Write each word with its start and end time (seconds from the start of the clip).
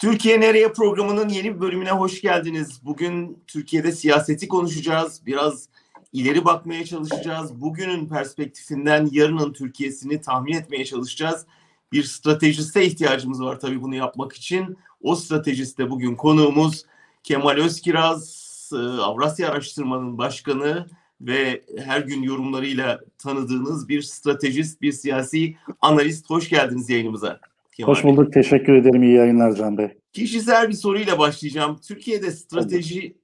Türkiye 0.00 0.40
Nereye 0.40 0.72
programının 0.72 1.28
yeni 1.28 1.54
bir 1.54 1.60
bölümüne 1.60 1.90
hoş 1.90 2.20
geldiniz. 2.20 2.80
Bugün 2.84 3.42
Türkiye'de 3.46 3.92
siyaseti 3.92 4.48
konuşacağız. 4.48 5.26
Biraz 5.26 5.68
ileri 6.12 6.44
bakmaya 6.44 6.84
çalışacağız. 6.84 7.60
Bugünün 7.60 8.08
perspektifinden 8.08 9.08
yarının 9.12 9.52
Türkiye'sini 9.52 10.20
tahmin 10.20 10.52
etmeye 10.52 10.84
çalışacağız. 10.84 11.46
Bir 11.92 12.02
stratejiste 12.02 12.86
ihtiyacımız 12.86 13.42
var 13.42 13.60
tabii 13.60 13.82
bunu 13.82 13.94
yapmak 13.94 14.32
için. 14.32 14.76
O 15.02 15.14
stratejiste 15.14 15.90
bugün 15.90 16.14
konuğumuz 16.14 16.84
Kemal 17.22 17.56
Özkiraz, 17.56 18.70
e, 18.72 18.76
Avrasya 18.76 19.50
Araştırma'nın 19.50 20.18
başkanı 20.18 20.86
ve 21.20 21.64
her 21.78 22.00
gün 22.00 22.22
yorumlarıyla 22.22 23.00
tanıdığınız 23.18 23.88
bir 23.88 24.02
stratejist, 24.02 24.82
bir 24.82 24.92
siyasi 24.92 25.56
analist. 25.80 26.30
Hoş 26.30 26.48
geldiniz 26.48 26.90
yayınımıza. 26.90 27.49
Hoş 27.82 28.04
bulduk. 28.04 28.32
Teşekkür 28.32 28.72
ederim. 28.74 29.02
İyi 29.02 29.14
yayınlar 29.14 29.52
Can 29.52 29.78
Bey. 29.78 29.88
Kişisel 30.12 30.68
bir 30.68 30.74
soruyla 30.74 31.18
başlayacağım. 31.18 31.78
Türkiye'de 31.88 32.30
strateji 32.30 33.16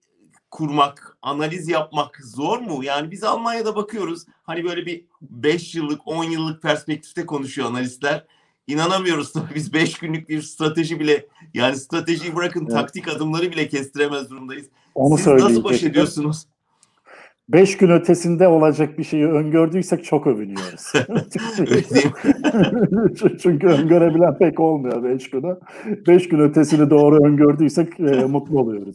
kurmak, 0.50 1.18
analiz 1.22 1.68
yapmak 1.68 2.20
zor 2.24 2.58
mu? 2.58 2.84
Yani 2.84 3.10
biz 3.10 3.24
Almanya'da 3.24 3.76
bakıyoruz. 3.76 4.24
Hani 4.42 4.64
böyle 4.64 4.86
bir 4.86 5.04
5 5.22 5.74
yıllık, 5.74 6.08
10 6.08 6.24
yıllık 6.24 6.62
perspektifte 6.62 7.26
konuşuyor 7.26 7.68
analistler. 7.68 8.26
İnanamıyoruz 8.66 9.32
tabii 9.32 9.54
biz 9.54 9.72
5 9.72 9.98
günlük 9.98 10.28
bir 10.28 10.42
strateji 10.42 11.00
bile 11.00 11.26
yani 11.54 11.76
stratejiyi 11.76 12.36
bırakın 12.36 12.60
evet. 12.60 12.73
taktik 12.73 13.09
adımları 13.09 13.52
bile 13.52 13.68
kestiremez 13.68 14.30
durumdayız. 14.30 14.66
Onu 14.95 15.18
Siz 15.18 15.26
nasıl 15.26 15.64
baş 15.64 15.82
ediyorsunuz? 15.82 16.46
Beş 17.48 17.77
gün 17.77 17.91
ötesinde 17.91 18.48
olacak 18.48 18.98
bir 18.98 19.05
şeyi 19.05 19.27
öngördüysek 19.27 20.04
çok 20.04 20.27
övünüyoruz. 20.27 20.92
Çünkü 23.42 23.66
öngörebilen 23.66 24.38
pek 24.38 24.60
olmuyor 24.60 25.04
beş 25.04 25.30
günü. 25.30 25.56
Beş 26.06 26.28
gün 26.28 26.38
ötesini 26.38 26.90
doğru 26.90 27.27
öngördüysek 27.27 28.01
e, 28.01 28.02
mutlu 28.02 28.60
oluyoruz. 28.60 28.95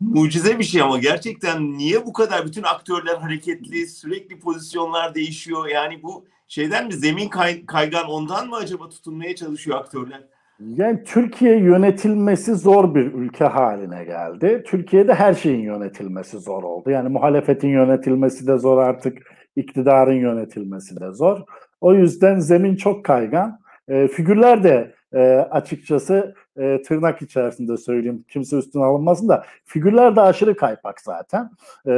Mucize 0.00 0.58
bir 0.58 0.64
şey 0.64 0.82
ama 0.82 0.98
gerçekten 0.98 1.78
niye 1.78 2.06
bu 2.06 2.12
kadar 2.12 2.46
bütün 2.46 2.62
aktörler 2.62 3.16
hareketli, 3.16 3.86
sürekli 3.86 4.38
pozisyonlar 4.38 5.14
değişiyor? 5.14 5.68
Yani 5.68 6.02
bu 6.02 6.24
şeyden 6.48 6.86
mi 6.86 6.92
zemin 6.92 7.28
kay, 7.28 7.66
kaygan 7.66 8.08
ondan 8.08 8.48
mı 8.48 8.56
acaba 8.56 8.88
tutunmaya 8.88 9.36
çalışıyor 9.36 9.78
aktörler? 9.78 10.22
Yani 10.60 11.02
Türkiye 11.04 11.58
yönetilmesi 11.58 12.54
zor 12.54 12.94
bir 12.94 13.12
ülke 13.12 13.44
haline 13.44 14.04
geldi. 14.04 14.62
Türkiye'de 14.66 15.14
her 15.14 15.34
şeyin 15.34 15.60
yönetilmesi 15.60 16.38
zor 16.38 16.62
oldu. 16.62 16.90
Yani 16.90 17.08
muhalefetin 17.08 17.68
yönetilmesi 17.68 18.46
de 18.46 18.58
zor 18.58 18.78
artık, 18.78 19.18
iktidarın 19.56 20.14
yönetilmesi 20.14 21.00
de 21.00 21.10
zor. 21.12 21.38
O 21.80 21.94
yüzden 21.94 22.38
zemin 22.38 22.76
çok 22.76 23.04
kaygan. 23.04 23.60
E, 23.88 24.08
figürler 24.08 24.64
de 24.64 24.94
e, 25.14 25.20
açıkçası 25.50 26.34
e, 26.58 26.82
tırnak 26.82 27.22
içerisinde 27.22 27.76
söyleyeyim 27.76 28.24
kimse 28.28 28.56
üstüne 28.56 28.84
alınmasın 28.84 29.28
da 29.28 29.44
figürler 29.64 30.16
de 30.16 30.20
aşırı 30.20 30.56
kaypak 30.56 31.00
zaten. 31.00 31.50
E, 31.86 31.92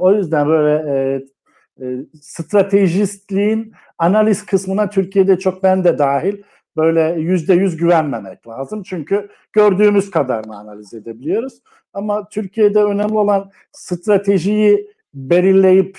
o 0.00 0.12
yüzden 0.12 0.48
böyle 0.48 0.90
e, 0.90 1.20
e, 1.84 1.96
stratejistliğin 2.20 3.72
analiz 3.98 4.46
kısmına 4.46 4.90
Türkiye'de 4.90 5.38
çok 5.38 5.62
ben 5.62 5.84
de 5.84 5.98
dahil 5.98 6.42
böyle 6.78 7.20
yüzde 7.20 7.54
yüz 7.54 7.76
güvenmemek 7.76 8.48
lazım. 8.48 8.82
Çünkü 8.82 9.28
gördüğümüz 9.52 10.10
kadarını 10.10 10.58
analiz 10.58 10.94
edebiliyoruz. 10.94 11.62
Ama 11.92 12.28
Türkiye'de 12.28 12.84
önemli 12.84 13.18
olan 13.18 13.50
stratejiyi 13.72 14.90
belirleyip 15.14 15.98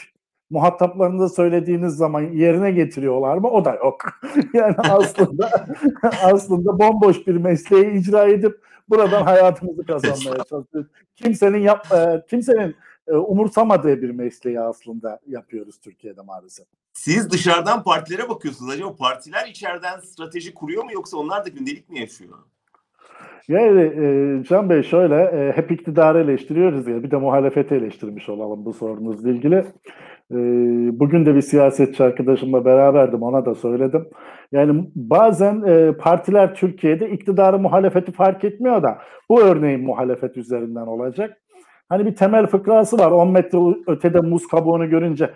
muhataplarında 0.50 1.30
söylediğiniz 1.30 1.94
zaman 1.94 2.22
yerine 2.22 2.72
getiriyorlar 2.72 3.38
mı? 3.38 3.50
O 3.50 3.66
da 3.66 3.76
yok. 3.76 4.06
yani 4.54 4.76
aslında 4.78 5.50
aslında 6.24 6.80
bomboş 6.80 7.28
bir 7.28 7.36
mesleği 7.36 7.92
icra 7.92 8.28
edip 8.28 8.56
buradan 8.90 9.24
hayatımızı 9.24 9.86
kazanmaya 9.86 10.44
çalışıyoruz. 10.44 10.92
Kimsenin 11.16 11.58
yap, 11.58 11.88
e, 11.94 12.24
kimsenin 12.30 12.76
umursamadığı 13.18 14.02
bir 14.02 14.10
mesleği 14.10 14.60
aslında 14.60 15.20
yapıyoruz 15.28 15.80
Türkiye'de 15.80 16.22
maalesef. 16.22 16.68
Siz 16.94 17.32
dışarıdan 17.32 17.84
partilere 17.84 18.30
bakıyorsunuz. 18.30 18.72
Acaba 18.72 18.96
partiler 18.96 19.48
içeriden 19.48 20.00
strateji 20.00 20.54
kuruyor 20.54 20.84
mu 20.84 20.90
yoksa 20.94 21.18
onlar 21.18 21.46
da 21.46 21.50
gündelik 21.50 21.90
mi 21.90 22.00
yaşıyor? 22.00 22.38
Yani 23.48 23.82
e, 23.82 24.44
Can 24.44 24.70
Bey 24.70 24.84
şöyle 24.84 25.16
e, 25.16 25.52
hep 25.56 25.72
iktidarı 25.72 26.20
eleştiriyoruz 26.20 26.88
ya 26.88 27.04
bir 27.04 27.12
de 27.12 27.18
muhalefeti 27.18 27.76
eleştirmiş 27.76 28.30
olalım 28.30 28.66
bu 28.66 28.74
sorunuzla 28.74 29.30
ilgili. 29.30 29.56
E, 30.32 30.38
bugün 31.00 31.26
de 31.26 31.36
bir 31.36 31.42
siyasetçi 31.42 32.04
arkadaşımla 32.04 32.66
beraberdim 32.66 33.24
ona 33.24 33.46
da 33.46 33.56
söyledim. 33.56 34.08
Yani 34.52 34.84
bazen 34.96 35.64
e, 35.68 35.94
partiler 35.98 36.56
Türkiye'de 36.56 37.10
iktidarı 37.10 37.60
muhalefeti 37.60 38.12
fark 38.12 38.44
etmiyor 38.44 38.84
da 38.84 38.98
bu 39.30 39.42
örneğin 39.42 39.82
muhalefet 39.82 40.38
üzerinden 40.38 40.88
olacak. 40.88 41.38
Hani 41.90 42.06
bir 42.06 42.16
temel 42.16 42.48
fıkrası 42.48 42.98
var 42.98 43.12
10 43.12 43.32
metre 43.32 43.58
ötede 43.88 44.20
muz 44.20 44.48
kabuğunu 44.48 44.90
görünce 44.90 45.34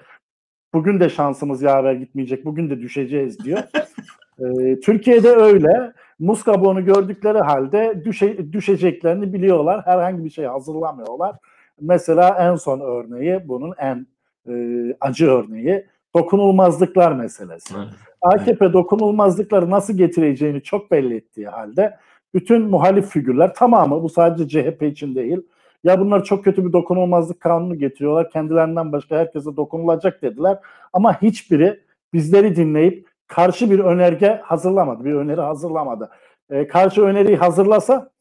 bugün 0.74 1.00
de 1.00 1.10
şansımız 1.10 1.62
yaver 1.62 1.94
gitmeyecek 1.94 2.46
bugün 2.46 2.70
de 2.70 2.80
düşeceğiz 2.80 3.40
diyor. 3.40 3.60
e, 4.40 4.80
Türkiye'de 4.80 5.30
öyle 5.30 5.94
muz 6.20 6.44
kabuğunu 6.44 6.86
gördükleri 6.86 7.40
halde 7.40 8.02
düşe, 8.06 8.54
düşeceklerini 8.54 9.34
biliyorlar. 9.34 9.86
Herhangi 9.86 10.26
bir 10.26 10.30
şey 10.30 10.46
hazırlamıyorlar. 10.46 11.36
Mesela 11.82 12.38
en 12.40 12.56
son 12.56 12.80
örneği 12.80 13.48
bunun 13.48 13.74
en 13.78 14.08
e, 14.50 14.54
acı 15.02 15.32
örneği 15.32 15.86
dokunulmazlıklar 16.16 17.12
meselesi. 17.12 17.74
Evet. 17.78 17.88
AKP 18.22 18.74
dokunulmazlıkları 18.74 19.70
nasıl 19.70 19.98
getireceğini 19.98 20.64
çok 20.64 20.92
belli 20.92 21.16
ettiği 21.16 21.48
halde 21.48 21.98
bütün 22.34 22.62
muhalif 22.62 23.10
figürler 23.10 23.54
tamamı 23.54 24.04
bu 24.04 24.10
sadece 24.10 24.48
CHP 24.64 24.84
için 24.84 25.16
değil 25.16 25.42
ya 25.84 26.00
bunlar 26.00 26.24
çok 26.24 26.44
kötü 26.44 26.66
bir 26.66 26.74
dokunulmazlık 26.74 27.40
kanunu 27.40 27.76
getiriyorlar. 27.76 28.30
Kendilerinden 28.30 28.92
başka 28.92 29.18
herkese 29.18 29.56
dokunulacak 29.58 30.22
dediler. 30.22 30.58
Ama 30.94 31.22
hiçbiri 31.22 31.80
bizleri 32.14 32.56
dinleyip 32.56 33.08
karşı 33.28 33.72
bir 33.72 33.80
önerge 33.80 34.42
hazırlamadı. 34.44 35.06
Bir 35.06 35.14
öneri 35.14 35.42
hazırlamadı. 35.42 36.10
E, 36.50 36.68
karşı 36.68 37.02
öneriyi 37.02 37.38
hazırlasa 37.38 38.12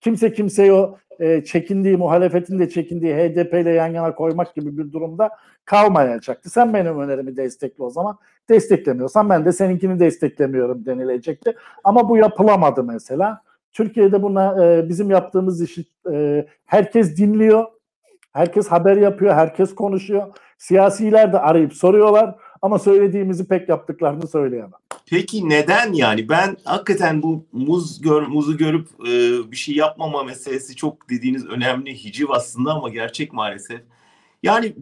kimse 0.00 0.32
kimseyi 0.32 0.72
o 0.72 0.98
e, 1.20 1.44
çekindiği, 1.44 1.96
muhalefetin 1.96 2.58
de 2.58 2.68
çekindiği 2.68 3.14
HDP 3.14 3.54
ile 3.54 3.70
yan 3.70 3.86
yana 3.86 4.14
koymak 4.14 4.54
gibi 4.54 4.78
bir 4.78 4.92
durumda 4.92 5.30
kalmayacaktı. 5.64 6.50
Sen 6.50 6.74
benim 6.74 7.00
önerimi 7.00 7.36
destekle 7.36 7.84
o 7.84 7.90
zaman. 7.90 8.18
Desteklemiyorsan 8.48 9.30
ben 9.30 9.44
de 9.44 9.52
seninkini 9.52 10.00
desteklemiyorum 10.00 10.86
denilecekti. 10.86 11.56
Ama 11.84 12.08
bu 12.08 12.16
yapılamadı 12.16 12.84
mesela. 12.84 13.42
Türkiye'de 13.72 14.22
buna 14.22 14.64
e, 14.64 14.88
bizim 14.88 15.10
yaptığımız 15.10 15.62
işi 15.62 15.84
e, 16.12 16.46
herkes 16.64 17.16
dinliyor. 17.16 17.64
Herkes 18.32 18.68
haber 18.68 18.96
yapıyor, 18.96 19.34
herkes 19.34 19.74
konuşuyor. 19.74 20.26
Siyasiler 20.58 21.32
de 21.32 21.38
arayıp 21.38 21.74
soruyorlar 21.74 22.34
ama 22.62 22.78
söylediğimizi 22.78 23.48
pek 23.48 23.68
yaptıklarını 23.68 24.26
söyleyemem. 24.26 24.70
Peki 25.10 25.48
neden 25.48 25.92
yani? 25.92 26.28
Ben 26.28 26.56
hakikaten 26.64 27.22
bu 27.22 27.46
muz 27.52 28.00
gör, 28.00 28.22
muzu 28.22 28.56
görüp 28.56 28.88
e, 29.00 29.10
bir 29.50 29.56
şey 29.56 29.76
yapmama 29.76 30.22
meselesi 30.22 30.76
çok 30.76 31.10
dediğiniz 31.10 31.46
önemli 31.46 32.04
hiciv 32.04 32.30
aslında 32.30 32.72
ama 32.72 32.88
gerçek 32.88 33.32
maalesef. 33.32 33.80
Yani 34.42 34.74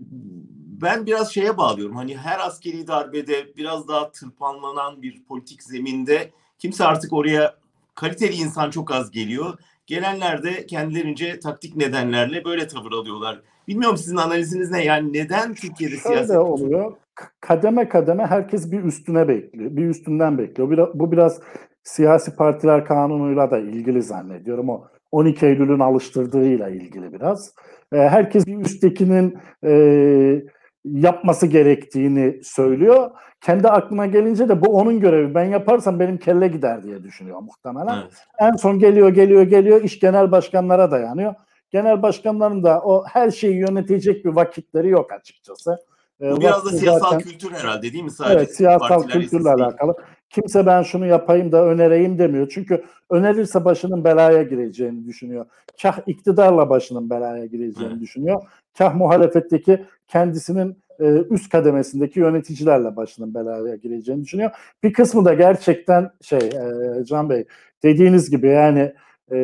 ben 0.83 1.07
biraz 1.07 1.35
şeye 1.35 1.57
bağlıyorum. 1.57 1.97
Hani 1.97 2.17
her 2.17 2.39
askeri 2.39 2.87
darbede 2.87 3.57
biraz 3.57 3.89
daha 3.89 4.11
tırpanlanan 4.11 5.03
bir 5.03 5.25
politik 5.25 5.63
zeminde 5.63 6.31
kimse 6.59 6.85
artık 6.85 7.13
oraya 7.13 7.55
kaliteli 7.95 8.35
insan 8.35 8.71
çok 8.71 8.93
az 8.93 9.11
geliyor. 9.11 9.59
Gelenler 9.87 10.43
de 10.43 10.67
kendilerince 10.67 11.39
taktik 11.41 11.77
nedenlerle 11.77 12.45
böyle 12.45 12.67
tavır 12.69 12.93
alıyorlar. 12.93 13.43
Bilmiyorum 13.69 13.97
sizin 13.97 14.17
analiziniz 14.17 14.71
ne? 14.71 14.85
Yani 14.85 15.13
neden 15.13 15.55
Türkiye'de 15.55 15.97
Şöyle 15.97 16.15
siyaset... 16.15 16.37
oluyor. 16.37 16.93
Kademe 17.41 17.89
kademe 17.89 18.27
herkes 18.27 18.73
bir 18.73 18.85
üstüne 18.85 19.29
bekliyor. 19.29 19.77
Bir 19.77 19.87
üstünden 19.87 20.39
bekliyor. 20.39 20.89
Bu 20.95 21.13
biraz 21.13 21.41
siyasi 21.83 22.37
partiler 22.37 22.85
kanunuyla 22.85 23.51
da 23.51 23.59
ilgili 23.59 24.03
zannediyorum. 24.03 24.69
O 24.69 24.85
12 25.13 25.47
Eylül'ün 25.47 25.79
alıştırdığıyla 25.79 26.69
ilgili 26.69 27.13
biraz. 27.13 27.55
Herkes 27.93 28.47
bir 28.47 28.57
üsttekinin 28.57 29.39
e, 29.65 30.43
yapması 30.85 31.47
gerektiğini 31.47 32.41
söylüyor. 32.43 33.11
Kendi 33.45 33.69
aklına 33.69 34.07
gelince 34.07 34.49
de 34.49 34.65
bu 34.65 34.77
onun 34.77 35.01
görevi. 35.01 35.35
Ben 35.35 35.45
yaparsam 35.45 36.01
benim 36.01 36.19
kelle 36.19 36.49
gider 36.49 36.83
diye 36.83 37.03
düşünüyor 37.03 37.41
muhtemelen. 37.41 37.99
Evet. 38.03 38.13
En 38.39 38.53
son 38.53 38.79
geliyor 38.79 39.09
geliyor 39.09 39.43
geliyor 39.43 39.83
iş 39.83 40.01
genel 40.01 40.33
başkanlara 40.33 40.91
dayanıyor. 40.91 41.35
Genel 41.71 42.03
başkanların 42.03 42.65
da 42.65 42.81
o 42.81 43.05
her 43.07 43.31
şeyi 43.31 43.57
yönetecek 43.57 44.25
bir 44.25 44.31
vakitleri 44.31 44.89
yok 44.89 45.13
açıkçası. 45.13 45.79
Bu 46.21 46.25
ee, 46.25 46.41
biraz 46.41 46.65
da 46.65 46.71
siyasal 46.71 47.11
zaten, 47.11 47.19
kültür 47.19 47.53
herhalde 47.53 47.83
değil 47.83 48.05
mi? 48.05 48.11
Sadece 48.11 48.39
evet 48.39 48.57
siyasal 48.57 49.03
kültürle 49.03 49.51
alakalı. 49.51 49.95
Kimse 50.31 50.67
ben 50.67 50.83
şunu 50.83 51.07
yapayım 51.07 51.53
da 51.53 51.65
önereyim 51.65 52.19
demiyor. 52.19 52.49
Çünkü 52.55 52.85
önerirse 53.11 53.65
başının 53.65 54.05
belaya 54.05 54.43
gireceğini 54.43 55.07
düşünüyor. 55.07 55.47
Kah 55.83 55.99
iktidarla 56.07 56.71
başının 56.71 57.11
belaya 57.11 57.47
gireceğini 57.47 57.93
evet. 57.93 58.03
düşünüyor. 58.03 58.43
Kah 58.79 58.95
muhalefetteki 58.95 59.87
kendisinin 60.09 60.84
e, 61.01 61.05
üst 61.31 61.53
kademesindeki 61.53 62.21
yöneticilerle 62.21 62.97
başının 62.97 63.35
belaya 63.35 63.77
gireceğini 63.77 64.23
düşünüyor. 64.23 64.51
Bir 64.83 64.93
kısmı 64.93 65.25
da 65.25 65.35
gerçekten 65.35 66.11
şey 66.23 66.39
e, 66.39 67.05
Can 67.05 67.31
Bey 67.31 67.45
dediğiniz 67.83 68.31
gibi 68.31 68.49
yani 68.49 68.95
e, 69.33 69.39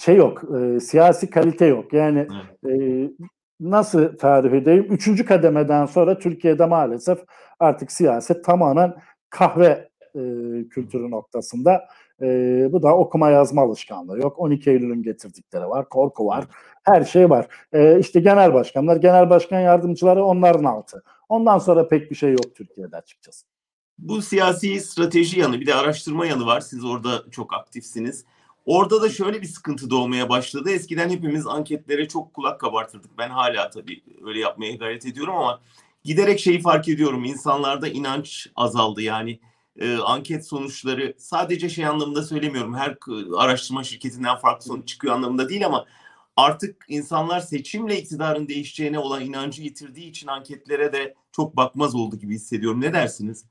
şey 0.00 0.16
yok, 0.16 0.42
e, 0.58 0.80
siyasi 0.80 1.30
kalite 1.30 1.66
yok. 1.66 1.92
Yani 1.92 2.28
e, 2.68 2.72
nasıl 3.60 4.16
tarif 4.16 4.54
edeyim? 4.54 4.86
Üçüncü 4.90 5.24
kademeden 5.24 5.86
sonra 5.86 6.18
Türkiye'de 6.18 6.66
maalesef 6.66 7.18
artık 7.60 7.92
siyaset 7.92 8.44
tamamen 8.44 8.94
kahve 9.30 9.88
e, 10.14 10.20
kültürü 10.70 11.10
noktasında. 11.10 11.88
E, 12.22 12.26
bu 12.72 12.82
da 12.82 12.96
okuma 12.96 13.30
yazma 13.30 13.62
alışkanlığı 13.62 14.18
yok. 14.18 14.38
12 14.38 14.70
Eylül'ün 14.70 15.02
getirdikleri 15.02 15.68
var, 15.68 15.88
korku 15.88 16.26
var, 16.26 16.44
her 16.82 17.04
şey 17.04 17.30
var. 17.30 17.48
E, 17.72 17.98
işte 18.00 18.20
genel 18.20 18.54
başkanlar, 18.54 18.96
genel 18.96 19.30
başkan 19.30 19.60
yardımcıları 19.60 20.24
onların 20.24 20.64
altı. 20.64 21.02
Ondan 21.28 21.58
sonra 21.58 21.88
pek 21.88 22.10
bir 22.10 22.16
şey 22.16 22.30
yok 22.30 22.54
Türkiye'de 22.54 22.96
açıkçası. 22.96 23.46
Bu 23.98 24.22
siyasi 24.22 24.80
strateji 24.80 25.40
yanı 25.40 25.60
bir 25.60 25.66
de 25.66 25.74
araştırma 25.74 26.26
yanı 26.26 26.46
var. 26.46 26.60
Siz 26.60 26.84
orada 26.84 27.22
çok 27.30 27.54
aktifsiniz. 27.54 28.24
Orada 28.66 29.02
da 29.02 29.08
şöyle 29.08 29.42
bir 29.42 29.46
sıkıntı 29.46 29.90
doğmaya 29.90 30.28
başladı. 30.28 30.70
Eskiden 30.70 31.10
hepimiz 31.10 31.46
anketlere 31.46 32.08
çok 32.08 32.34
kulak 32.34 32.60
kabartırdık. 32.60 33.18
Ben 33.18 33.28
hala 33.30 33.70
tabii 33.70 34.02
öyle 34.26 34.38
yapmaya 34.40 34.74
gayret 34.74 35.06
ediyorum 35.06 35.36
ama 35.36 35.60
giderek 36.04 36.40
şeyi 36.40 36.60
fark 36.60 36.88
ediyorum. 36.88 37.24
İnsanlarda 37.24 37.88
inanç 37.88 38.46
azaldı. 38.56 39.02
Yani 39.02 39.40
e, 39.80 39.96
anket 39.96 40.46
sonuçları 40.46 41.14
sadece 41.18 41.68
şey 41.68 41.86
anlamında 41.86 42.22
söylemiyorum. 42.22 42.74
Her 42.74 42.96
araştırma 43.38 43.84
şirketinden 43.84 44.36
farklı 44.36 44.64
sonuç 44.64 44.88
çıkıyor 44.88 45.14
anlamında 45.14 45.48
değil 45.48 45.66
ama 45.66 45.84
artık 46.36 46.84
insanlar 46.88 47.40
seçimle 47.40 47.98
iktidarın 47.98 48.48
değişeceğine 48.48 48.98
olan 48.98 49.22
inancı 49.22 49.62
yitirdiği 49.62 50.10
için 50.10 50.26
anketlere 50.26 50.92
de 50.92 51.14
çok 51.32 51.56
bakmaz 51.56 51.94
oldu 51.94 52.16
gibi 52.16 52.34
hissediyorum. 52.34 52.80
Ne 52.80 52.92
dersiniz? 52.92 53.44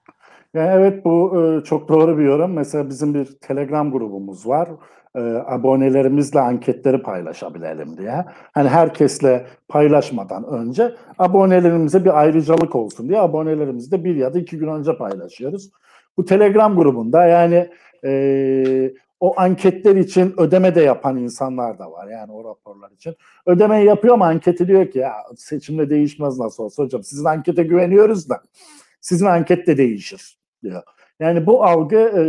Yani 0.54 0.70
evet 0.72 1.06
bu 1.06 1.42
e, 1.42 1.64
çok 1.64 1.90
doğru 1.90 2.18
bir 2.18 2.24
yorum. 2.24 2.54
Mesela 2.54 2.90
bizim 2.90 3.14
bir 3.14 3.26
Telegram 3.26 3.92
grubumuz 3.92 4.48
var. 4.48 4.70
E, 5.16 5.20
abonelerimizle 5.46 6.40
anketleri 6.40 7.02
paylaşabilelim 7.02 7.98
diye. 7.98 8.26
Hani 8.52 8.70
herkesle 8.70 9.48
paylaşmadan 9.68 10.44
önce 10.44 10.96
abonelerimize 11.18 12.06
bir 12.06 12.20
ayrıcalık 12.20 12.76
olsun 12.76 13.10
diye 13.10 13.20
abonelerimizi 13.20 14.04
bir 14.04 14.16
ya 14.16 14.34
da 14.34 14.40
iki 14.40 14.58
gün 14.58 14.68
önce 14.68 14.98
paylaşıyoruz. 14.98 15.72
Bu 16.18 16.26
Telegram 16.26 16.76
grubunda 16.76 17.26
yani 17.26 17.70
e, 18.06 18.94
o 19.20 19.34
anketler 19.38 19.96
için 19.96 20.34
ödeme 20.38 20.76
de 20.76 20.82
yapan 20.82 21.18
insanlar 21.18 21.80
da 21.80 21.92
var 21.92 22.08
yani 22.08 22.32
o 22.32 22.44
raporlar 22.50 22.92
için. 22.92 23.16
Ödemeyi 23.46 23.86
yapıyor 23.86 24.14
ama 24.14 24.28
anketi 24.28 24.68
diyor 24.68 24.92
ki 24.92 25.00
ya 25.00 25.14
seçimde 25.36 25.90
değişmez 25.90 26.40
nasıl 26.40 26.64
olsa 26.64 26.84
hocam 26.84 27.04
sizin 27.04 27.26
ankete 27.26 27.64
güveniyoruz 27.64 28.30
da 28.30 28.42
sizin 29.02 29.26
anket 29.26 29.68
de 29.68 29.78
değişir 29.78 30.38
diyor. 30.64 30.84
Yani 31.20 31.46
bu 31.46 31.64
algı 31.64 31.98
e, 31.98 32.24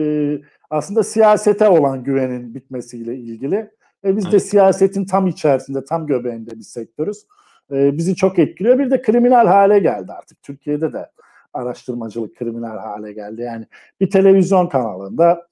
aslında 0.71 1.03
siyasete 1.03 1.69
olan 1.69 2.05
güvenin 2.05 2.55
bitmesiyle 2.55 3.17
ilgili. 3.17 3.71
E, 4.05 4.17
biz 4.17 4.25
de 4.25 4.29
evet. 4.31 4.43
siyasetin 4.43 5.05
tam 5.05 5.27
içerisinde, 5.27 5.85
tam 5.85 6.07
göbeğinde 6.07 6.51
bir 6.51 6.65
sektörüz. 6.65 7.27
E, 7.73 7.99
bizi 7.99 8.17
çok 8.17 8.39
etkiliyor. 8.39 8.79
Bir 8.79 8.91
de 8.91 9.03
kriminal 9.03 9.47
hale 9.47 9.79
geldi 9.79 10.13
artık. 10.13 10.43
Türkiye'de 10.43 10.93
de 10.93 11.11
araştırmacılık 11.53 12.37
kriminal 12.37 12.79
hale 12.79 13.13
geldi. 13.13 13.43
Yani 13.43 13.67
bir 14.01 14.11
televizyon 14.11 14.67
kanalında 14.67 15.47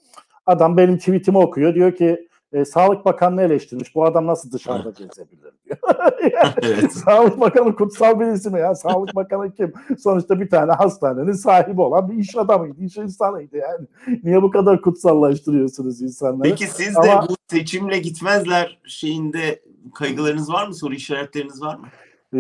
adam 0.47 0.77
benim 0.77 0.99
tweetimi 0.99 1.39
okuyor. 1.39 1.75
Diyor 1.75 1.95
ki 1.95 2.29
e, 2.55 2.65
Sağlık 2.65 3.05
Bakanlığı 3.05 3.43
eleştirmiş. 3.43 3.95
Bu 3.95 4.05
adam 4.05 4.27
nasıl 4.27 4.53
dışarıda 4.53 4.91
gezebilir 4.91 5.53
diyor. 5.65 5.79
yani, 6.33 6.53
evet. 6.63 6.93
Sağlık 6.93 7.41
Bakanı 7.41 7.77
kutsal 7.77 8.21
bir 8.21 8.27
isim 8.27 8.57
ya. 8.57 8.75
Sağlık 8.75 9.15
Bakanı 9.15 9.55
kim? 9.55 9.73
Sonuçta 9.99 10.41
bir 10.41 10.51
tane 10.51 10.73
hastanenin 10.73 11.33
sahibi 11.33 11.81
olan 11.81 12.11
bir 12.11 12.17
iş 12.17 12.37
adamıydı, 12.37 12.85
iş 12.85 12.97
insanıydı 12.97 13.57
yani. 13.57 13.87
Niye 14.25 14.43
bu 14.43 14.51
kadar 14.51 14.83
kutsallaştırıyorsunuz 14.83 16.03
insanları? 16.03 16.49
Peki 16.51 16.67
siz 16.67 16.95
de 16.95 17.13
Ama, 17.13 17.29
bu 17.29 17.37
seçimle 17.51 17.99
gitmezler 17.99 18.79
şeyinde 18.85 19.63
kaygılarınız 19.95 20.53
var 20.53 20.67
mı? 20.67 20.75
Soru 20.75 20.95
işaretleriniz 20.95 21.63
var 21.63 21.77
mı? 21.77 21.87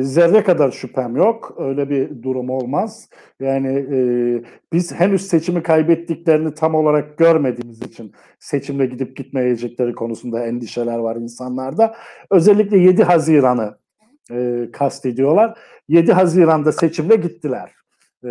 Zerre 0.03 0.45
kadar 0.45 0.71
şüphem 0.71 1.17
yok. 1.17 1.55
Öyle 1.59 1.91
bir 1.91 2.23
durum 2.23 2.51
olmaz. 2.51 3.09
Yani 3.41 3.87
e, 3.93 3.99
biz 4.73 4.95
henüz 4.95 5.27
seçimi 5.27 5.63
kaybettiklerini 5.63 6.55
tam 6.55 6.75
olarak 6.75 7.19
görmediğimiz 7.19 7.83
için 7.83 8.13
seçimle 8.39 8.87
gidip 8.87 9.17
gitmeyecekleri 9.17 9.93
konusunda 9.93 10.47
endişeler 10.47 10.99
var 10.99 11.17
insanlarda. 11.17 11.95
Özellikle 12.31 12.79
7 12.79 13.05
Haziran'ı 13.05 13.79
e, 14.31 14.69
kastediyorlar. 14.73 15.59
7 15.89 16.13
Haziran'da 16.13 16.73
seçimle 16.73 17.17
gittiler. 17.17 17.71
E, 18.25 18.31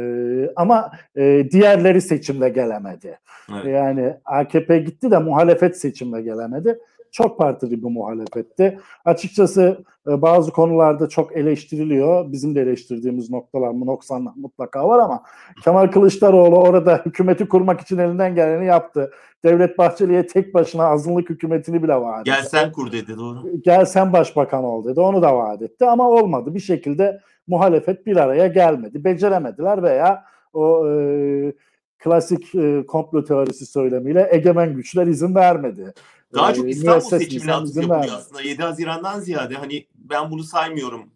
ama 0.55 0.91
e, 1.15 1.47
diğerleri 1.51 2.01
seçimle 2.01 2.49
gelemedi. 2.49 3.19
Evet. 3.51 3.65
Yani 3.65 4.13
AKP 4.25 4.77
gitti 4.77 5.11
de 5.11 5.17
muhalefet 5.17 5.77
seçimle 5.77 6.21
gelemedi 6.21 6.79
çok 7.13 7.37
partili 7.37 7.83
bir 7.83 7.87
muhalefetti. 7.87 8.79
Açıkçası 9.05 9.83
e, 10.07 10.21
bazı 10.21 10.51
konularda 10.51 11.09
çok 11.09 11.37
eleştiriliyor. 11.37 12.31
Bizim 12.31 12.55
de 12.55 12.61
eleştirdiğimiz 12.61 13.29
noktalar 13.29 13.69
mı 13.69 13.85
noksanlar 13.85 14.33
mutlaka 14.35 14.87
var 14.87 14.99
ama 14.99 15.23
Kemal 15.63 15.87
Kılıçdaroğlu 15.87 16.55
orada 16.55 17.01
hükümeti 17.05 17.47
kurmak 17.47 17.81
için 17.81 17.97
elinden 17.97 18.35
geleni 18.35 18.65
yaptı. 18.65 19.11
Devlet 19.43 19.77
Bahçeli'ye 19.77 20.27
tek 20.27 20.53
başına 20.53 20.85
azınlık 20.85 21.29
hükümetini 21.29 21.83
bile 21.83 21.95
vaat 21.95 22.27
etti. 22.27 22.35
Gel 22.35 22.43
sen 22.43 22.71
kur 22.71 22.91
dedi 22.91 23.17
doğru. 23.17 23.37
Gel 23.61 23.85
sen 23.85 24.13
başbakan 24.13 24.63
ol 24.63 24.85
dedi. 24.85 24.99
Onu 24.99 25.21
da 25.21 25.37
vaat 25.37 25.61
etti 25.61 25.85
ama 25.85 26.09
olmadı. 26.09 26.55
Bir 26.55 26.59
şekilde 26.59 27.19
muhalefet 27.47 28.05
bir 28.05 28.17
araya 28.17 28.47
gelmedi. 28.47 29.03
Beceremediler 29.03 29.83
veya 29.83 30.23
o 30.53 30.89
e, 30.89 31.53
klasik 31.99 32.55
e, 32.55 32.85
komplo 32.85 33.23
teorisi 33.23 33.65
söylemiyle 33.65 34.27
egemen 34.31 34.75
güçler 34.75 35.07
izin 35.07 35.35
vermedi. 35.35 35.93
Daha 36.33 36.53
çok 36.53 36.69
İstanbul 36.69 36.99
seçimini 36.99 37.53
atıyor 37.53 37.89
aslında. 37.89 38.41
7 38.41 38.63
Haziran'dan 38.63 39.19
ziyade 39.19 39.55
hani 39.55 39.87
ben 39.95 40.31
bunu 40.31 40.43
saymıyorum. 40.43 41.09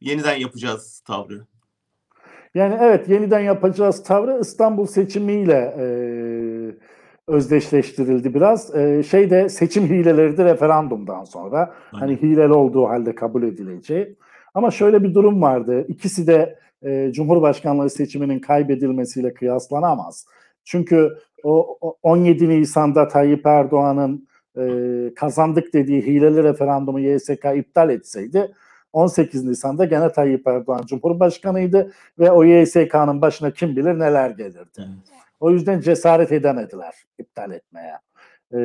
Yeniden 0.00 0.36
yapacağız 0.36 1.02
tavrı. 1.06 1.46
Yani 2.54 2.78
evet 2.80 3.08
yeniden 3.08 3.40
yapacağız 3.40 4.02
tavrı 4.02 4.38
İstanbul 4.40 4.86
seçimiyle 4.86 5.74
e, 5.78 5.84
özdeşleştirildi 7.26 8.34
biraz. 8.34 8.74
E, 8.74 9.02
şeyde 9.02 9.48
seçim 9.48 9.84
hileleri 9.84 10.36
de 10.36 10.44
referandumdan 10.44 11.24
sonra. 11.24 11.58
Aynen. 11.92 12.00
Hani 12.00 12.22
hileli 12.22 12.52
olduğu 12.52 12.88
halde 12.88 13.14
kabul 13.14 13.42
edileceği. 13.42 14.16
Ama 14.54 14.70
şöyle 14.70 15.02
bir 15.02 15.14
durum 15.14 15.42
vardı. 15.42 15.84
İkisi 15.88 16.26
de 16.26 16.58
e, 16.82 17.12
Cumhurbaşkanlığı 17.12 17.90
seçiminin 17.90 18.38
kaybedilmesiyle 18.38 19.34
kıyaslanamaz. 19.34 20.26
Çünkü 20.64 21.10
o, 21.42 21.78
o 21.80 21.96
17 22.02 22.48
Nisan'da 22.48 23.08
Tayyip 23.08 23.46
Erdoğan'ın 23.46 24.28
e, 24.60 25.14
kazandık 25.14 25.74
dediği 25.74 26.06
hileli 26.06 26.42
referandumu 26.42 27.00
YSK 27.00 27.44
iptal 27.56 27.90
etseydi 27.90 28.54
18 28.92 29.44
Nisan'da 29.44 29.84
gene 29.84 30.12
Tayyip 30.12 30.46
Erdoğan 30.46 30.86
Cumhurbaşkanıydı 30.86 31.92
ve 32.18 32.30
o 32.30 32.44
YSK'nın 32.44 33.22
başına 33.22 33.50
kim 33.50 33.76
bilir 33.76 33.98
neler 33.98 34.30
gelirdi. 34.30 34.88
O 35.40 35.50
yüzden 35.50 35.80
cesaret 35.80 36.32
edemediler 36.32 36.94
iptal 37.18 37.52
etmeye. 37.52 37.94
E, 38.52 38.58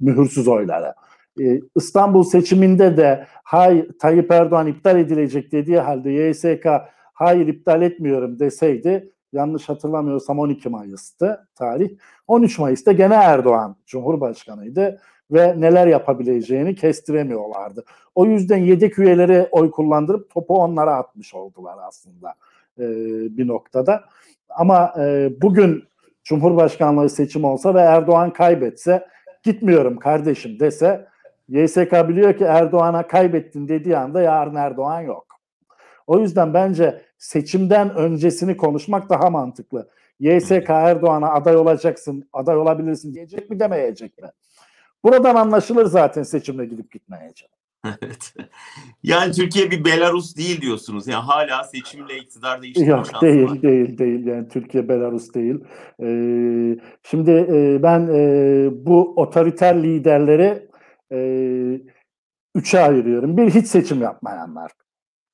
mühürsüz 0.00 0.48
oylara. 0.48 0.94
E, 1.40 1.60
İstanbul 1.76 2.22
seçiminde 2.22 2.96
de 2.96 3.26
hay 3.44 3.88
Tayyip 4.00 4.30
Erdoğan 4.30 4.66
iptal 4.66 4.98
edilecek 4.98 5.52
dediği 5.52 5.78
halde 5.78 6.10
YSK 6.10 6.66
hayır 7.12 7.46
iptal 7.46 7.82
etmiyorum 7.82 8.38
deseydi 8.38 9.13
yanlış 9.34 9.68
hatırlamıyorsam 9.68 10.38
12 10.38 10.68
Mayıs'tı 10.68 11.48
tarih. 11.54 11.90
13 12.26 12.58
Mayıs'ta 12.58 12.92
gene 12.92 13.14
Erdoğan 13.14 13.76
Cumhurbaşkanıydı 13.86 15.00
ve 15.30 15.60
neler 15.60 15.86
yapabileceğini 15.86 16.74
kestiremiyorlardı. 16.74 17.84
O 18.14 18.26
yüzden 18.26 18.56
yedek 18.56 18.98
üyeleri 18.98 19.48
oy 19.50 19.70
kullandırıp 19.70 20.30
topu 20.30 20.58
onlara 20.58 20.94
atmış 20.96 21.34
oldular 21.34 21.76
aslında 21.88 22.34
e, 22.78 22.84
bir 23.36 23.48
noktada. 23.48 24.04
Ama 24.48 24.94
e, 24.98 25.32
bugün 25.42 25.84
Cumhurbaşkanlığı 26.24 27.08
seçim 27.08 27.44
olsa 27.44 27.74
ve 27.74 27.80
Erdoğan 27.80 28.32
kaybetse 28.32 29.06
gitmiyorum 29.42 29.98
kardeşim 29.98 30.60
dese 30.60 31.06
YSK 31.48 31.92
biliyor 32.08 32.36
ki 32.36 32.44
Erdoğan'a 32.44 33.06
kaybettin 33.06 33.68
dediği 33.68 33.96
anda 33.96 34.22
yarın 34.22 34.54
Erdoğan 34.54 35.00
yok. 35.00 35.26
O 36.06 36.18
yüzden 36.18 36.54
bence 36.54 37.02
seçimden 37.24 37.94
öncesini 37.94 38.56
konuşmak 38.56 39.10
daha 39.10 39.30
mantıklı. 39.30 39.88
YSK 40.20 40.70
Erdoğan'a 40.70 41.28
aday 41.28 41.56
olacaksın, 41.56 42.28
aday 42.32 42.56
olabilirsin 42.56 43.14
diyecek 43.14 43.50
mi 43.50 43.60
demeyecek 43.60 44.22
mi? 44.22 44.28
Buradan 45.04 45.34
anlaşılır 45.34 45.86
zaten 45.86 46.22
seçimle 46.22 46.64
gidip 46.64 46.92
gitmeyecek. 46.92 47.50
Evet. 47.84 48.34
Yani 49.02 49.32
Türkiye 49.32 49.70
bir 49.70 49.84
Belarus 49.84 50.36
değil 50.36 50.60
diyorsunuz. 50.60 51.06
Yani 51.06 51.24
hala 51.24 51.64
seçimle 51.64 52.16
iktidar 52.16 52.62
değiştirme 52.62 52.88
Yok 52.88 53.06
şansı 53.06 53.26
değil, 53.26 53.50
var. 53.50 53.62
değil, 53.62 53.98
değil. 53.98 54.26
Yani 54.26 54.48
Türkiye 54.48 54.88
Belarus 54.88 55.34
değil. 55.34 55.64
Ee, 56.02 56.78
şimdi 57.02 57.30
e, 57.30 57.82
ben 57.82 58.08
e, 58.14 58.68
bu 58.86 59.14
otoriter 59.16 59.82
liderleri 59.82 60.68
e, 61.12 61.18
üçe 62.54 62.80
ayırıyorum. 62.80 63.36
Bir 63.36 63.50
hiç 63.50 63.66
seçim 63.66 64.02
yapmayanlar. 64.02 64.72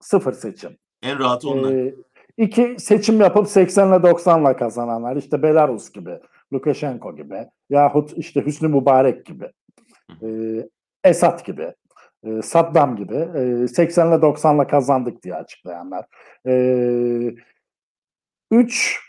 Sıfır 0.01 0.33
seçim. 0.33 0.77
En 1.03 1.19
rahat 1.19 1.45
onlar. 1.45 1.73
Ee, 1.73 1.95
iki 2.37 2.77
seçim 2.79 3.21
yapıp 3.21 3.49
80 3.49 3.89
ile 3.89 4.03
90 4.03 4.41
ile 4.41 4.57
kazananlar. 4.57 5.17
İşte 5.17 5.43
Belarus 5.43 5.93
gibi. 5.93 6.19
Lukashenko 6.53 7.17
gibi 7.17 7.47
yahut 7.71 8.19
işte 8.19 8.47
Hüsnü 8.47 8.69
Mübarek 8.69 9.27
gibi 9.27 9.51
e, 10.23 10.29
Esat 11.05 11.45
gibi 11.45 11.75
e, 12.25 12.43
Saddam 12.43 12.97
gibi 12.97 13.29
e, 13.65 13.69
80 13.69 14.09
ile 14.09 14.23
90 14.23 14.57
ile 14.57 14.67
kazandık 14.67 15.23
diye 15.23 15.35
açıklayanlar. 15.35 16.07
E, 16.47 16.55
üç 18.51 19.01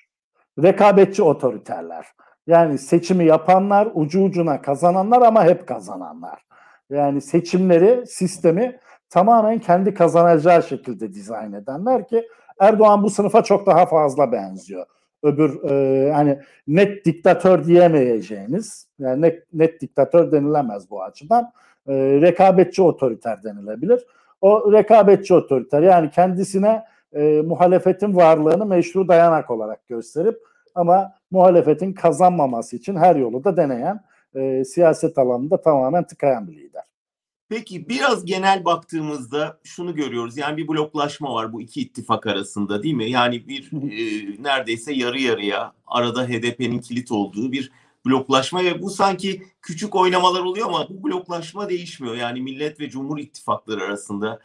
rekabetçi 0.64 1.24
otoriterler. 1.24 2.08
Yani 2.48 2.78
seçimi 2.78 3.26
yapanlar, 3.26 3.88
ucu 3.94 4.24
ucuna 4.24 4.62
kazananlar 4.62 5.22
ama 5.22 5.44
hep 5.46 5.68
kazananlar. 5.68 6.44
Yani 6.90 7.22
seçimleri, 7.22 8.08
sistemi 8.08 8.80
tamamen 9.12 9.60
kendi 9.60 9.94
kazanacağı 9.94 10.64
şekilde 10.64 11.14
dizayn 11.14 11.54
edenler 11.54 12.08
ki 12.08 12.28
Erdoğan 12.60 13.04
bu 13.04 13.10
sınıfa 13.10 13.44
çok 13.44 13.66
daha 13.66 13.86
fazla 13.86 14.32
benziyor. 14.32 14.86
Öbür 15.24 15.64
e, 15.70 16.12
hani 16.14 16.40
net 16.68 17.06
diktatör 17.06 17.66
diyemeyeceğiniz, 17.66 18.88
yani 19.00 19.22
net, 19.22 19.54
net 19.54 19.82
diktatör 19.82 20.32
denilemez 20.32 20.90
bu 20.90 21.04
açıdan. 21.04 21.52
E, 21.88 21.94
rekabetçi 22.22 22.82
otoriter 22.82 23.44
denilebilir. 23.44 24.06
O 24.42 24.74
rekabetçi 24.74 25.34
otoriter 25.34 25.82
yani 25.82 26.10
kendisine 26.10 26.84
e, 27.14 27.42
muhalefetin 27.42 28.16
varlığını 28.16 28.66
meşru 28.66 29.08
dayanak 29.08 29.52
olarak 29.52 29.88
gösterip 29.88 30.40
ama 30.76 31.14
muhalefetin 31.32 31.94
kazanmaması 31.94 32.76
için 32.76 32.96
her 32.96 33.16
yolu 33.16 33.44
da 33.44 33.58
deneyen 33.58 34.02
e, 34.36 34.66
siyaset 34.66 35.18
alanında 35.18 35.62
tamamen 35.62 36.04
tıkayan 36.04 36.48
bir 36.48 36.54
lider. 36.54 36.84
Peki 37.52 37.90
biraz 37.90 38.26
genel 38.26 38.66
baktığımızda 38.66 39.60
şunu 39.64 39.96
görüyoruz. 39.96 40.38
Yani 40.38 40.58
bir 40.58 40.68
bloklaşma 40.68 41.34
var 41.34 41.54
bu 41.54 41.62
iki 41.62 41.82
ittifak 41.82 42.28
arasında 42.28 42.84
değil 42.84 42.94
mi? 42.94 43.10
Yani 43.10 43.48
bir 43.48 43.72
e, 43.74 44.44
neredeyse 44.44 44.94
yarı 44.94 45.20
yarıya 45.20 45.74
arada 45.88 46.28
HDP'nin 46.28 46.80
kilit 46.80 47.12
olduğu 47.12 47.52
bir 47.52 47.72
bloklaşma 48.06 48.64
ve 48.64 48.82
bu 48.82 48.90
sanki 48.90 49.44
küçük 49.62 49.96
oynamalar 49.96 50.42
oluyor 50.42 50.68
ama 50.68 50.90
bu 50.90 51.04
bloklaşma 51.04 51.70
değişmiyor. 51.70 52.16
Yani 52.16 52.42
Millet 52.42 52.80
ve 52.80 52.90
Cumhur 52.90 53.18
ittifakları 53.18 53.84
arasında. 53.84 54.40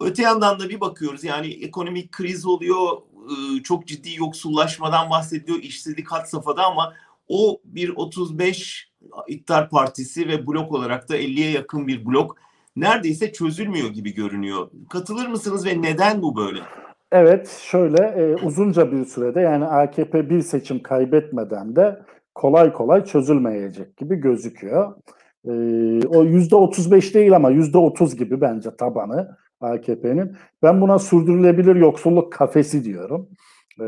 Öte 0.00 0.22
yandan 0.22 0.60
da 0.60 0.68
bir 0.68 0.80
bakıyoruz 0.80 1.24
yani 1.24 1.48
ekonomik 1.48 2.12
kriz 2.12 2.46
oluyor, 2.46 2.96
e, 3.30 3.62
çok 3.62 3.86
ciddi 3.86 4.14
yoksullaşmadan 4.14 5.10
bahsediyor, 5.10 5.58
işsizlik 5.58 6.12
had 6.12 6.24
safhada 6.24 6.64
ama 6.64 6.94
o 7.28 7.60
bir 7.64 7.88
35 7.88 8.90
iktidar 9.28 9.70
partisi 9.70 10.28
ve 10.28 10.46
blok 10.46 10.72
olarak 10.72 11.08
da 11.08 11.16
50'ye 11.16 11.50
yakın 11.50 11.86
bir 11.86 12.06
blok 12.06 12.45
neredeyse 12.76 13.32
çözülmüyor 13.32 13.88
gibi 13.88 14.14
görünüyor. 14.14 14.70
Katılır 14.90 15.26
mısınız 15.26 15.66
ve 15.66 15.82
neden 15.82 16.22
bu 16.22 16.36
böyle? 16.36 16.58
Evet, 17.12 17.60
şöyle 17.70 18.02
e, 18.02 18.34
uzunca 18.46 18.92
bir 18.92 19.04
sürede 19.04 19.40
yani 19.40 19.64
AKP 19.64 20.30
bir 20.30 20.40
seçim 20.40 20.82
kaybetmeden 20.82 21.76
de 21.76 21.98
kolay 22.34 22.72
kolay 22.72 23.04
çözülmeyecek 23.04 23.96
gibi 23.96 24.16
gözüküyor. 24.16 24.94
E, 25.44 25.52
o 26.06 26.24
yüzde 26.24 26.56
35 26.56 27.14
değil 27.14 27.36
ama 27.36 27.50
yüzde 27.50 27.78
30 27.78 28.16
gibi 28.16 28.40
bence 28.40 28.76
tabanı 28.76 29.36
AKP'nin. 29.60 30.36
Ben 30.62 30.80
buna 30.80 30.98
sürdürülebilir 30.98 31.76
yoksulluk 31.76 32.32
kafesi 32.32 32.84
diyorum. 32.84 33.28
E, 33.80 33.86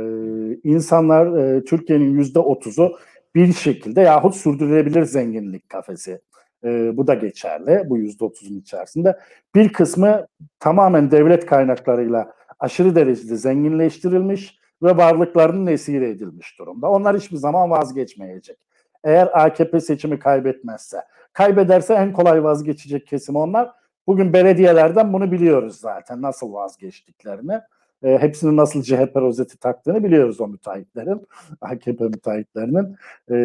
insanlar 0.65 1.37
e, 1.37 1.65
Türkiye'nin 1.65 2.15
yüzde 2.19 2.39
30'u 2.39 2.99
bir 3.35 3.53
şekilde 3.53 4.01
yahut 4.01 4.35
sürdürülebilir 4.35 5.05
zenginlik 5.05 5.69
kafesi 5.69 6.21
e, 6.65 6.97
bu 6.97 7.07
da 7.07 7.15
geçerli 7.15 7.83
bu 7.91 7.99
yüzde 7.99 8.25
otuzun 8.25 8.57
içerisinde. 8.57 9.19
Bir 9.55 9.73
kısmı 9.73 10.27
tamamen 10.61 11.11
devlet 11.11 11.47
kaynaklarıyla 11.47 12.33
aşırı 12.61 12.95
derecede 12.95 13.37
zenginleştirilmiş 13.37 14.59
ve 14.83 14.97
varlıklarının 14.97 15.67
esir 15.67 16.03
edilmiş 16.03 16.59
durumda. 16.59 16.91
Onlar 16.91 17.17
hiçbir 17.17 17.37
zaman 17.37 17.71
vazgeçmeyecek. 17.71 18.59
Eğer 19.05 19.29
AKP 19.33 19.81
seçimi 19.81 20.19
kaybetmezse, 20.19 21.03
kaybederse 21.33 21.95
en 21.95 22.13
kolay 22.13 22.45
vazgeçecek 22.45 23.07
kesim 23.07 23.37
onlar. 23.37 23.71
Bugün 24.07 24.33
belediyelerden 24.33 25.13
bunu 25.13 25.33
biliyoruz 25.33 25.81
zaten 25.81 26.23
nasıl 26.23 26.53
vazgeçtiklerini. 26.53 27.61
E, 28.03 28.19
hepsinin 28.19 28.57
nasıl 28.57 28.83
CHP 28.83 29.17
rozeti 29.17 29.59
taktığını 29.59 30.05
biliyoruz 30.05 30.41
o 30.41 30.49
müteahhitlerin, 30.49 31.27
AKP 31.61 32.05
müteahhitlerinin. 32.05 32.97
E, 33.31 33.37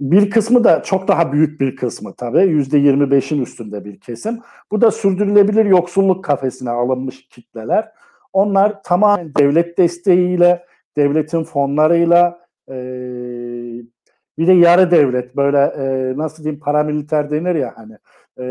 bir 0.00 0.30
kısmı 0.30 0.64
da 0.64 0.82
çok 0.82 1.08
daha 1.08 1.32
büyük 1.32 1.60
bir 1.60 1.76
kısmı 1.76 2.14
tabii. 2.14 2.42
Yüzde 2.42 2.78
25'in 2.78 3.42
üstünde 3.42 3.84
bir 3.84 4.00
kesim. 4.00 4.40
Bu 4.70 4.80
da 4.80 4.90
sürdürülebilir 4.90 5.64
yoksulluk 5.64 6.24
kafesine 6.24 6.70
alınmış 6.70 7.28
kitleler. 7.28 7.92
Onlar 8.32 8.82
tamamen 8.82 9.34
devlet 9.34 9.78
desteğiyle, 9.78 10.66
devletin 10.96 11.44
fonlarıyla, 11.44 12.46
e, 12.68 12.74
bir 14.38 14.46
de 14.46 14.52
yarı 14.52 14.90
devlet 14.90 15.36
böyle 15.36 15.58
e, 15.58 16.16
nasıl 16.16 16.44
diyeyim 16.44 16.60
paramiliter 16.60 17.30
denir 17.30 17.54
ya 17.54 17.72
hani 17.76 17.92
e, 18.38 18.44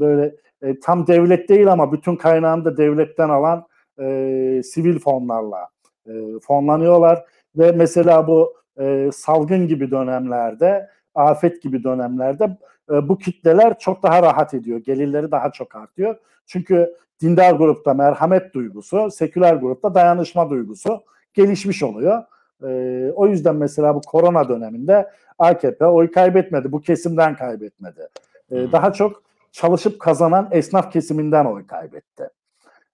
böyle 0.00 0.34
e, 0.62 0.80
tam 0.80 1.06
devlet 1.06 1.48
değil 1.48 1.72
ama 1.72 1.92
bütün 1.92 2.16
kaynağını 2.16 2.64
da 2.64 2.76
devletten 2.76 3.28
alan 3.28 3.66
e, 4.00 4.60
sivil 4.64 4.98
fonlarla 4.98 5.68
e, 6.06 6.12
fonlanıyorlar 6.42 7.24
ve 7.56 7.72
mesela 7.72 8.26
bu 8.26 8.54
e, 8.80 9.10
salgın 9.12 9.68
gibi 9.68 9.90
dönemlerde, 9.90 10.88
afet 11.14 11.62
gibi 11.62 11.84
dönemlerde 11.84 12.56
e, 12.90 13.08
bu 13.08 13.18
kitleler 13.18 13.78
çok 13.78 14.02
daha 14.02 14.22
rahat 14.22 14.54
ediyor. 14.54 14.78
Gelirleri 14.78 15.30
daha 15.30 15.52
çok 15.52 15.76
artıyor. 15.76 16.16
Çünkü 16.46 16.94
dindar 17.20 17.52
grupta 17.52 17.94
merhamet 17.94 18.54
duygusu, 18.54 19.10
seküler 19.10 19.54
grupta 19.54 19.94
dayanışma 19.94 20.50
duygusu 20.50 21.02
gelişmiş 21.34 21.82
oluyor. 21.82 22.22
E, 22.68 23.10
o 23.14 23.26
yüzden 23.26 23.56
mesela 23.56 23.94
bu 23.94 24.00
korona 24.00 24.48
döneminde 24.48 25.10
AKP 25.38 25.86
oy 25.86 26.10
kaybetmedi. 26.10 26.72
Bu 26.72 26.80
kesimden 26.80 27.36
kaybetmedi. 27.36 28.08
E, 28.50 28.72
daha 28.72 28.92
çok 28.92 29.22
çalışıp 29.52 30.00
kazanan 30.00 30.48
esnaf 30.50 30.92
kesiminden 30.92 31.44
oy 31.44 31.66
kaybetti. 31.66 32.28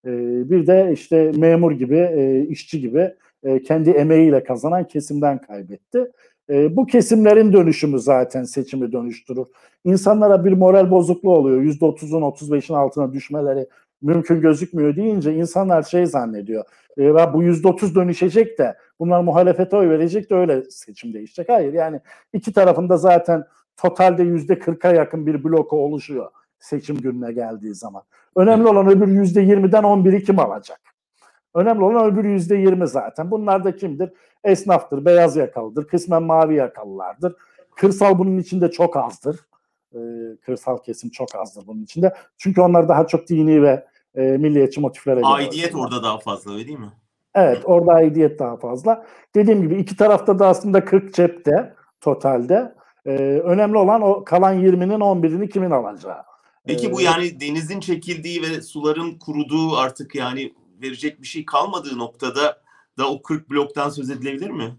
E, 0.04 0.10
bir 0.50 0.66
de 0.66 0.90
işte 0.92 1.32
memur 1.36 1.72
gibi, 1.72 1.96
e, 1.96 2.40
işçi 2.40 2.80
gibi 2.80 3.14
e, 3.42 3.62
kendi 3.62 3.90
emeğiyle 3.90 4.44
kazanan 4.44 4.84
kesimden 4.84 5.38
kaybetti. 5.38 6.12
E, 6.50 6.76
bu 6.76 6.86
kesimlerin 6.86 7.52
dönüşümü 7.52 7.98
zaten 7.98 8.44
seçimi 8.44 8.92
dönüştürür. 8.92 9.46
İnsanlara 9.84 10.44
bir 10.44 10.52
moral 10.52 10.90
bozukluğu 10.90 11.36
oluyor. 11.36 11.62
%30'un 11.62 12.22
35'in 12.22 12.76
altına 12.76 13.12
düşmeleri 13.12 13.66
mümkün 14.02 14.40
gözükmüyor 14.40 14.96
deyince 14.96 15.34
insanlar 15.34 15.82
şey 15.82 16.06
zannediyor. 16.06 16.64
E, 16.98 17.14
bu 17.32 17.42
%30 17.42 17.94
dönüşecek 17.94 18.58
de 18.58 18.76
bunlar 19.00 19.20
muhalefete 19.20 19.76
oy 19.76 19.88
verecek 19.88 20.30
de 20.30 20.34
öyle 20.34 20.70
seçim 20.70 21.14
değişecek. 21.14 21.48
Hayır 21.48 21.72
yani 21.72 22.00
iki 22.32 22.52
tarafında 22.52 22.96
zaten 22.96 23.44
totalde 23.76 24.22
%40'a 24.22 24.92
yakın 24.92 25.26
bir 25.26 25.44
bloku 25.44 25.76
oluşuyor 25.76 26.30
seçim 26.60 26.96
gününe 26.96 27.32
geldiği 27.32 27.74
zaman. 27.74 28.02
Önemli 28.36 28.68
olan 28.68 28.88
öbür 28.88 29.08
%20'den 29.08 29.82
11'i 29.82 30.24
kim 30.24 30.38
alacak? 30.38 30.80
Önemli 31.58 31.84
olan 31.84 32.12
öbür 32.12 32.24
yüzde 32.24 32.56
yirmi 32.56 32.88
zaten. 32.88 33.30
Bunlar 33.30 33.64
da 33.64 33.76
kimdir? 33.76 34.10
Esnaftır, 34.44 35.04
beyaz 35.04 35.36
yakalıdır, 35.36 35.88
kısmen 35.88 36.22
mavi 36.22 36.54
yakalılardır. 36.54 37.34
Kırsal 37.76 38.18
bunun 38.18 38.38
içinde 38.38 38.70
çok 38.70 38.96
azdır. 38.96 39.40
Ee, 39.94 39.98
kırsal 40.46 40.78
kesim 40.78 41.10
çok 41.10 41.34
azdır 41.34 41.66
bunun 41.66 41.82
içinde. 41.82 42.14
Çünkü 42.38 42.60
onlar 42.60 42.88
daha 42.88 43.06
çok 43.06 43.28
dini 43.28 43.62
ve 43.62 43.86
e, 44.14 44.22
milliyetçi 44.22 44.80
motiflere 44.80 45.20
Aidiyet 45.24 45.74
orada 45.74 46.02
daha 46.02 46.18
fazla 46.18 46.52
öyle 46.52 46.66
değil 46.66 46.78
mi? 46.78 46.92
Evet 47.34 47.62
orada 47.64 47.92
aidiyet 47.92 48.38
daha 48.38 48.56
fazla. 48.56 49.06
Dediğim 49.34 49.62
gibi 49.62 49.76
iki 49.76 49.96
tarafta 49.96 50.38
da 50.38 50.48
aslında 50.48 50.84
40 50.84 51.14
cepte 51.14 51.74
totalde. 52.00 52.74
Ee, 53.06 53.10
önemli 53.44 53.78
olan 53.78 54.02
o 54.02 54.24
kalan 54.24 54.62
20'nin 54.62 55.00
11'ini 55.00 55.48
kimin 55.48 55.70
alacağı. 55.70 56.22
Peki 56.66 56.92
bu 56.92 57.00
yani 57.00 57.40
denizin 57.40 57.80
çekildiği 57.80 58.42
ve 58.42 58.62
suların 58.62 59.18
kuruduğu 59.18 59.76
artık 59.76 60.14
yani 60.14 60.54
verecek 60.82 61.22
bir 61.22 61.26
şey 61.26 61.44
kalmadığı 61.44 61.98
noktada 61.98 62.62
da 62.98 63.10
o 63.10 63.22
40 63.22 63.50
bloktan 63.50 63.90
söz 63.90 64.10
edilebilir 64.10 64.50
mi? 64.50 64.76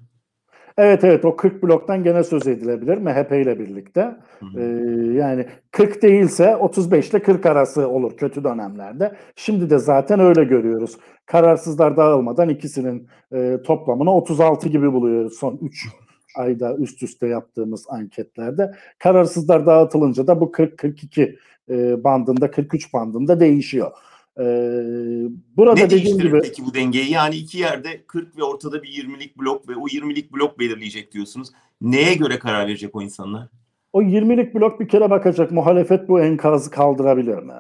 Evet 0.80 1.04
evet 1.04 1.26
o 1.26 1.36
40 1.36 1.64
bloktan 1.64 2.04
gene 2.04 2.24
söz 2.24 2.48
edilebilir 2.48 2.98
MHP 2.98 3.32
ile 3.32 3.60
birlikte. 3.60 4.02
Hı 4.40 4.46
hı. 4.46 4.60
Ee, 4.60 5.18
yani 5.18 5.46
40 5.72 6.02
değilse 6.02 6.56
35 6.56 7.10
ile 7.10 7.22
40 7.22 7.46
arası 7.46 7.88
olur 7.88 8.18
kötü 8.18 8.44
dönemlerde. 8.44 9.16
Şimdi 9.36 9.70
de 9.70 9.78
zaten 9.78 10.20
öyle 10.20 10.44
görüyoruz. 10.44 10.98
Kararsızlar 11.26 11.98
dağılmadan 11.98 12.50
ikisinin 12.50 13.08
e, 13.34 13.58
toplamını 13.66 14.16
36 14.16 14.70
gibi 14.70 14.94
buluyoruz 14.94 15.40
son 15.40 15.60
3 15.62 15.88
ayda 16.36 16.76
üst 16.76 17.04
üste 17.04 17.28
yaptığımız 17.28 17.86
anketlerde. 17.90 18.72
Kararsızlar 19.00 19.66
dağıtılınca 19.66 20.28
da 20.28 20.42
bu 20.42 20.46
40-42 20.46 21.36
e, 21.70 22.04
bandında 22.04 22.52
43 22.52 22.94
bandında 22.94 23.40
değişiyor. 23.40 23.92
Ee, 24.40 24.44
burada 25.58 25.74
ne 25.74 25.90
dediğim 25.90 26.18
gibi 26.18 26.42
peki 26.42 26.66
bu 26.66 26.74
dengeyi? 26.74 27.12
Yani 27.12 27.36
iki 27.36 27.58
yerde 27.58 28.04
40 28.08 28.38
ve 28.38 28.44
ortada 28.44 28.84
bir 28.84 28.90
20'lik 28.90 29.38
blok 29.38 29.70
ve 29.70 29.76
o 29.76 29.88
20'lik 29.88 30.34
blok 30.34 30.60
belirleyecek 30.60 31.12
diyorsunuz. 31.12 31.50
Neye 31.82 32.14
göre 32.14 32.40
karar 32.40 32.68
verecek 32.68 32.96
o 32.96 33.02
insanlar? 33.02 33.48
O 33.94 34.02
20'lik 34.02 34.56
blok 34.56 34.80
bir 34.80 34.88
kere 34.88 35.10
bakacak 35.10 35.52
muhalefet 35.52 36.10
bu 36.10 36.22
enkazı 36.22 36.72
kaldırabilir 36.72 37.38
mi? 37.38 37.54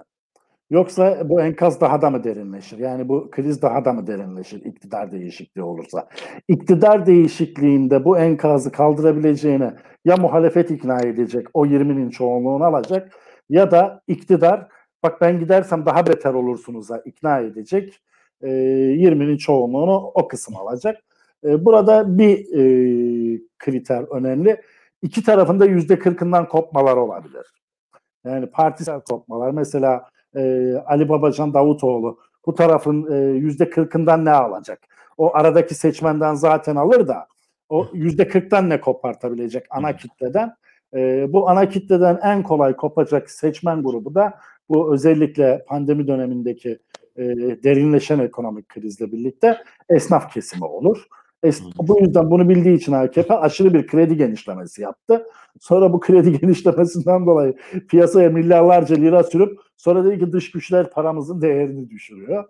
Yoksa 0.70 1.30
bu 1.30 1.42
enkaz 1.42 1.82
daha 1.82 2.02
da 2.02 2.10
mı 2.10 2.24
derinleşir? 2.24 2.78
Yani 2.78 3.10
bu 3.10 3.32
kriz 3.32 3.62
daha 3.62 3.86
da 3.86 3.94
mı 3.94 4.08
derinleşir 4.08 4.66
iktidar 4.66 5.12
değişikliği 5.12 5.64
olursa? 5.64 6.10
İktidar 6.48 7.06
değişikliğinde 7.06 8.06
bu 8.06 8.18
enkazı 8.18 8.72
kaldırabileceğine 8.72 9.74
ya 10.06 10.18
muhalefet 10.18 10.72
ikna 10.72 11.02
edecek, 11.02 11.48
o 11.54 11.66
20'nin 11.66 12.10
çoğunluğunu 12.10 12.64
alacak 12.64 13.12
ya 13.50 13.72
da 13.72 14.02
iktidar 14.08 14.68
bak 15.04 15.22
ben 15.22 15.40
gidersem 15.40 15.86
daha 15.86 16.08
beter 16.08 16.34
olursunuz'a 16.34 16.98
ikna 16.98 17.40
edecek. 17.40 18.02
E, 18.42 18.48
20'nin 18.48 19.38
çoğunluğunu 19.38 20.12
o 20.14 20.28
kısım 20.28 20.56
alacak. 20.58 20.98
E, 21.44 21.66
burada 21.66 22.18
bir 22.18 22.38
e, 22.38 23.42
kriter 23.60 24.04
önemli. 24.04 24.62
İki 25.02 25.24
tarafında 25.24 25.66
yüzde 25.66 26.00
kırkından 26.00 26.48
kopmalar 26.48 26.98
olabilir. 26.98 27.54
Yani 28.26 28.48
partisel 28.48 29.02
kopmalar. 29.02 29.52
Mesela 29.52 30.06
e, 30.36 30.74
Ali 30.86 31.10
Babacan 31.10 31.54
Davutoğlu 31.54 32.20
bu 32.46 32.56
tarafın 32.56 33.12
yüzde 33.34 33.70
kırkından 33.70 34.26
ne 34.26 34.32
alacak? 34.32 34.80
O 35.18 35.36
aradaki 35.36 35.76
seçmenden 35.76 36.34
zaten 36.34 36.76
alır 36.76 37.08
da 37.08 37.28
o 37.70 37.88
yüzde 37.94 38.28
kırktan 38.28 38.70
ne 38.70 38.82
kopartabilecek 38.82 39.66
ana 39.70 39.96
kitleden? 39.96 40.56
E, 40.96 41.34
bu 41.34 41.50
ana 41.50 41.70
kitleden 41.70 42.20
en 42.24 42.44
kolay 42.44 42.76
kopacak 42.76 43.30
seçmen 43.32 43.84
grubu 43.84 44.16
da 44.16 44.34
bu 44.70 44.94
özellikle 44.94 45.66
pandemi 45.68 46.08
dönemindeki 46.08 46.80
e, 47.18 47.24
derinleşen 47.64 48.20
ekonomik 48.20 48.70
krizle 48.70 49.12
birlikte 49.12 49.58
esnaf 49.90 50.34
kesimi 50.34 50.66
olur. 50.66 51.08
Es, 51.44 51.62
bu 51.78 52.00
yüzden 52.02 52.32
bunu 52.32 52.50
bildiği 52.50 52.78
için 52.78 52.92
AKP 52.92 53.34
aşırı 53.34 53.74
bir 53.74 53.88
kredi 53.88 54.18
genişlemesi 54.18 54.82
yaptı. 54.82 55.26
Sonra 55.60 55.94
bu 55.94 56.00
kredi 56.00 56.40
genişlemesinden 56.42 57.26
dolayı 57.26 57.54
piyasaya 57.90 58.30
milyarlarca 58.30 58.96
lira 58.96 59.24
sürüp 59.24 59.60
sonra 59.78 60.06
dedi 60.06 60.20
ki 60.20 60.32
dış 60.32 60.52
güçler 60.52 60.90
paramızın 60.90 61.42
değerini 61.42 61.90
düşürüyor. 61.90 62.46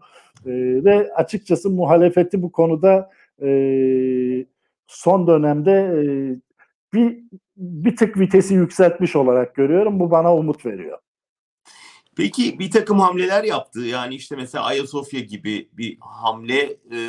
E, 0.46 0.52
ve 0.84 1.14
açıkçası 1.14 1.70
muhalefeti 1.70 2.42
bu 2.42 2.52
konuda 2.52 3.10
e, 3.42 3.50
son 4.88 5.28
dönemde 5.28 5.72
e, 5.72 6.02
bir 6.94 7.20
bir 7.58 7.96
tık 7.96 8.20
vitesi 8.20 8.54
yükseltmiş 8.54 9.16
olarak 9.16 9.56
görüyorum. 9.56 10.00
Bu 10.00 10.12
bana 10.12 10.36
umut 10.36 10.66
veriyor. 10.66 10.98
Peki 12.20 12.60
bir 12.60 12.72
takım 12.72 13.00
hamleler 13.00 13.44
yaptı. 13.44 13.80
Yani 13.80 14.16
işte 14.16 14.36
mesela 14.36 14.64
Ayasofya 14.64 15.20
gibi 15.20 15.70
bir 15.74 15.98
hamle 16.00 16.62
e, 16.62 17.00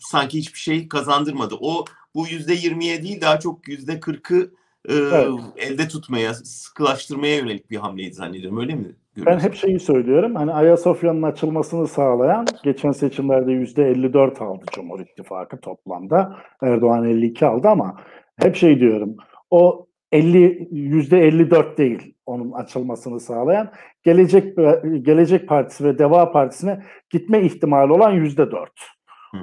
sanki 0.00 0.38
hiçbir 0.38 0.58
şey 0.58 0.88
kazandırmadı. 0.88 1.54
O 1.60 1.84
bu 2.14 2.26
yüzde 2.26 2.54
yirmiye 2.54 3.02
değil 3.02 3.20
daha 3.20 3.40
çok 3.40 3.68
yüzde 3.68 4.00
kırkı 4.00 4.50
e, 4.88 4.94
evet. 4.94 5.28
elde 5.56 5.88
tutmaya, 5.88 6.34
sıkılaştırmaya 6.34 7.36
yönelik 7.36 7.70
bir 7.70 7.76
hamleydi 7.76 8.14
zannediyorum. 8.14 8.58
Öyle 8.58 8.74
mi? 8.74 8.96
Ben 9.16 9.38
hep 9.38 9.54
şeyi 9.54 9.80
söylüyorum. 9.80 10.34
Hani 10.34 10.52
Ayasofya'nın 10.52 11.22
açılmasını 11.22 11.88
sağlayan 11.88 12.46
geçen 12.64 12.92
seçimlerde 12.92 13.52
yüzde 13.52 13.84
54 13.88 14.42
aldı 14.42 14.64
Cumhur 14.72 15.00
İttifakı 15.00 15.60
toplamda. 15.60 16.36
Erdoğan 16.62 17.04
52 17.04 17.46
aldı 17.46 17.68
ama 17.68 18.00
hep 18.36 18.56
şey 18.56 18.80
diyorum. 18.80 19.16
O 19.50 19.86
50 20.16 20.68
yüzde 20.70 21.20
54 21.20 21.78
değil 21.78 22.14
onun 22.26 22.52
açılmasını 22.52 23.20
sağlayan 23.20 23.70
gelecek 24.02 24.56
gelecek 25.02 25.48
partisi 25.48 25.84
ve 25.84 25.98
Deva 25.98 26.32
Partisi'ne 26.32 26.82
gitme 27.10 27.42
ihtimali 27.42 27.92
olan 27.92 28.10
yüzde 28.10 28.50
4. 28.50 28.72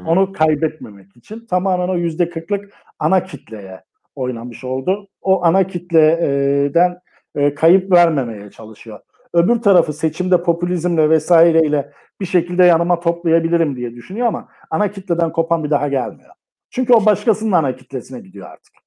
Onu 0.05 0.31
kaybetmemek 0.31 1.17
için 1.17 1.45
tamamen 1.45 1.87
o 1.87 1.97
yüzde 1.97 2.23
40'lık 2.23 2.73
ana 2.99 3.23
kitleye 3.23 3.83
oynamış 4.15 4.63
oldu. 4.63 5.07
O 5.21 5.43
ana 5.45 5.67
kitleden 5.67 6.99
e, 7.35 7.55
kayıp 7.55 7.91
vermemeye 7.91 8.51
çalışıyor. 8.51 8.99
Öbür 9.33 9.61
tarafı 9.61 9.93
seçimde 9.93 10.43
popülizmle 10.43 11.09
vesaireyle 11.09 11.91
bir 12.21 12.25
şekilde 12.25 12.63
yanıma 12.63 12.99
toplayabilirim 12.99 13.75
diye 13.75 13.95
düşünüyor 13.95 14.27
ama 14.27 14.47
ana 14.71 14.91
kitleden 14.91 15.31
kopan 15.31 15.63
bir 15.63 15.69
daha 15.69 15.87
gelmiyor. 15.87 16.31
Çünkü 16.69 16.93
o 16.93 17.05
başkasının 17.05 17.51
ana 17.51 17.75
kitlesine 17.75 18.19
gidiyor 18.19 18.47
artık. 18.49 18.82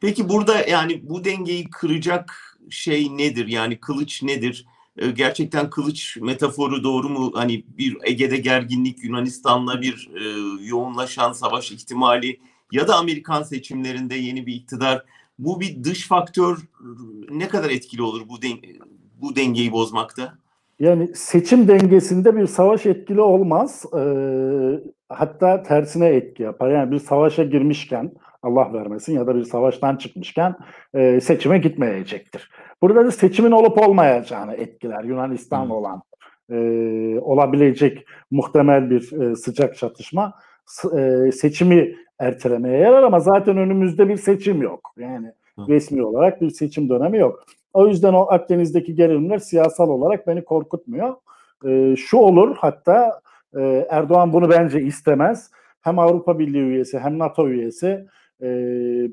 Peki 0.00 0.28
burada 0.28 0.66
yani 0.68 1.00
bu 1.08 1.24
dengeyi 1.24 1.70
kıracak 1.70 2.58
şey 2.70 3.16
nedir? 3.16 3.46
Yani 3.46 3.76
kılıç 3.76 4.22
nedir? 4.22 4.66
Ee, 4.96 5.10
gerçekten 5.10 5.70
kılıç 5.70 6.16
metaforu 6.20 6.84
doğru 6.84 7.08
mu? 7.08 7.32
Hani 7.34 7.64
bir 7.78 7.96
Ege'de 8.04 8.36
gerginlik, 8.36 9.04
Yunanistan'la 9.04 9.80
bir 9.80 10.10
e, 10.14 10.24
yoğunlaşan 10.66 11.32
savaş 11.32 11.72
ihtimali 11.72 12.38
ya 12.72 12.88
da 12.88 12.96
Amerikan 12.96 13.42
seçimlerinde 13.42 14.14
yeni 14.14 14.46
bir 14.46 14.54
iktidar. 14.54 15.04
Bu 15.38 15.60
bir 15.60 15.84
dış 15.84 16.08
faktör 16.08 16.58
ne 17.30 17.48
kadar 17.48 17.70
etkili 17.70 18.02
olur 18.02 18.28
bu 18.28 18.42
den 18.42 18.58
bu 19.20 19.36
dengeyi 19.36 19.72
bozmakta? 19.72 20.38
Yani 20.80 21.10
seçim 21.14 21.68
dengesinde 21.68 22.36
bir 22.36 22.46
savaş 22.46 22.86
etkili 22.86 23.20
olmaz. 23.20 23.84
Ee, 23.98 24.80
hatta 25.08 25.62
tersine 25.62 26.06
etki 26.06 26.42
yapar. 26.42 26.70
Yani 26.70 26.90
bir 26.90 26.98
savaşa 26.98 27.44
girmişken 27.44 28.12
Allah 28.42 28.72
vermesin 28.72 29.12
ya 29.12 29.26
da 29.26 29.36
bir 29.36 29.44
savaştan 29.44 29.96
çıkmışken 29.96 30.56
e, 30.94 31.20
seçime 31.20 31.58
gitmeyecektir. 31.58 32.50
Burada 32.82 33.06
da 33.06 33.10
seçimin 33.10 33.50
olup 33.50 33.78
olmayacağını 33.78 34.54
etkiler 34.54 35.04
Yunanistan'la 35.04 35.74
olan 35.74 36.02
e, 36.50 36.56
olabilecek 37.20 38.06
muhtemel 38.30 38.90
bir 38.90 39.20
e, 39.20 39.36
sıcak 39.36 39.76
çatışma 39.76 40.34
e, 40.98 41.32
seçimi 41.32 41.96
ertelemeye 42.18 42.78
yarar 42.78 43.02
ama 43.02 43.20
zaten 43.20 43.56
önümüzde 43.56 44.08
bir 44.08 44.16
seçim 44.16 44.62
yok. 44.62 44.94
Yani 44.98 45.32
Hı. 45.58 45.62
resmi 45.68 46.04
olarak 46.04 46.40
bir 46.40 46.50
seçim 46.50 46.88
dönemi 46.88 47.18
yok. 47.18 47.44
O 47.72 47.86
yüzden 47.86 48.12
o 48.12 48.26
Akdeniz'deki 48.30 48.94
gerilimler 48.94 49.38
siyasal 49.38 49.88
olarak 49.88 50.26
beni 50.26 50.44
korkutmuyor. 50.44 51.14
E, 51.66 51.96
şu 51.96 52.16
olur 52.16 52.56
hatta 52.58 53.20
e, 53.56 53.86
Erdoğan 53.90 54.32
bunu 54.32 54.50
bence 54.50 54.80
istemez. 54.80 55.50
Hem 55.80 55.98
Avrupa 55.98 56.38
Birliği 56.38 56.62
üyesi 56.62 56.98
hem 56.98 57.18
NATO 57.18 57.48
üyesi 57.48 58.06
e, 58.42 58.48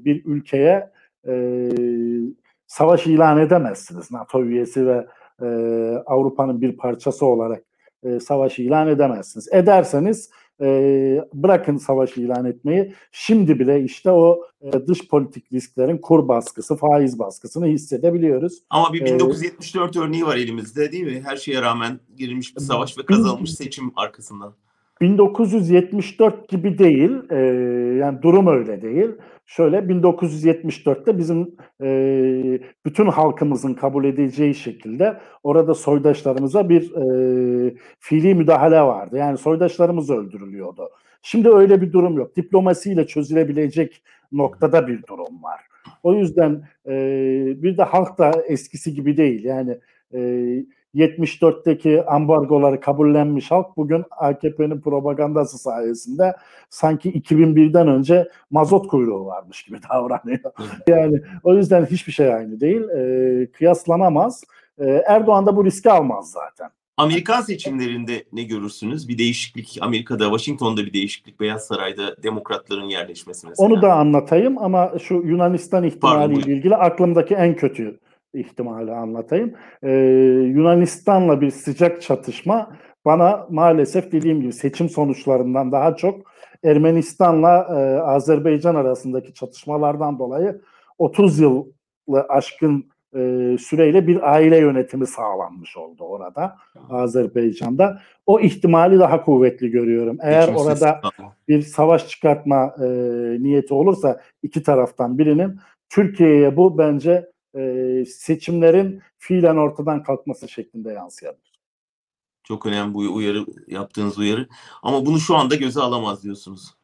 bir 0.05 0.25
ülkeye 0.25 0.91
e, 1.27 1.69
savaş 2.67 3.07
ilan 3.07 3.39
edemezsiniz. 3.39 4.11
NATO 4.11 4.43
üyesi 4.43 4.87
ve 4.87 5.07
e, 5.41 5.45
Avrupa'nın 6.05 6.61
bir 6.61 6.77
parçası 6.77 7.25
olarak 7.25 7.63
e, 8.03 8.19
savaş 8.19 8.59
ilan 8.59 8.87
edemezsiniz. 8.87 9.47
Ederseniz 9.51 10.29
e, 10.61 10.67
bırakın 11.33 11.77
savaşı 11.77 12.21
ilan 12.21 12.45
etmeyi. 12.45 12.93
Şimdi 13.11 13.59
bile 13.59 13.83
işte 13.83 14.11
o 14.11 14.41
e, 14.61 14.87
dış 14.87 15.07
politik 15.07 15.53
risklerin 15.53 15.97
kur 15.97 16.27
baskısı, 16.27 16.75
faiz 16.75 17.19
baskısını 17.19 17.65
hissedebiliyoruz. 17.65 18.63
Ama 18.69 18.93
bir 18.93 19.05
1974 19.05 19.95
ee, 19.95 19.99
örneği 19.99 20.25
var 20.25 20.35
elimizde 20.35 20.91
değil 20.91 21.03
mi? 21.03 21.21
Her 21.25 21.37
şeye 21.37 21.61
rağmen 21.61 21.99
girilmiş 22.17 22.55
bir 22.55 22.61
savaş 22.61 22.97
ve 22.97 23.05
kazanılmış 23.05 23.53
seçim 23.53 23.91
arkasından. 23.95 24.55
1974 25.01 26.49
gibi 26.49 26.77
değil, 26.77 27.11
e, 27.29 27.35
yani 27.99 28.21
durum 28.21 28.47
öyle 28.47 28.81
değil. 28.81 29.09
Şöyle 29.45 29.77
1974'te 29.77 31.17
bizim 31.17 31.55
e, 31.81 32.59
bütün 32.85 33.07
halkımızın 33.07 33.73
kabul 33.73 34.05
edeceği 34.05 34.55
şekilde 34.55 35.17
orada 35.43 35.73
soydaşlarımıza 35.73 36.69
bir 36.69 36.91
e, 36.95 37.75
fiili 37.99 38.35
müdahale 38.35 38.81
vardı. 38.81 39.17
Yani 39.17 39.37
soydaşlarımız 39.37 40.09
öldürülüyordu. 40.09 40.89
Şimdi 41.21 41.49
öyle 41.49 41.81
bir 41.81 41.93
durum 41.93 42.17
yok. 42.17 42.35
Diplomasiyle 42.35 43.07
çözülebilecek 43.07 44.03
noktada 44.31 44.87
bir 44.87 45.03
durum 45.07 45.43
var. 45.43 45.59
O 46.03 46.13
yüzden 46.13 46.63
e, 46.87 46.93
bir 47.63 47.77
de 47.77 47.83
halk 47.83 48.17
da 48.17 48.31
eskisi 48.47 48.93
gibi 48.93 49.17
değil. 49.17 49.43
Yani 49.43 49.77
e, 50.13 50.19
74'teki 50.95 52.03
ambargoları 52.05 52.79
kabullenmiş 52.79 53.51
halk 53.51 53.77
bugün 53.77 54.03
AKP'nin 54.11 54.81
propagandası 54.81 55.57
sayesinde 55.57 56.35
sanki 56.69 57.11
2001'den 57.11 57.87
önce 57.87 58.29
mazot 58.51 58.87
kuyruğu 58.87 59.25
varmış 59.25 59.63
gibi 59.63 59.77
davranıyor. 59.89 60.39
yani 60.87 61.21
o 61.43 61.55
yüzden 61.55 61.85
hiçbir 61.85 62.11
şey 62.11 62.33
aynı 62.33 62.59
değil. 62.59 62.81
E, 62.81 63.51
kıyaslanamaz. 63.51 64.43
E, 64.77 64.85
Erdoğan 64.85 65.45
da 65.45 65.55
bu 65.55 65.65
riski 65.65 65.91
almaz 65.91 66.31
zaten. 66.31 66.69
Amerikan 66.97 67.41
seçimlerinde 67.41 68.23
ne 68.33 68.43
görürsünüz? 68.43 69.07
Bir 69.07 69.17
değişiklik 69.17 69.77
Amerika'da, 69.81 70.23
Washington'da 70.23 70.85
bir 70.85 70.93
değişiklik, 70.93 71.39
Beyaz 71.39 71.67
Saray'da 71.67 72.23
demokratların 72.23 72.83
yerleşmesi 72.83 73.47
mesela. 73.47 73.67
Onu 73.67 73.81
da 73.81 73.93
anlatayım 73.93 74.57
ama 74.57 74.91
şu 75.03 75.13
Yunanistan 75.13 75.83
ihtimaliyle 75.83 76.53
ilgili 76.53 76.75
aklımdaki 76.75 77.35
en 77.35 77.55
kötü 77.55 77.99
ihtimali 78.35 78.91
anlatayım. 78.91 79.53
Ee, 79.83 79.91
Yunanistan'la 80.55 81.41
bir 81.41 81.51
sıcak 81.51 82.01
çatışma 82.01 82.71
bana 83.05 83.47
maalesef 83.49 84.11
dediğim 84.11 84.41
gibi 84.41 84.53
seçim 84.53 84.89
sonuçlarından 84.89 85.71
daha 85.71 85.95
çok 85.95 86.35
Ermenistan'la 86.63 87.67
e, 87.69 87.99
Azerbaycan 87.99 88.75
arasındaki 88.75 89.33
çatışmalardan 89.33 90.19
dolayı 90.19 90.61
30 90.97 91.39
yılı 91.39 91.65
aşkın 92.29 92.85
e, 93.15 93.55
süreyle 93.59 94.07
bir 94.07 94.33
aile 94.33 94.57
yönetimi 94.57 95.07
sağlanmış 95.07 95.77
oldu 95.77 96.03
orada 96.03 96.55
Azerbaycan'da. 96.89 97.99
O 98.25 98.39
ihtimali 98.39 98.99
daha 98.99 99.21
kuvvetli 99.21 99.71
görüyorum. 99.71 100.17
Eğer 100.21 100.47
Geçim 100.47 100.55
orada 100.55 101.01
bir 101.47 101.61
savaş 101.61 102.07
çıkartma 102.07 102.75
e, 102.79 102.85
niyeti 103.39 103.73
olursa 103.73 104.21
iki 104.43 104.63
taraftan 104.63 105.17
birinin 105.17 105.59
Türkiye'ye 105.89 106.57
bu 106.57 106.77
bence 106.77 107.29
e, 107.55 108.05
seçimlerin 108.05 109.01
fiilen 109.17 109.55
ortadan 109.55 110.03
kalkması 110.03 110.49
şeklinde 110.49 110.91
yansıyabilir. 110.91 111.59
Çok 112.43 112.65
önemli 112.65 112.93
bu 112.93 113.15
uyarı 113.15 113.45
yaptığınız 113.67 114.17
uyarı. 114.17 114.47
Ama 114.83 115.05
bunu 115.05 115.19
şu 115.19 115.35
anda 115.35 115.55
göze 115.55 115.81
alamaz 115.81 116.23
diyorsunuz. 116.23 116.75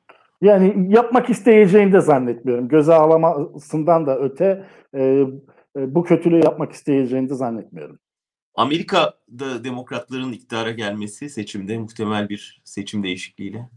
Yani 0.41 0.95
yapmak 0.95 1.29
isteyeceğini 1.29 1.93
de 1.93 2.01
zannetmiyorum. 2.01 2.67
Göze 2.67 2.93
alamasından 2.93 4.05
da 4.05 4.19
öte 4.19 4.65
e, 4.93 5.25
e, 5.77 5.95
bu 5.95 6.03
kötülüğü 6.03 6.41
yapmak 6.43 6.71
isteyeceğini 6.71 7.29
de 7.29 7.34
zannetmiyorum. 7.34 7.99
Amerika'da 8.55 9.63
demokratların 9.63 10.31
iktidara 10.31 10.71
gelmesi 10.71 11.29
seçimde 11.29 11.77
muhtemel 11.77 12.29
bir 12.29 12.62
seçim 12.63 13.03
değişikliğiyle. 13.03 13.69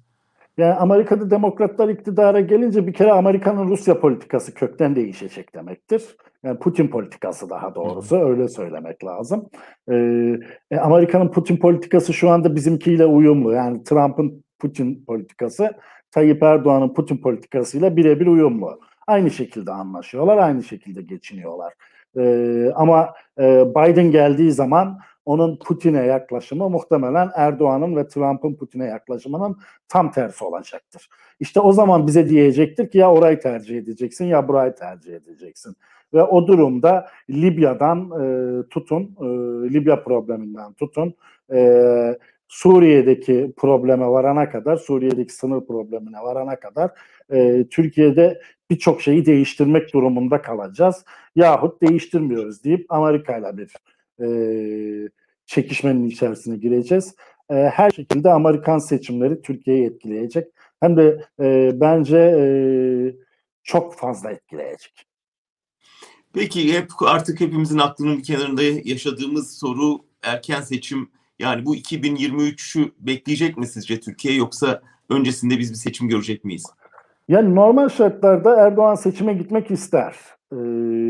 Yani 0.58 0.74
Amerika'da 0.74 1.30
demokratlar 1.30 1.88
iktidara 1.88 2.40
gelince 2.40 2.86
bir 2.86 2.92
kere 2.92 3.12
Amerika'nın 3.12 3.68
Rusya 3.68 4.00
politikası 4.00 4.54
kökten 4.54 4.96
değişecek 4.96 5.54
demektir. 5.54 6.16
Yani 6.42 6.58
Putin 6.58 6.88
politikası 6.88 7.50
daha 7.50 7.74
doğrusu 7.74 8.16
öyle 8.16 8.48
söylemek 8.48 9.04
lazım. 9.04 9.48
Ee, 9.90 9.94
e, 10.70 10.76
Amerika'nın 10.76 11.28
Putin 11.28 11.56
politikası 11.56 12.12
şu 12.12 12.30
anda 12.30 12.56
bizimkiyle 12.56 13.06
uyumlu. 13.06 13.52
Yani 13.52 13.84
Trump'ın 13.84 14.44
Putin 14.58 15.04
politikası 15.06 15.72
Tayyip 16.10 16.42
Erdoğan'ın 16.42 16.94
Putin 16.94 17.16
politikasıyla 17.16 17.96
birebir 17.96 18.26
uyumlu. 18.26 18.80
Aynı 19.06 19.30
şekilde 19.30 19.72
anlaşıyorlar, 19.72 20.36
aynı 20.38 20.62
şekilde 20.62 21.02
geçiniyorlar. 21.02 21.72
Ee, 22.18 22.70
ama 22.74 23.14
e, 23.38 23.64
Biden 23.74 24.10
geldiği 24.10 24.52
zaman 24.52 24.98
onun 25.26 25.56
Putin'e 25.56 26.04
yaklaşımı 26.06 26.70
muhtemelen 26.70 27.30
Erdoğan'ın 27.34 27.96
ve 27.96 28.08
Trump'ın 28.08 28.54
Putin'e 28.54 28.84
yaklaşımının 28.84 29.56
tam 29.88 30.12
tersi 30.12 30.44
olacaktır. 30.44 31.08
İşte 31.40 31.60
o 31.60 31.72
zaman 31.72 32.06
bize 32.06 32.28
diyecektir 32.28 32.90
ki 32.90 32.98
ya 32.98 33.12
orayı 33.12 33.40
tercih 33.40 33.78
edeceksin 33.78 34.24
ya 34.24 34.48
burayı 34.48 34.74
tercih 34.74 35.14
edeceksin. 35.14 35.76
Ve 36.14 36.22
o 36.22 36.46
durumda 36.46 37.06
Libya'dan 37.30 38.10
e, 38.10 38.68
tutun, 38.68 39.02
e, 39.20 39.24
Libya 39.74 40.02
probleminden 40.02 40.72
tutun, 40.72 41.14
e, 41.52 42.18
Suriye'deki 42.48 43.52
probleme 43.56 44.06
varana 44.06 44.50
kadar, 44.50 44.76
Suriye'deki 44.76 45.34
sınır 45.34 45.66
problemine 45.66 46.18
varana 46.18 46.60
kadar 46.60 46.90
e, 47.32 47.64
Türkiye'de 47.70 48.40
birçok 48.70 49.02
şeyi 49.02 49.26
değiştirmek 49.26 49.94
durumunda 49.94 50.42
kalacağız. 50.42 51.04
Yahut 51.36 51.82
değiştirmiyoruz 51.82 52.64
deyip 52.64 52.86
Amerika'yla 52.88 53.58
bir 53.58 53.74
e, 54.22 54.28
çekişmenin 55.46 56.06
içerisine 56.06 56.56
gireceğiz. 56.56 57.14
E, 57.50 57.54
her 57.54 57.90
şekilde 57.90 58.30
Amerikan 58.30 58.78
seçimleri 58.78 59.42
Türkiye'yi 59.42 59.86
etkileyecek. 59.86 60.48
Hem 60.80 60.96
de 60.96 61.24
e, 61.40 61.70
bence 61.80 62.18
e, 62.18 62.44
çok 63.62 63.94
fazla 63.96 64.30
etkileyecek. 64.30 65.06
Peki 66.32 66.74
hep 66.74 66.90
artık 67.00 67.40
hepimizin 67.40 67.78
aklının 67.78 68.18
bir 68.18 68.22
kenarında 68.22 68.62
yaşadığımız 68.62 69.58
soru 69.58 69.98
erken 70.22 70.60
seçim 70.60 71.10
yani 71.38 71.66
bu 71.66 71.76
2023'ü 71.76 72.90
bekleyecek 72.98 73.58
mi 73.58 73.66
sizce 73.66 74.00
Türkiye 74.00 74.34
yoksa 74.34 74.82
öncesinde 75.10 75.58
biz 75.58 75.70
bir 75.70 75.76
seçim 75.76 76.08
görecek 76.08 76.44
miyiz? 76.44 76.64
Yani 77.28 77.54
normal 77.54 77.88
şartlarda 77.88 78.56
Erdoğan 78.56 78.94
seçime 78.94 79.34
gitmek 79.34 79.70
ister. 79.70 80.16
Ee, 80.54 80.58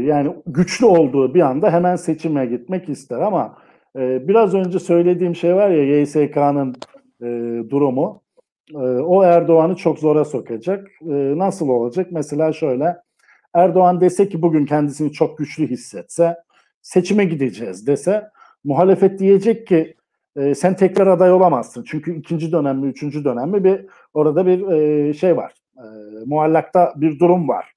yani 0.07 0.37
güçlü 0.47 0.87
olduğu 0.87 1.35
bir 1.35 1.41
anda 1.41 1.73
hemen 1.73 1.97
seçime 1.97 2.47
gitmek 2.47 2.89
ister 2.89 3.21
ama 3.21 3.59
e, 3.97 4.29
biraz 4.29 4.55
önce 4.55 4.79
söylediğim 4.79 5.35
şey 5.35 5.55
var 5.55 5.71
ya 5.71 6.01
YSK'nın 6.01 6.75
e, 7.23 7.27
durumu 7.71 8.23
e, 8.75 8.79
o 8.79 9.23
Erdoğan'ı 9.25 9.77
çok 9.77 9.99
zora 9.99 10.25
sokacak. 10.25 10.89
E, 11.03 11.39
nasıl 11.39 11.69
olacak? 11.69 12.07
Mesela 12.11 12.53
şöyle 12.53 12.97
Erdoğan 13.55 14.01
dese 14.01 14.29
ki 14.29 14.43
bugün 14.43 14.67
kendisini 14.67 15.13
çok 15.13 15.39
güçlü 15.39 15.71
hissetse 15.71 16.37
seçime 16.83 17.25
gideceğiz 17.25 17.87
dese 17.87 18.29
muhalefet 18.65 19.19
diyecek 19.19 19.67
ki 19.67 19.95
e, 20.37 20.55
sen 20.55 20.77
tekrar 20.77 21.07
aday 21.07 21.33
olamazsın. 21.33 21.85
Çünkü 21.87 22.19
ikinci 22.19 22.53
dönem 22.53 22.79
mi, 22.79 22.87
üçüncü 22.87 23.25
dönem 23.25 23.51
mi 23.51 23.65
bir 23.65 23.87
orada 24.15 24.47
bir 24.47 24.69
e, 24.69 25.13
şey 25.15 25.37
var. 25.37 25.53
E, 25.77 25.85
muallakta 26.27 26.93
bir 26.97 27.19
durum 27.19 27.49
var. 27.49 27.74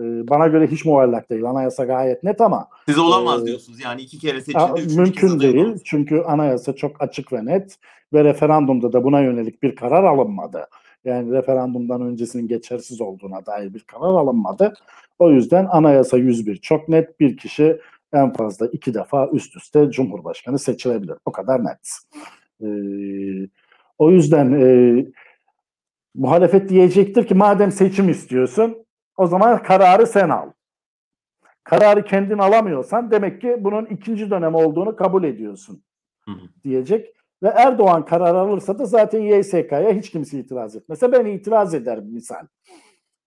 E, 0.00 0.28
bana 0.28 0.46
göre 0.46 0.66
hiç 0.66 0.84
muallak 0.84 1.30
değil. 1.30 1.44
Anayasa 1.44 1.84
gayet 1.84 2.22
net 2.22 2.40
ama. 2.40 2.68
Siz 2.86 2.98
olamaz 2.98 3.42
e, 3.42 3.46
diyorsunuz. 3.46 3.80
Yani 3.80 4.02
iki 4.02 4.18
kere 4.18 4.40
seçildi. 4.40 4.96
Mümkün 4.96 5.40
değil. 5.40 5.64
Olamaz. 5.64 5.80
Çünkü 5.84 6.20
anayasa 6.20 6.72
çok 6.72 7.02
açık 7.02 7.32
ve 7.32 7.44
net 7.44 7.78
ve 8.12 8.24
referandumda 8.24 8.92
da 8.92 9.04
buna 9.04 9.20
yönelik 9.20 9.62
bir 9.62 9.76
karar 9.76 10.04
alınmadı. 10.04 10.66
Yani 11.04 11.32
referandumdan 11.32 12.02
öncesinin 12.02 12.48
geçersiz 12.48 13.00
olduğuna 13.00 13.46
dair 13.46 13.74
bir 13.74 13.80
karar 13.80 14.14
alınmadı. 14.14 14.74
O 15.18 15.30
yüzden 15.30 15.66
anayasa 15.66 16.16
101 16.16 16.56
çok 16.56 16.88
net. 16.88 17.20
Bir 17.20 17.36
kişi 17.36 17.80
en 18.12 18.32
fazla 18.32 18.66
iki 18.66 18.94
defa 18.94 19.28
üst 19.32 19.56
üste 19.56 19.90
Cumhurbaşkanı 19.90 20.58
seçilebilir. 20.58 21.16
O 21.24 21.32
kadar 21.32 21.64
net. 21.64 21.98
Ee, 22.62 23.48
o 23.98 24.10
yüzden 24.10 24.52
e, 24.52 25.06
muhalefet 26.14 26.68
diyecektir 26.68 27.26
ki 27.26 27.34
madem 27.34 27.72
seçim 27.72 28.08
istiyorsun 28.08 28.76
o 29.20 29.26
zaman 29.26 29.62
kararı 29.62 30.06
sen 30.06 30.28
al. 30.28 30.50
Kararı 31.64 32.04
kendin 32.04 32.38
alamıyorsan 32.38 33.10
demek 33.10 33.40
ki 33.40 33.56
bunun 33.60 33.86
ikinci 33.86 34.30
dönem 34.30 34.54
olduğunu 34.54 34.96
kabul 34.96 35.24
ediyorsun 35.24 35.82
diyecek. 36.64 37.14
Ve 37.42 37.48
Erdoğan 37.48 38.04
karar 38.04 38.34
alırsa 38.34 38.78
da 38.78 38.84
zaten 38.84 39.20
YSK'ya 39.20 39.92
hiç 39.92 40.10
kimse 40.10 40.38
itiraz 40.38 40.76
etmese 40.76 41.12
ben 41.12 41.24
itiraz 41.24 41.74
ederim 41.74 42.04
misal. 42.12 42.46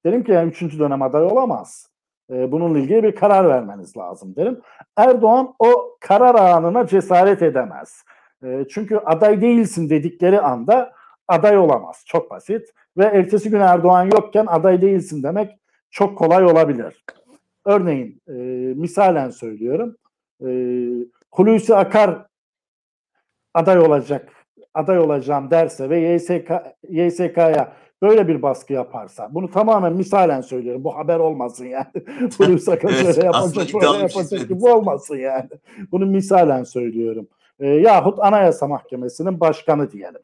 Derim 0.05 0.23
ki 0.23 0.31
yani 0.31 0.49
üçüncü 0.49 0.79
dönem 0.79 1.01
aday 1.01 1.23
olamaz. 1.23 1.89
Ee, 2.31 2.51
bununla 2.51 2.79
ilgili 2.79 3.03
bir 3.03 3.15
karar 3.15 3.49
vermeniz 3.49 3.97
lazım 3.97 4.35
derim. 4.35 4.61
Erdoğan 4.97 5.53
o 5.59 5.97
karar 5.99 6.35
anına 6.35 6.87
cesaret 6.87 7.41
edemez. 7.41 8.03
Ee, 8.43 8.65
çünkü 8.69 8.97
aday 8.97 9.41
değilsin 9.41 9.89
dedikleri 9.89 10.41
anda 10.41 10.93
aday 11.27 11.57
olamaz. 11.57 12.03
Çok 12.05 12.31
basit. 12.31 12.69
Ve 12.97 13.05
ertesi 13.05 13.49
gün 13.49 13.59
Erdoğan 13.59 14.09
yokken 14.13 14.45
aday 14.45 14.81
değilsin 14.81 15.23
demek 15.23 15.62
çok 15.93 16.17
kolay 16.17 16.45
olabilir. 16.45 17.03
Örneğin 17.65 18.21
e, 18.27 18.33
misalen 18.75 19.29
söylüyorum. 19.29 19.95
E, 20.45 20.49
Hulusi 21.31 21.75
Akar 21.75 22.25
aday 23.53 23.79
olacak, 23.79 24.29
aday 24.73 24.99
olacağım 24.99 25.51
derse 25.51 25.89
ve 25.89 25.99
YSK, 25.99 26.51
YSK'ya 26.89 27.73
böyle 28.01 28.27
bir 28.27 28.41
baskı 28.41 28.73
yaparsa, 28.73 29.29
bunu 29.33 29.51
tamamen 29.51 29.93
misalen 29.93 30.41
söylüyorum, 30.41 30.83
bu 30.83 30.97
haber 30.97 31.19
olmasın 31.19 31.65
yani. 31.65 31.85
Hulusi 32.37 32.71
Akar 32.71 32.89
evet, 32.89 33.15
şöyle 33.15 33.25
yapacak, 33.25 33.73
böyle 33.73 33.97
yapacak 33.97 34.47
ki 34.47 34.61
bu 34.61 34.73
olmasın 34.73 35.15
yani. 35.15 35.49
Bunu 35.91 36.05
misalen 36.05 36.63
söylüyorum. 36.63 37.27
E, 37.59 37.67
yahut 37.67 38.19
Anayasa 38.19 38.67
Mahkemesi'nin 38.67 39.39
başkanı 39.39 39.91
diyelim. 39.91 40.21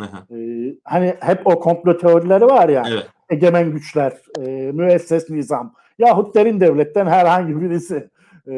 Ee, 0.00 0.74
hani 0.84 1.14
hep 1.20 1.46
o 1.46 1.60
komplo 1.60 1.98
teorileri 1.98 2.46
var 2.46 2.68
ya 2.68 2.84
evet. 2.88 3.06
egemen 3.30 3.72
güçler, 3.72 4.12
e, 4.38 4.72
müesses 4.72 5.30
nizam 5.30 5.74
yahut 5.98 6.34
derin 6.34 6.60
devletten 6.60 7.06
herhangi 7.06 7.60
birisi 7.60 8.10
e, 8.46 8.54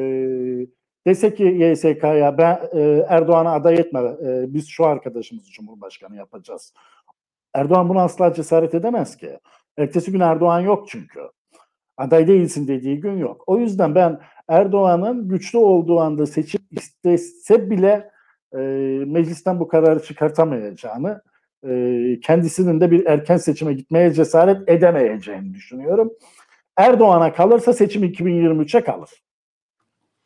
dese 1.06 1.34
ki 1.34 1.42
YSK'ya 1.44 2.38
ben 2.38 2.60
e, 2.72 3.04
Erdoğan'a 3.08 3.52
aday 3.52 3.74
etme 3.74 4.00
e, 4.00 4.54
biz 4.54 4.68
şu 4.68 4.86
arkadaşımızı 4.86 5.50
Cumhurbaşkanı 5.50 6.16
yapacağız. 6.16 6.72
Erdoğan 7.54 7.88
buna 7.88 8.02
asla 8.02 8.34
cesaret 8.34 8.74
edemez 8.74 9.16
ki. 9.16 9.38
Ertesi 9.78 10.12
gün 10.12 10.20
Erdoğan 10.20 10.60
yok 10.60 10.88
çünkü. 10.88 11.20
Aday 11.96 12.28
değilsin 12.28 12.68
dediği 12.68 13.00
gün 13.00 13.16
yok. 13.18 13.44
O 13.46 13.58
yüzden 13.58 13.94
ben 13.94 14.20
Erdoğan'ın 14.48 15.28
güçlü 15.28 15.58
olduğu 15.58 16.00
anda 16.00 16.26
seçim 16.26 16.60
istese 16.70 17.70
bile 17.70 18.10
e, 18.54 18.58
meclisten 19.06 19.60
bu 19.60 19.68
kararı 19.68 20.02
çıkartamayacağını, 20.02 21.22
e, 21.68 22.20
kendisinin 22.22 22.80
de 22.80 22.90
bir 22.90 23.06
erken 23.06 23.36
seçime 23.36 23.72
gitmeye 23.72 24.12
cesaret 24.12 24.68
edemeyeceğini 24.68 25.54
düşünüyorum. 25.54 26.12
Erdoğan'a 26.76 27.32
kalırsa 27.32 27.72
seçim 27.72 28.04
2023'e 28.04 28.84
kalır. 28.84 29.10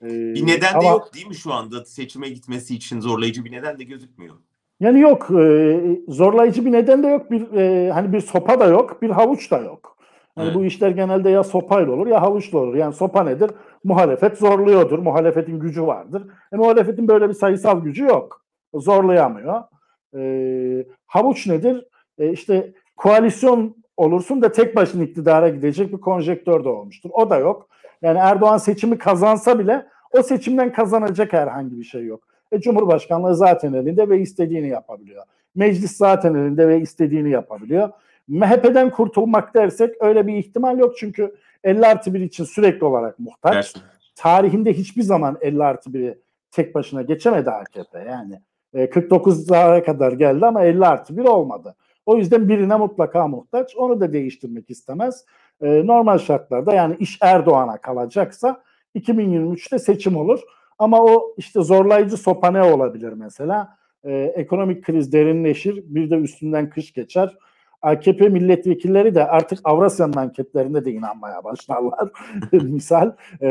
Ee, 0.02 0.08
bir 0.08 0.46
neden 0.46 0.72
ama, 0.72 0.82
de 0.82 0.86
yok 0.86 1.14
değil 1.14 1.26
mi 1.26 1.34
şu 1.34 1.52
anda 1.52 1.84
seçime 1.84 2.28
gitmesi 2.28 2.74
için 2.74 3.00
zorlayıcı 3.00 3.44
bir 3.44 3.52
neden 3.52 3.78
de 3.78 3.84
gözükmüyor. 3.84 4.34
Yani 4.80 5.00
yok 5.00 5.30
e, 5.30 5.80
zorlayıcı 6.08 6.64
bir 6.64 6.72
neden 6.72 7.02
de 7.02 7.06
yok 7.06 7.30
bir 7.30 7.52
e, 7.52 7.90
hani 7.92 8.12
bir 8.12 8.20
sopa 8.20 8.60
da 8.60 8.66
yok 8.66 9.02
bir 9.02 9.10
havuç 9.10 9.50
da 9.50 9.58
yok. 9.58 9.97
Yani 10.38 10.46
evet. 10.46 10.56
bu 10.56 10.64
işler 10.64 10.90
genelde 10.90 11.30
ya 11.30 11.44
sopayla 11.44 11.92
olur 11.92 12.06
ya 12.06 12.22
havuçla 12.22 12.58
olur. 12.58 12.74
Yani 12.74 12.92
sopa 12.92 13.24
nedir? 13.24 13.50
Muhalefet 13.84 14.38
zorluyordur. 14.38 14.98
Muhalefetin 14.98 15.60
gücü 15.60 15.86
vardır. 15.86 16.22
E, 16.52 16.56
muhalefetin 16.56 17.08
böyle 17.08 17.28
bir 17.28 17.34
sayısal 17.34 17.82
gücü 17.82 18.04
yok. 18.04 18.44
Zorlayamıyor. 18.74 19.62
E, 20.16 20.84
havuç 21.06 21.46
nedir? 21.46 21.84
E, 22.18 22.30
işte 22.32 22.72
koalisyon 22.96 23.76
olursun 23.96 24.42
da 24.42 24.52
tek 24.52 24.76
başına 24.76 25.02
iktidara 25.02 25.48
gidecek 25.48 25.92
bir 25.92 26.00
konjektör 26.00 26.64
de 26.64 26.68
olmuştur. 26.68 27.10
O 27.12 27.30
da 27.30 27.36
yok. 27.38 27.68
Yani 28.02 28.18
Erdoğan 28.18 28.58
seçimi 28.58 28.98
kazansa 28.98 29.58
bile 29.58 29.86
o 30.12 30.22
seçimden 30.22 30.72
kazanacak 30.72 31.32
herhangi 31.32 31.78
bir 31.78 31.84
şey 31.84 32.04
yok. 32.04 32.20
E, 32.52 32.60
Cumhurbaşkanlığı 32.60 33.36
zaten 33.36 33.72
elinde 33.72 34.08
ve 34.08 34.20
istediğini 34.20 34.68
yapabiliyor. 34.68 35.24
Meclis 35.54 35.96
zaten 35.96 36.34
elinde 36.34 36.68
ve 36.68 36.80
istediğini 36.80 37.30
yapabiliyor. 37.30 37.88
MHP'den 38.28 38.90
kurtulmak 38.90 39.54
dersek 39.54 39.94
öyle 40.00 40.26
bir 40.26 40.34
ihtimal 40.34 40.78
yok 40.78 40.98
çünkü 40.98 41.34
50 41.64 41.86
artı 41.86 42.14
1 42.14 42.20
için 42.20 42.44
sürekli 42.44 42.84
olarak 42.84 43.18
muhtaç. 43.18 43.54
Evet. 43.54 43.86
Tarihinde 44.14 44.72
hiçbir 44.72 45.02
zaman 45.02 45.38
50 45.40 45.64
artı 45.64 45.90
1'i 45.90 46.18
tek 46.50 46.74
başına 46.74 47.02
geçemedi 47.02 47.50
AKP 47.50 47.98
yani. 47.98 48.40
E, 48.74 48.84
49'lara 48.84 49.84
kadar 49.84 50.12
geldi 50.12 50.46
ama 50.46 50.64
50 50.64 50.86
artı 50.86 51.16
1 51.16 51.24
olmadı. 51.24 51.74
O 52.06 52.16
yüzden 52.16 52.48
birine 52.48 52.76
mutlaka 52.76 53.28
muhtaç. 53.28 53.76
Onu 53.76 54.00
da 54.00 54.12
değiştirmek 54.12 54.70
istemez. 54.70 55.24
E, 55.62 55.86
normal 55.86 56.18
şartlarda 56.18 56.74
yani 56.74 56.96
iş 57.00 57.18
Erdoğan'a 57.20 57.76
kalacaksa 57.76 58.62
2023'te 58.96 59.78
seçim 59.78 60.16
olur. 60.16 60.40
Ama 60.78 61.04
o 61.04 61.34
işte 61.36 61.62
zorlayıcı 61.62 62.16
sopa 62.16 62.50
ne 62.50 62.62
olabilir 62.62 63.12
mesela? 63.12 63.76
E, 64.04 64.12
ekonomik 64.14 64.84
kriz 64.84 65.12
derinleşir. 65.12 65.82
Bir 65.86 66.10
de 66.10 66.14
üstünden 66.14 66.70
kış 66.70 66.92
geçer. 66.92 67.36
AKP 67.82 68.28
milletvekilleri 68.28 69.14
de 69.14 69.26
artık 69.26 69.58
Avrasya'nın 69.64 70.16
anketlerinde 70.16 70.84
de 70.84 70.92
inanmaya 70.92 71.44
başlarlar. 71.44 72.10
Misal 72.52 73.12
e, 73.40 73.48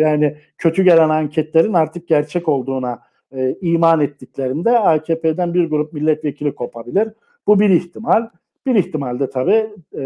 yani 0.00 0.36
kötü 0.58 0.82
gelen 0.82 1.08
anketlerin 1.08 1.72
artık 1.72 2.08
gerçek 2.08 2.48
olduğuna 2.48 3.02
e, 3.32 3.56
iman 3.60 4.00
ettiklerinde 4.00 4.78
AKP'den 4.78 5.54
bir 5.54 5.70
grup 5.70 5.92
milletvekili 5.92 6.54
kopabilir. 6.54 7.08
Bu 7.46 7.60
bir 7.60 7.70
ihtimal. 7.70 8.28
Bir 8.66 8.74
ihtimal 8.74 9.20
de 9.20 9.30
tabii 9.30 9.70
e, 9.98 10.02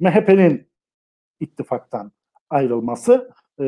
MHP'nin 0.00 0.66
ittifaktan 1.40 2.12
ayrılması. 2.50 3.30
E, 3.60 3.64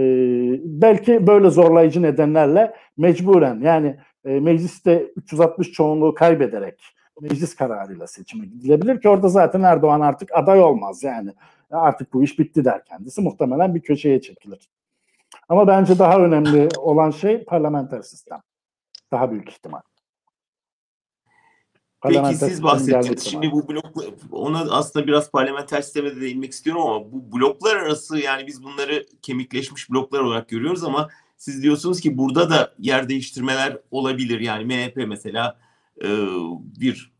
belki 0.64 1.27
böyle 1.27 1.51
zorlayıcı 1.51 2.03
nedenlerle 2.03 2.75
mecburen 2.97 3.61
yani 3.61 3.97
e, 4.25 4.40
mecliste 4.40 5.07
360 5.16 5.73
çoğunluğu 5.73 6.14
kaybederek 6.14 6.95
meclis 7.20 7.57
kararıyla 7.57 8.07
seçime 8.07 8.46
gidilebilir 8.46 9.00
ki 9.00 9.09
orada 9.09 9.29
zaten 9.29 9.62
Erdoğan 9.62 10.00
artık 10.00 10.35
aday 10.35 10.62
olmaz 10.62 11.02
yani. 11.02 11.33
Artık 11.70 12.12
bu 12.12 12.22
iş 12.22 12.38
bitti 12.38 12.64
der 12.64 12.85
kendisi. 12.85 13.20
Muhtemelen 13.20 13.74
bir 13.74 13.81
köşeye 13.81 14.20
çekilir. 14.20 14.68
Ama 15.48 15.66
bence 15.66 15.98
daha 15.98 16.18
önemli 16.18 16.68
olan 16.79 17.11
şey 17.11 17.44
parlamenter 17.44 18.02
sistem. 18.02 18.40
Daha 19.12 19.31
büyük 19.31 19.50
ihtimal. 19.50 19.81
Peki 22.02 22.37
siz 22.37 22.62
bahsettiniz. 22.62 23.24
Şimdi 23.24 23.52
bu 23.52 23.68
blok 23.68 23.85
ona 24.33 24.59
aslında 24.59 25.07
biraz 25.07 25.31
parlamenter 25.31 25.83
sisteme 25.83 26.16
de 26.16 26.20
değinmek 26.20 26.52
istiyorum 26.52 26.83
ama 26.83 27.12
bu 27.12 27.33
bloklar 27.33 27.76
arası 27.76 28.18
yani 28.18 28.46
biz 28.46 28.64
bunları 28.64 29.07
kemikleşmiş 29.22 29.90
bloklar 29.90 30.20
olarak 30.20 30.48
görüyoruz 30.48 30.85
ama 30.85 31.09
siz 31.37 31.62
diyorsunuz 31.62 32.00
ki 32.00 32.18
burada 32.18 32.50
da 32.50 32.74
yer 32.79 33.09
değiştirmeler 33.09 33.79
olabilir. 33.90 34.40
Yani 34.40 34.64
MHP 34.64 35.09
mesela 35.09 35.59
bir 36.80 37.12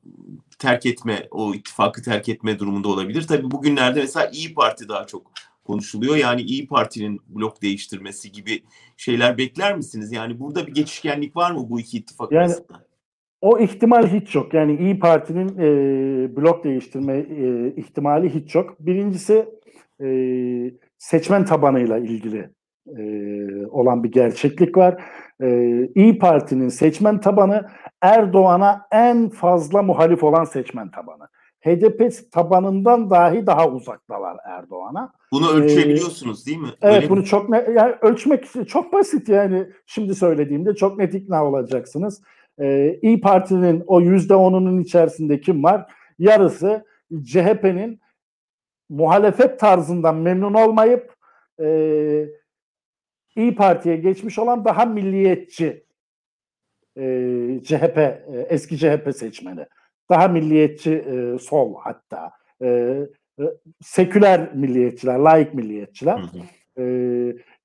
terk 0.59 0.87
etme, 0.87 1.29
o 1.31 1.55
ittifakı 1.55 2.03
terk 2.03 2.29
etme 2.29 2.59
durumunda 2.59 2.89
olabilir. 2.89 3.23
Tabii 3.23 3.51
bugünlerde 3.51 4.01
mesela 4.01 4.31
İyi 4.33 4.55
Parti 4.55 4.89
daha 4.89 5.07
çok 5.07 5.33
konuşuluyor. 5.65 6.17
Yani 6.17 6.43
İyi 6.43 6.67
Parti'nin 6.67 7.21
blok 7.29 7.63
değiştirmesi 7.63 8.33
gibi 8.33 8.63
şeyler 8.97 9.39
bekler 9.39 9.77
misiniz? 9.77 10.13
Yani 10.13 10.41
burada 10.41 10.67
bir 10.67 10.75
geçişkenlik 10.75 11.37
var 11.37 11.51
mı 11.51 11.67
bu 11.71 11.81
iki 11.81 11.99
ittifak 11.99 12.33
yani, 12.33 12.45
arasında? 12.45 12.87
O 13.41 13.59
ihtimal 13.59 14.07
hiç 14.07 14.35
yok. 14.35 14.55
Yani 14.55 14.77
İyi 14.77 14.99
Parti'nin 14.99 15.49
e, 15.49 16.37
blok 16.37 16.65
değiştirme 16.65 17.17
e, 17.19 17.75
ihtimali 17.77 18.35
hiç 18.35 18.55
yok. 18.55 18.77
Birincisi 18.81 19.49
e, 20.03 20.09
seçmen 20.99 21.45
tabanıyla 21.45 21.99
ilgili 21.99 22.51
e, 22.99 23.03
olan 23.67 24.05
bir 24.05 24.13
gerçeklik 24.13 24.77
var. 24.77 25.03
E, 25.43 25.81
İyi 25.95 26.19
Parti'nin 26.19 26.69
seçmen 26.69 27.21
tabanı 27.21 27.69
Erdoğan'a 28.03 28.87
en 28.93 29.29
fazla 29.29 29.83
muhalif 29.83 30.25
olan 30.25 30.45
seçmen 30.45 30.91
tabanı. 30.91 31.29
HDP 31.67 32.33
tabanından 32.33 33.11
dahi 33.11 33.47
daha 33.47 33.69
uzaktalar 33.69 34.37
Erdoğan'a. 34.45 35.13
Bunu 35.33 35.51
ölçebiliyorsunuz 35.51 36.43
ee, 36.43 36.47
değil 36.47 36.59
mi? 36.59 36.69
Evet 36.83 36.97
Öyle 36.97 37.11
bunu 37.11 37.21
mi? 37.21 37.25
çok 37.25 37.49
ne, 37.49 37.67
yani 37.77 37.95
ölçmek 38.01 38.69
çok 38.69 38.93
basit 38.93 39.29
yani 39.29 39.67
şimdi 39.87 40.15
söylediğimde 40.15 40.75
çok 40.75 40.99
net 40.99 41.15
ikna 41.15 41.45
olacaksınız. 41.45 42.23
Ee, 42.61 42.99
İyi 43.03 43.21
Parti'nin 43.21 43.85
o 43.87 44.01
yüzde 44.01 44.35
onunun 44.35 44.81
içerisinde 44.81 45.41
kim 45.41 45.65
var? 45.65 45.93
Yarısı 46.19 46.85
CHP'nin 47.23 48.01
muhalefet 48.89 49.61
tarzından 49.61 50.17
memnun 50.17 50.55
olmayıp 50.55 51.15
e, 51.61 51.67
İyi 53.37 53.55
Parti'ye 53.55 53.97
geçmiş 53.97 54.39
olan 54.39 54.65
daha 54.65 54.85
milliyetçi 54.85 55.85
e, 56.97 57.03
CHP, 57.65 57.99
e, 57.99 58.25
eski 58.49 58.79
CHP 58.79 59.17
seçmeni. 59.17 59.67
Daha 60.11 60.29
milliyetçi 60.29 60.93
e, 60.93 61.39
sol 61.39 61.75
hatta. 61.79 62.31
E, 62.63 62.67
e, 63.39 63.45
seküler 63.83 64.55
milliyetçiler, 64.55 65.19
laik 65.19 65.55
milliyetçiler. 65.55 66.19
Hı 66.19 66.23
hı. 66.23 66.83
E, 66.83 66.85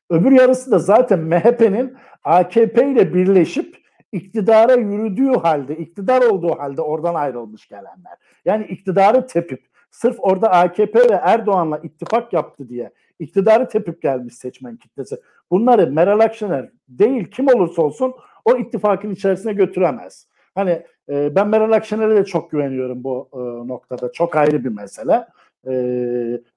öbür 0.09 0.31
yarısı 0.31 0.71
da 0.71 0.79
zaten 0.79 1.19
MHP'nin 1.19 1.93
AKP 2.23 2.91
ile 2.91 3.13
birleşip 3.13 3.81
iktidara 4.11 4.73
yürüdüğü 4.73 5.31
halde, 5.31 5.77
iktidar 5.77 6.21
olduğu 6.21 6.59
halde 6.59 6.81
oradan 6.81 7.15
ayrılmış 7.15 7.67
gelenler. 7.67 8.17
Yani 8.45 8.65
iktidarı 8.65 9.27
tepip 9.27 9.65
sırf 9.91 10.15
orada 10.19 10.51
AKP 10.51 10.99
ve 10.99 11.19
Erdoğan'la 11.23 11.77
ittifak 11.77 12.33
yaptı 12.33 12.69
diye 12.69 12.91
iktidarı 13.19 13.69
tepip 13.69 14.01
gelmiş 14.01 14.35
seçmen 14.35 14.77
kitlesi. 14.77 15.15
Bunları 15.51 15.91
Meral 15.91 16.19
Akşener 16.19 16.69
değil 16.89 17.25
kim 17.25 17.47
olursa 17.47 17.81
olsun 17.81 18.13
o 18.45 18.57
ittifakın 18.57 19.11
içerisine 19.11 19.53
götüremez. 19.53 20.27
Hani 20.55 20.83
e, 21.09 21.35
ben 21.35 21.47
Meral 21.47 21.71
Akşener'e 21.71 22.15
de 22.15 22.25
çok 22.25 22.51
güveniyorum 22.51 23.03
bu 23.03 23.29
e, 23.33 23.67
noktada. 23.67 24.11
Çok 24.11 24.35
ayrı 24.35 24.63
bir 24.63 24.69
mesele. 24.69 25.27
E, 25.67 25.73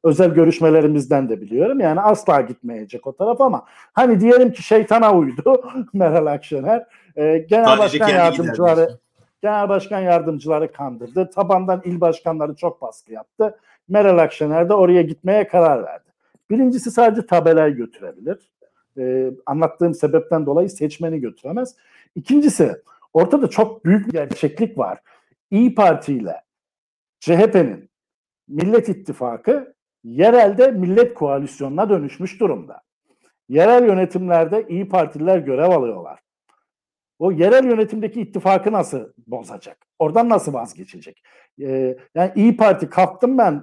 özel 0.04 0.30
görüşmelerimizden 0.34 1.28
de 1.28 1.40
biliyorum. 1.40 1.80
Yani 1.80 2.00
asla 2.00 2.40
gitmeyecek 2.40 3.06
o 3.06 3.12
taraf 3.12 3.40
ama 3.40 3.64
hani 3.92 4.20
diyelim 4.20 4.52
ki 4.52 4.62
şeytana 4.62 5.14
uydu 5.14 5.62
Meral 5.92 6.26
Akşener. 6.26 6.86
E, 7.16 7.38
genel 7.38 7.64
Sadece 7.64 8.00
başkan 8.00 8.08
yardımcıları 8.08 8.98
genel 9.42 9.68
başkan 9.68 10.00
yardımcıları 10.00 10.72
kandırdı. 10.72 11.30
Tabandan 11.30 11.82
il 11.84 12.00
başkanları 12.00 12.54
çok 12.54 12.82
baskı 12.82 13.12
yaptı. 13.12 13.58
Meral 13.88 14.18
Akşener 14.18 14.68
de 14.68 14.74
oraya 14.74 15.02
gitmeye 15.02 15.48
karar 15.48 15.84
verdi. 15.84 16.03
Birincisi 16.50 16.90
sadece 16.90 17.26
tabelayı 17.26 17.74
götürebilir. 17.74 18.50
Ee, 18.98 19.30
anlattığım 19.46 19.94
sebepten 19.94 20.46
dolayı 20.46 20.70
seçmeni 20.70 21.20
götüremez. 21.20 21.76
İkincisi 22.14 22.82
ortada 23.12 23.50
çok 23.50 23.84
büyük 23.84 24.06
bir 24.06 24.12
gerçeklik 24.12 24.78
var. 24.78 25.00
İyi 25.50 25.74
Parti 25.74 26.14
ile 26.14 26.42
CHP'nin 27.20 27.90
Millet 28.48 28.88
İttifakı 28.88 29.74
yerelde 30.04 30.70
millet 30.70 31.14
koalisyonuna 31.14 31.88
dönüşmüş 31.88 32.40
durumda. 32.40 32.82
Yerel 33.48 33.86
yönetimlerde 33.86 34.66
İyi 34.68 34.88
Partililer 34.88 35.38
görev 35.38 35.70
alıyorlar. 35.70 36.20
O 37.18 37.32
yerel 37.32 37.64
yönetimdeki 37.64 38.20
ittifakı 38.20 38.72
nasıl 38.72 39.08
bozacak? 39.26 39.86
Oradan 39.98 40.28
nasıl 40.28 40.52
vazgeçecek? 40.52 41.22
Ee, 41.60 41.96
yani 42.14 42.32
İyi 42.34 42.56
Parti 42.56 42.90
kalktım 42.90 43.38
ben 43.38 43.62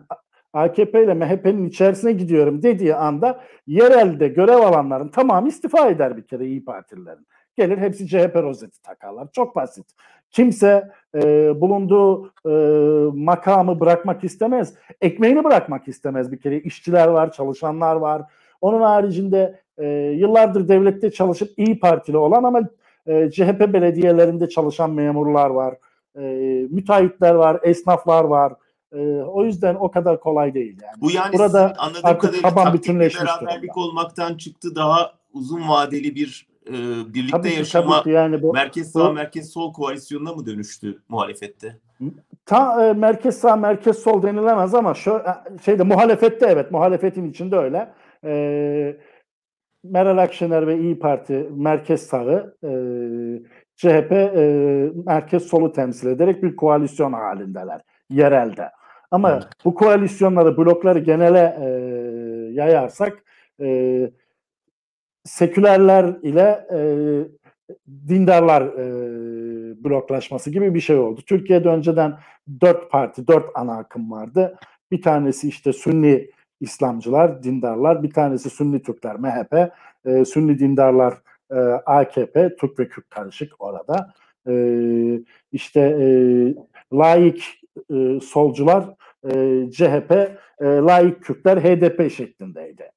AKP 0.54 1.04
ile 1.04 1.14
MHP'nin 1.14 1.70
içerisine 1.70 2.12
gidiyorum 2.12 2.64
dediği 2.64 2.96
anda 2.96 3.42
yerelde 3.68 4.28
görev 4.28 4.58
alanların 4.58 5.08
tamamı 5.08 5.48
istifa 5.48 5.90
eder 5.90 6.18
bir 6.18 6.24
kere 6.24 6.46
İyi 6.46 6.66
Partililerin. 6.66 7.28
Gelir 7.56 7.78
hepsi 7.78 8.08
CHP 8.08 8.36
rozeti 8.36 8.82
takarlar. 8.82 9.28
Çok 9.34 9.56
basit. 9.56 9.86
Kimse 10.32 10.90
e, 11.16 11.22
bulunduğu 11.62 12.32
e, 12.46 12.52
makamı 13.14 13.80
bırakmak 13.80 14.24
istemez. 14.24 14.74
Ekmeğini 15.02 15.44
bırakmak 15.44 15.88
istemez 15.88 16.32
bir 16.32 16.40
kere. 16.40 16.60
İşçiler 16.60 17.08
var, 17.08 17.32
çalışanlar 17.32 17.96
var. 17.96 18.22
Onun 18.62 18.82
haricinde 18.82 19.60
e, 19.78 19.88
yıllardır 20.18 20.68
devlette 20.68 21.12
çalışıp 21.12 21.50
İyi 21.58 21.80
Partili 21.80 22.18
olan 22.18 22.44
ama 22.44 22.62
e, 23.08 23.32
CHP 23.32 23.74
belediyelerinde 23.74 24.50
çalışan 24.50 24.92
memurlar 24.92 25.50
var. 25.50 25.76
E, 26.16 26.22
müteahhitler 26.70 27.36
var, 27.36 27.60
esnaflar 27.64 28.24
var 28.24 28.54
e, 28.92 29.22
o 29.22 29.46
yüzden 29.46 29.76
o 29.76 29.92
kadar 29.92 30.20
kolay 30.20 30.54
değil 30.54 30.78
yani. 30.84 31.02
Bu 31.02 31.12
yani 31.12 31.34
Burada 31.34 31.74
anladığım 31.78 32.02
artık 32.04 32.42
taban 32.42 32.74
bütünleşmiş 32.74 33.32
beraberlik 33.42 33.78
olmaktan 33.78 34.38
çıktı 34.38 34.76
daha 34.76 35.14
uzun 35.34 35.70
vadeli 35.70 36.16
bir 36.16 36.48
e, 36.68 36.74
birlikte 37.14 37.38
tabii 37.38 37.54
yaşama 37.54 37.96
tabii 37.96 38.04
ki 38.04 38.10
yani 38.10 38.42
bu, 38.42 38.54
merkez 38.54 38.92
sağ 38.92 39.10
bu, 39.10 39.14
merkez 39.14 39.50
sol 39.50 39.74
koalisyonuna 39.74 40.34
mı 40.34 40.46
dönüştü 40.46 41.02
muhalefette? 41.10 41.80
Ta 42.46 42.88
e, 42.88 42.94
merkez 42.94 43.40
sağ 43.40 43.56
merkez 43.56 44.00
sol 44.00 44.24
denilemez 44.24 44.76
ama 44.76 44.94
şu 44.94 45.12
e, 45.12 45.64
şeyde 45.66 45.84
muhalefette 45.84 46.46
evet 46.46 46.72
muhalefetin 46.72 47.30
içinde 47.30 47.58
öyle. 47.58 47.94
E, 48.26 48.98
Meral 49.84 50.18
Akşener 50.18 50.68
ve 50.68 50.80
İyi 50.80 51.00
Parti 51.00 51.50
merkez 51.52 52.02
sağı 52.02 52.58
e, 52.64 52.72
CHP 53.76 54.12
e, 54.12 54.92
merkez 55.06 55.44
solu 55.44 55.72
temsil 55.72 56.08
ederek 56.08 56.44
bir 56.44 56.56
koalisyon 56.56 57.14
halindeler 57.14 57.82
yerelde. 58.10 58.70
Ama 59.12 59.32
evet. 59.32 59.48
bu 59.66 59.76
koalisyonları, 59.76 60.58
blokları 60.58 61.00
genele 61.00 61.58
e, 61.62 61.68
yayarsak 62.54 63.24
e, 63.62 64.10
sekülerler 65.24 66.06
ile 66.22 66.68
e, 66.74 66.80
dindarlar 68.08 68.62
e, 68.62 69.84
bloklaşması 69.84 70.52
gibi 70.52 70.74
bir 70.74 70.80
şey 70.80 70.98
oldu. 70.98 71.22
Türkiye'de 71.26 71.70
önceden 71.70 72.20
dört 72.62 72.92
parti, 72.92 73.28
dört 73.28 73.46
ana 73.56 73.78
akım 73.78 74.12
vardı. 74.12 74.58
Bir 74.92 75.02
tanesi 75.02 75.48
işte 75.48 75.74
Sünni 75.74 76.30
İslamcılar, 76.62 77.44
dindarlar. 77.44 78.04
Bir 78.04 78.12
tanesi 78.12 78.50
Sünni 78.50 78.82
Türkler, 78.82 79.16
MHP. 79.16 79.72
E, 80.06 80.26
Sünni 80.26 80.60
dindarlar, 80.60 81.14
e, 81.52 81.56
AKP, 81.86 82.56
Türk 82.56 82.80
ve 82.80 82.88
Kürt 82.88 83.10
karışık 83.10 83.54
orada. 83.60 84.14
e, 84.48 84.54
işte 85.52 85.80
e, 85.80 86.06
laik 86.94 87.61
e, 87.94 88.20
solcular 88.20 88.96
e, 89.24 89.32
CHP, 89.72 90.12
e, 90.12 90.66
laik 90.66 91.24
Kürtler 91.24 91.58
HDP 91.58 92.12
şeklindeydi. 92.12 92.92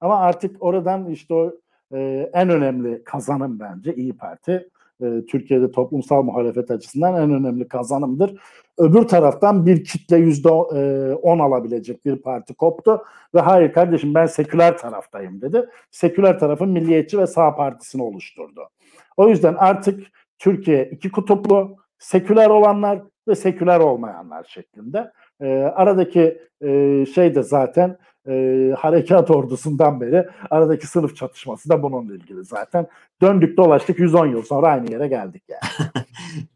Ama 0.00 0.18
artık 0.18 0.62
oradan 0.62 1.08
işte 1.10 1.34
o 1.34 1.52
e, 1.94 2.30
en 2.32 2.48
önemli 2.48 3.04
kazanım 3.04 3.60
bence 3.60 3.94
İyi 3.94 4.16
Parti. 4.16 4.68
E, 5.02 5.26
Türkiye'de 5.28 5.70
toplumsal 5.70 6.22
muhalefet 6.22 6.70
açısından 6.70 7.14
en 7.14 7.30
önemli 7.30 7.68
kazanımdır. 7.68 8.40
Öbür 8.78 9.02
taraftan 9.02 9.66
bir 9.66 9.84
kitle 9.84 10.16
yüzde 10.16 10.48
e, 10.48 11.14
on 11.14 11.38
alabilecek 11.38 12.04
bir 12.04 12.16
parti 12.16 12.54
koptu 12.54 13.02
ve 13.34 13.40
hayır 13.40 13.72
kardeşim 13.72 14.14
ben 14.14 14.26
seküler 14.26 14.78
taraftayım 14.78 15.40
dedi. 15.40 15.68
Seküler 15.90 16.38
tarafın 16.38 16.68
Milliyetçi 16.68 17.18
ve 17.18 17.26
Sağ 17.26 17.56
Partisi'ni 17.56 18.02
oluşturdu. 18.02 18.68
O 19.16 19.28
yüzden 19.28 19.54
artık 19.54 20.06
Türkiye 20.38 20.84
iki 20.84 21.10
kutuplu, 21.10 21.76
seküler 21.98 22.50
olanlar 22.50 23.02
ve 23.28 23.34
seküler 23.34 23.80
olmayanlar 23.80 24.44
şeklinde. 24.44 25.12
E, 25.40 25.46
aradaki 25.54 26.38
e, 26.60 27.06
şey 27.14 27.34
de 27.34 27.42
zaten 27.42 27.98
e, 28.28 28.74
harekat 28.78 29.30
ordusundan 29.30 30.00
beri 30.00 30.28
aradaki 30.50 30.86
sınıf 30.86 31.16
çatışması 31.16 31.68
da 31.68 31.82
bununla 31.82 32.14
ilgili 32.14 32.44
zaten. 32.44 32.86
Döndük 33.22 33.56
dolaştık 33.56 33.98
110 33.98 34.26
yıl 34.26 34.42
sonra 34.42 34.66
aynı 34.68 34.92
yere 34.92 35.08
geldik 35.08 35.42
yani. 35.48 35.90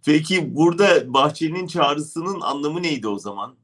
Peki 0.07 0.57
burada 0.57 1.15
Bahçeli'nin 1.15 1.67
çağrısının 1.67 2.41
anlamı 2.41 2.83
neydi 2.83 3.09
o 3.09 3.19
zaman? 3.19 3.55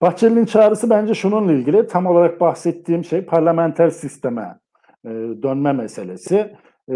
Bahçeli'nin 0.00 0.46
çağrısı 0.46 0.90
bence 0.90 1.14
şununla 1.14 1.52
ilgili 1.52 1.86
tam 1.86 2.06
olarak 2.06 2.40
bahsettiğim 2.40 3.04
şey 3.04 3.22
parlamenter 3.22 3.90
sisteme 3.90 4.58
e, 5.04 5.08
dönme 5.42 5.72
meselesi. 5.72 6.36
E, 6.88 6.94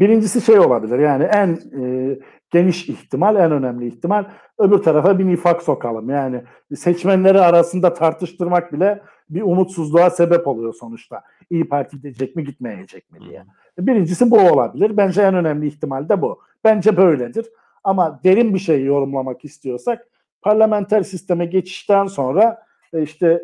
birincisi 0.00 0.40
şey 0.40 0.58
olabilir 0.58 0.98
yani 0.98 1.24
en 1.24 1.48
e, 1.82 2.18
geniş 2.52 2.88
ihtimal, 2.88 3.36
en 3.36 3.52
önemli 3.52 3.86
ihtimal 3.86 4.24
öbür 4.58 4.78
tarafa 4.78 5.18
bir 5.18 5.26
nifak 5.26 5.62
sokalım. 5.62 6.10
Yani 6.10 6.42
seçmenleri 6.74 7.40
arasında 7.40 7.94
tartıştırmak 7.94 8.72
bile 8.72 9.02
bir 9.30 9.42
umutsuzluğa 9.42 10.10
sebep 10.10 10.46
oluyor 10.46 10.74
sonuçta. 10.74 11.22
İyi 11.50 11.68
Parti 11.68 11.96
gidecek 11.96 12.36
mi 12.36 12.44
gitmeyecek 12.44 13.12
mi 13.12 13.18
diye. 13.20 13.44
Birincisi 13.78 14.30
bu 14.30 14.40
olabilir. 14.40 14.96
Bence 14.96 15.22
en 15.22 15.34
önemli 15.34 15.66
ihtimal 15.66 16.08
de 16.08 16.22
bu. 16.22 16.40
Bence 16.64 16.96
böyledir. 16.96 17.46
Ama 17.84 18.20
derin 18.24 18.54
bir 18.54 18.58
şey 18.58 18.84
yorumlamak 18.84 19.44
istiyorsak 19.44 20.08
parlamenter 20.42 21.02
sisteme 21.02 21.46
geçişten 21.46 22.06
sonra 22.06 22.62
e, 22.92 23.02
işte 23.02 23.42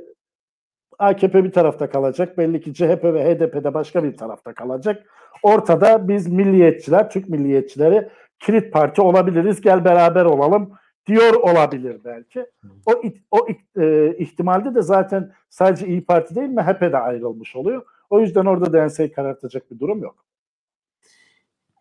AKP 0.99 1.45
bir 1.45 1.53
tarafta 1.53 1.91
kalacak. 1.91 2.39
Belli 2.39 2.61
ki 2.61 2.75
CHP 2.75 3.05
ve 3.05 3.35
HDP 3.35 3.65
de 3.65 3.75
başka 3.75 4.05
bir 4.05 4.17
tarafta 4.17 4.55
kalacak. 4.55 5.07
Ortada 5.43 6.09
biz 6.09 6.29
milliyetçiler, 6.29 7.11
Türk 7.11 7.29
milliyetçileri 7.29 8.09
kilit 8.41 8.73
parti 8.73 9.03
olabiliriz. 9.03 9.61
Gel 9.61 9.85
beraber 9.85 10.25
olalım 10.25 10.73
diyor 11.07 11.35
olabilir 11.35 12.01
belki. 12.05 12.47
O 12.87 13.03
o 13.31 13.47
e, 13.81 14.17
ihtimalde 14.19 14.75
de 14.75 14.83
zaten 14.83 15.33
sadece 15.51 15.87
İyi 15.87 16.05
Parti 16.05 16.35
değil 16.35 16.49
MHP 16.49 16.81
de 16.81 16.99
ayrılmış 16.99 17.57
oluyor. 17.57 17.83
O 18.11 18.21
yüzden 18.21 18.45
orada 18.45 18.73
da 18.73 19.13
karartacak 19.13 19.71
bir 19.71 19.79
durum 19.79 20.03
yok. 20.03 20.25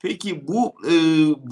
Peki 0.01 0.47
bu 0.47 0.75
e, 0.85 0.93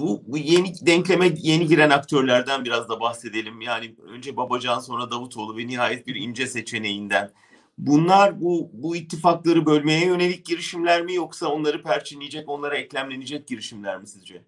bu 0.00 0.22
bu 0.26 0.38
yeni 0.38 0.86
denkleme 0.86 1.28
yeni 1.36 1.66
giren 1.66 1.90
aktörlerden 1.90 2.64
biraz 2.64 2.88
da 2.88 3.00
bahsedelim. 3.00 3.60
Yani 3.60 3.94
önce 4.08 4.36
Babacan 4.36 4.78
sonra 4.78 5.10
Davutoğlu 5.10 5.58
ve 5.58 5.66
nihayet 5.66 6.06
bir 6.06 6.14
ince 6.14 6.46
seçeneğinden. 6.46 7.30
Bunlar 7.78 8.40
bu 8.40 8.70
bu 8.72 8.96
ittifakları 8.96 9.66
bölmeye 9.66 10.06
yönelik 10.06 10.46
girişimler 10.46 11.02
mi 11.02 11.14
yoksa 11.14 11.48
onları 11.48 11.82
perçinleyecek, 11.82 12.48
onlara 12.48 12.76
eklemlenecek 12.76 13.48
girişimler 13.48 13.98
mi 14.00 14.06
sizce? 14.06 14.42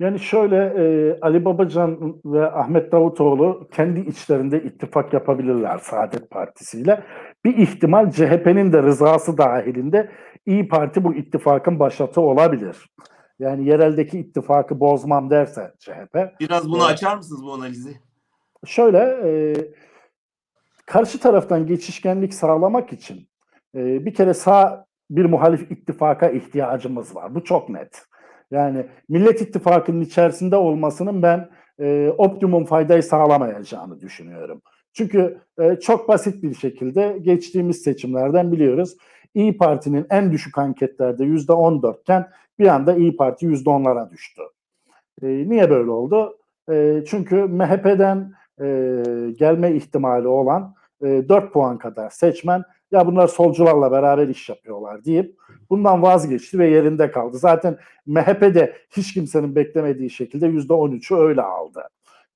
Yani 0.00 0.18
şöyle 0.18 0.56
e, 0.56 1.18
Ali 1.20 1.44
Babacan 1.44 2.20
ve 2.24 2.50
Ahmet 2.50 2.92
Davutoğlu 2.92 3.68
kendi 3.72 4.00
içlerinde 4.00 4.62
ittifak 4.62 5.12
yapabilirler 5.12 5.78
Saadet 5.78 6.30
Partisi 6.30 6.80
ile. 6.80 7.04
Bir 7.44 7.56
ihtimal 7.56 8.10
CHP'nin 8.10 8.72
de 8.72 8.82
rızası 8.82 9.38
dahilinde 9.38 10.10
İyi 10.46 10.68
Parti 10.68 11.04
bu 11.04 11.14
ittifakın 11.14 11.78
başlatı 11.78 12.20
olabilir. 12.20 12.90
Yani 13.38 13.68
yereldeki 13.68 14.18
ittifakı 14.18 14.80
bozmam 14.80 15.30
derse 15.30 15.72
CHP. 15.78 16.40
Biraz 16.40 16.68
bunu 16.68 16.82
evet. 16.82 16.90
açar 16.90 17.16
mısınız 17.16 17.44
bu 17.44 17.52
analizi? 17.52 17.96
Şöyle 18.66 18.98
e, 18.98 19.54
karşı 20.86 21.20
taraftan 21.20 21.66
geçişkenlik 21.66 22.34
sağlamak 22.34 22.92
için 22.92 23.28
e, 23.74 24.06
bir 24.06 24.14
kere 24.14 24.34
sağ 24.34 24.86
bir 25.10 25.24
muhalif 25.24 25.70
ittifaka 25.70 26.28
ihtiyacımız 26.28 27.16
var. 27.16 27.34
Bu 27.34 27.44
çok 27.44 27.68
net. 27.68 28.02
Yani 28.52 28.86
Millet 29.08 29.40
İttifakı'nın 29.40 30.00
içerisinde 30.00 30.56
olmasının 30.56 31.22
ben 31.22 31.48
e, 31.80 32.12
optimum 32.18 32.64
faydayı 32.64 33.02
sağlamayacağını 33.02 34.00
düşünüyorum. 34.00 34.62
Çünkü 34.92 35.38
e, 35.58 35.76
çok 35.76 36.08
basit 36.08 36.42
bir 36.42 36.54
şekilde 36.54 37.18
geçtiğimiz 37.22 37.82
seçimlerden 37.82 38.52
biliyoruz. 38.52 38.96
İyi 39.34 39.56
Parti'nin 39.56 40.06
en 40.10 40.32
düşük 40.32 40.58
anketlerde 40.58 41.24
yüzde 41.24 41.52
on 41.52 41.94
iken 42.00 42.28
bir 42.58 42.66
anda 42.66 42.94
İyi 42.94 43.16
Parti 43.16 43.46
yüzde 43.46 43.70
onlara 43.70 44.10
düştü. 44.10 44.42
E, 45.22 45.26
niye 45.26 45.70
böyle 45.70 45.90
oldu? 45.90 46.38
E, 46.70 47.04
çünkü 47.06 47.36
MHP'den 47.36 48.32
e, 48.60 48.66
gelme 49.38 49.74
ihtimali 49.74 50.28
olan 50.28 50.74
e, 51.02 51.28
4 51.28 51.52
puan 51.52 51.78
kadar 51.78 52.10
seçmen 52.10 52.62
ya 52.90 53.06
bunlar 53.06 53.26
solcularla 53.26 53.92
beraber 53.92 54.28
iş 54.28 54.48
yapıyorlar 54.48 55.04
deyip 55.04 55.36
bundan 55.72 56.02
vazgeçti 56.02 56.58
ve 56.58 56.68
yerinde 56.68 57.10
kaldı. 57.10 57.38
Zaten 57.38 57.78
MHP 58.06 58.40
de 58.40 58.76
hiç 58.90 59.14
kimsenin 59.14 59.54
beklemediği 59.54 60.10
şekilde 60.10 60.46
yüzde 60.46 60.72
on 60.72 60.92
üçü 60.92 61.16
öyle 61.16 61.42
aldı. 61.42 61.82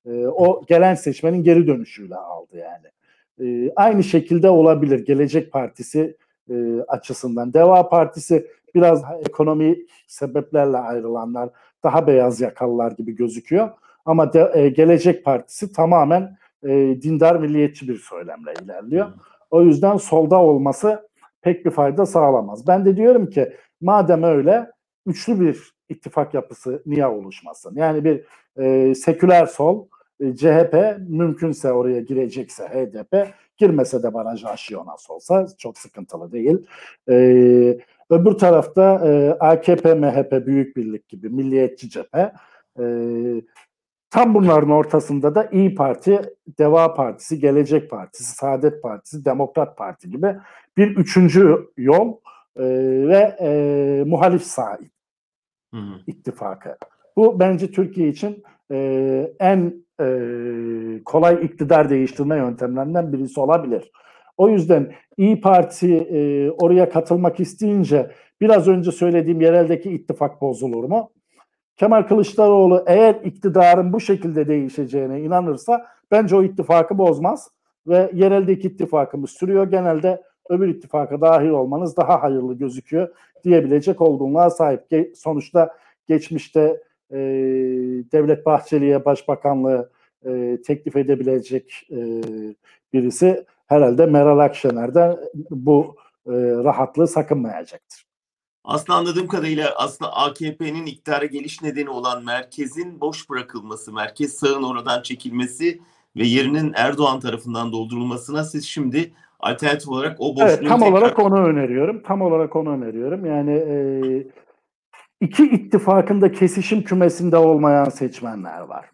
E, 0.07 0.27
o 0.27 0.65
gelen 0.67 0.95
seçmenin 0.95 1.43
geri 1.43 1.67
dönüşüyle 1.67 2.15
aldı 2.15 2.57
yani. 2.57 2.87
E, 3.41 3.73
aynı 3.77 4.05
şekilde 4.05 4.51
olabilir 4.51 5.07
Gelecek 5.07 5.53
Partisi 5.53 6.17
e, 6.51 6.55
açısından. 6.89 7.55
Deva 7.55 7.89
Partisi 7.89 8.47
biraz 8.75 9.03
ekonomi 9.29 9.77
sebeplerle 10.07 10.77
ayrılanlar, 10.77 11.49
daha 11.85 12.07
beyaz 12.07 12.41
yakalılar 12.41 12.93
gibi 12.93 13.17
gözüküyor. 13.17 13.69
Ama 14.05 14.33
de, 14.33 14.53
e, 14.55 14.69
Gelecek 14.69 15.25
Partisi 15.25 15.73
tamamen 15.73 16.37
e, 16.63 16.69
dindar 17.03 17.37
milliyetçi 17.37 17.89
bir 17.89 17.99
söylemle 17.99 18.55
ilerliyor. 18.65 19.07
O 19.51 19.63
yüzden 19.63 19.97
solda 19.97 20.41
olması 20.41 21.09
pek 21.47 21.67
bir 21.67 21.71
fayda 21.71 22.07
sağlamaz. 22.07 22.67
Ben 22.67 22.85
de 22.85 22.97
diyorum 22.97 23.27
ki 23.27 23.53
madem 23.81 24.23
öyle 24.23 24.71
üçlü 25.07 25.41
bir 25.41 25.73
ittifak 25.89 26.35
yapısı 26.35 26.83
niye 26.87 27.07
oluşmasın? 27.07 27.73
Yani 27.77 28.05
bir 28.05 28.25
e, 28.59 28.95
seküler 28.95 29.47
sol, 29.47 29.89
e, 30.21 30.35
CHP 30.37 30.75
mümkünse 31.09 31.73
oraya 31.73 32.01
girecekse 32.01 32.65
HDP, 32.65 33.35
girmese 33.57 34.03
de 34.03 34.15
barajı 34.15 34.49
aşıyor 34.49 34.87
nasıl 34.87 35.15
olsa 35.15 35.47
çok 35.59 35.79
sıkıntılı 35.79 36.33
değil. 36.33 36.67
E, 37.09 37.15
öbür 38.11 38.33
tarafta 38.33 39.09
e, 39.09 39.31
AKP, 39.31 39.95
MHP, 39.95 40.47
Büyük 40.47 40.77
Birlik 40.77 41.09
gibi 41.09 41.29
milliyetçi 41.29 41.91
cephe. 41.91 42.33
E, 42.79 42.85
tam 44.11 44.35
bunların 44.35 44.71
ortasında 44.71 45.35
da 45.35 45.49
İyi 45.53 45.75
Parti, 45.75 46.21
Deva 46.59 46.95
Partisi, 46.95 47.39
Gelecek 47.39 47.91
Partisi, 47.91 48.37
Saadet 48.37 48.83
Partisi, 48.83 49.25
Demokrat 49.25 49.77
Parti 49.77 50.11
gibi 50.11 50.37
bir 50.77 50.97
üçüncü 50.97 51.71
yol 51.77 52.17
e, 52.57 52.65
ve 53.09 53.37
e, 53.41 54.05
muhalif 54.07 54.43
sağ 54.43 54.79
ittifakı. 56.07 56.77
Bu 57.17 57.41
bence 57.41 57.71
Türkiye 57.71 58.09
için 58.09 58.43
e, 58.73 59.33
en 59.41 59.75
e, 60.01 60.07
kolay 61.05 61.45
iktidar 61.45 61.91
değiştirme 61.91 62.37
yöntemlerinden 62.37 63.13
birisi 63.13 63.41
olabilir. 63.41 63.93
O 64.37 64.49
yüzden 64.49 64.93
İyi 65.17 65.41
Parti 65.41 65.97
e, 65.97 66.51
oraya 66.51 66.89
katılmak 66.89 67.41
isteyince 67.41 68.11
biraz 68.41 68.69
önce 68.69 68.93
söylediğim 68.93 69.41
yereldeki 69.41 69.91
ittifak 69.91 70.41
bozulur 70.41 70.85
mu? 70.85 71.11
Kemal 71.77 72.03
Kılıçdaroğlu 72.03 72.85
eğer 72.87 73.15
iktidarın 73.15 73.93
bu 73.93 74.01
şekilde 74.01 74.49
değişeceğine 74.49 75.21
inanırsa 75.21 75.87
bence 76.11 76.37
o 76.37 76.43
ittifakı 76.43 76.99
bozmaz 76.99 77.51
ve 77.87 78.11
yereldeki 78.15 78.69
ittifakımız 78.69 79.31
sürüyor. 79.31 79.71
Genelde 79.71 80.23
öbür 80.49 80.69
ittifaka 80.69 81.21
dahil 81.21 81.49
olmanız 81.49 81.97
daha 81.97 82.23
hayırlı 82.23 82.55
gözüküyor 82.55 83.09
diyebilecek 83.45 84.01
olgunluğa 84.01 84.51
sahip. 84.51 84.81
Sonuçta 85.17 85.77
geçmişte 86.09 86.83
e, 87.11 87.17
Devlet 88.13 88.47
Bahçeli'ye 88.47 89.05
başbakanlığı 89.05 89.91
e, 90.27 90.59
teklif 90.67 90.97
edebilecek 90.97 91.89
e, 91.91 91.99
birisi 92.93 93.45
herhalde 93.67 94.07
Meral 94.07 94.39
Akşener'den 94.39 95.17
bu 95.51 95.97
e, 96.27 96.33
rahatlığı 96.65 97.09
sakınmayacaktır. 97.09 98.07
Aslında 98.65 98.99
anladığım 98.99 99.29
kadarıyla 99.29 99.75
aslında 99.77 100.13
AKP'nin 100.13 100.87
iktidara 100.87 101.25
geliş 101.25 101.63
nedeni 101.63 101.91
olan 101.91 102.25
merkezin 102.25 103.01
boş 103.01 103.31
bırakılması, 103.31 103.93
merkez 103.93 104.35
sağın 104.35 104.63
oradan 104.63 105.03
çekilmesi 105.03 105.81
ve 106.17 106.27
yerinin 106.27 106.73
Erdoğan 106.77 107.21
tarafından 107.21 107.73
doldurulmasına 107.73 108.45
siz 108.45 108.65
şimdi 108.65 109.13
alternatif 109.41 109.89
olarak 109.89 110.17
o 110.21 110.37
boşluğu 110.37 110.45
evet, 110.49 110.69
tam 110.69 110.81
tekrar... 110.81 110.93
olarak 110.93 111.19
onu 111.19 111.47
öneriyorum. 111.47 112.03
Tam 112.03 112.23
olarak 112.23 112.57
onu 112.57 112.71
öneriyorum. 112.71 113.27
Yani 113.27 113.53
e, 113.53 113.77
iki 115.21 115.45
ittifakında 115.45 116.33
kesişim 116.33 116.83
kümesinde 116.83 117.37
olmayan 117.37 117.89
seçmenler 117.89 118.61
var. 118.61 118.91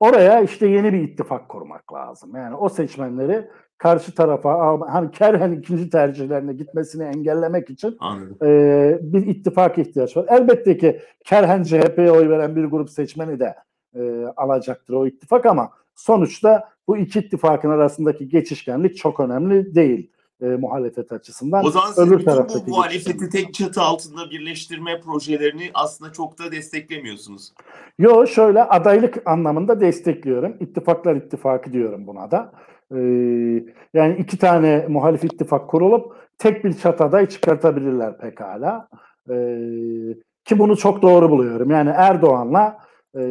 Oraya 0.00 0.40
işte 0.40 0.66
yeni 0.66 0.92
bir 0.92 1.00
ittifak 1.00 1.48
kurmak 1.48 1.92
lazım. 1.92 2.36
Yani 2.36 2.56
o 2.56 2.68
seçmenleri 2.68 3.48
karşı 3.78 4.14
tarafa 4.14 4.80
hani 4.92 5.10
kerhen 5.10 5.52
ikinci 5.52 5.90
tercihlerine 5.90 6.52
gitmesini 6.52 7.04
engellemek 7.04 7.70
için 7.70 7.98
e, 8.42 8.98
bir 9.02 9.26
ittifak 9.26 9.78
ihtiyaç 9.78 10.16
var. 10.16 10.26
Elbette 10.28 10.78
ki 10.78 11.00
kerhen 11.24 11.62
CHP'ye 11.62 12.12
oy 12.12 12.28
veren 12.28 12.56
bir 12.56 12.64
grup 12.64 12.90
seçmeni 12.90 13.40
de 13.40 13.54
e, 13.94 14.24
alacaktır 14.36 14.94
o 14.94 15.06
ittifak 15.06 15.46
ama 15.46 15.70
sonuçta 15.94 16.68
bu 16.90 16.96
iki 16.96 17.18
ittifakın 17.18 17.70
arasındaki 17.70 18.28
geçişkenlik 18.28 18.96
çok 18.96 19.20
önemli 19.20 19.74
değil 19.74 20.10
e, 20.42 20.46
muhalefet 20.46 21.12
açısından. 21.12 21.64
O 21.64 21.70
zaman 21.70 21.92
siz 21.92 22.10
bütün 22.10 22.26
bu 22.66 22.70
muhalefeti 22.70 23.30
tek 23.30 23.54
çatı 23.54 23.80
altında 23.80 24.30
birleştirme 24.30 25.00
projelerini 25.00 25.70
aslında 25.74 26.12
çok 26.12 26.38
da 26.38 26.52
desteklemiyorsunuz. 26.52 27.52
Yo 27.98 28.26
şöyle 28.26 28.62
adaylık 28.62 29.22
anlamında 29.26 29.80
destekliyorum. 29.80 30.56
İttifaklar 30.60 31.16
ittifakı 31.16 31.72
diyorum 31.72 32.06
buna 32.06 32.30
da. 32.30 32.52
Ee, 32.94 32.98
yani 33.94 34.16
iki 34.18 34.38
tane 34.38 34.86
muhalif 34.88 35.24
ittifak 35.24 35.70
kurulup 35.70 36.16
tek 36.38 36.64
bir 36.64 36.72
çatı 36.72 37.04
aday 37.04 37.28
çıkartabilirler 37.28 38.18
pekala. 38.18 38.88
Ee, 39.30 39.58
ki 40.44 40.58
bunu 40.58 40.76
çok 40.76 41.02
doğru 41.02 41.30
buluyorum. 41.30 41.70
Yani 41.70 41.90
Erdoğan'la 41.90 42.78
e, 43.14 43.22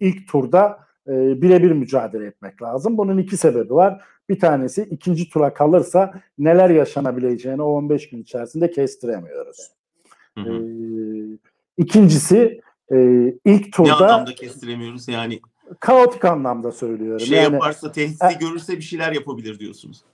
ilk 0.00 0.28
turda 0.28 0.84
e, 1.08 1.42
birebir 1.42 1.70
mücadele 1.70 2.26
etmek 2.26 2.62
lazım. 2.62 2.98
Bunun 2.98 3.18
iki 3.18 3.36
sebebi 3.36 3.74
var. 3.74 4.04
Bir 4.28 4.40
tanesi 4.40 4.82
ikinci 4.90 5.28
tura 5.28 5.54
kalırsa 5.54 6.12
neler 6.38 6.70
yaşanabileceğini 6.70 7.62
o 7.62 7.66
15 7.66 8.10
gün 8.10 8.22
içerisinde 8.22 8.70
kestiremiyoruz. 8.70 9.70
Hı 10.38 10.40
hı. 10.40 10.52
E, 10.52 10.66
ikincisi 11.76 12.60
e, 12.92 12.98
ilk 13.44 13.72
turda... 13.72 13.88
Ne 13.88 13.94
anlamda 13.94 14.34
kestiremiyoruz 14.34 15.08
yani? 15.08 15.40
Kaotik 15.80 16.24
anlamda 16.24 16.72
söylüyorum. 16.72 17.26
Şey 17.26 17.38
yani, 17.38 17.54
yaparsa, 17.54 17.92
tehdidi 17.92 18.24
e, 18.24 18.38
görürse 18.40 18.76
bir 18.76 18.82
şeyler 18.82 19.12
yapabilir 19.12 19.58
diyorsunuz. 19.58 20.04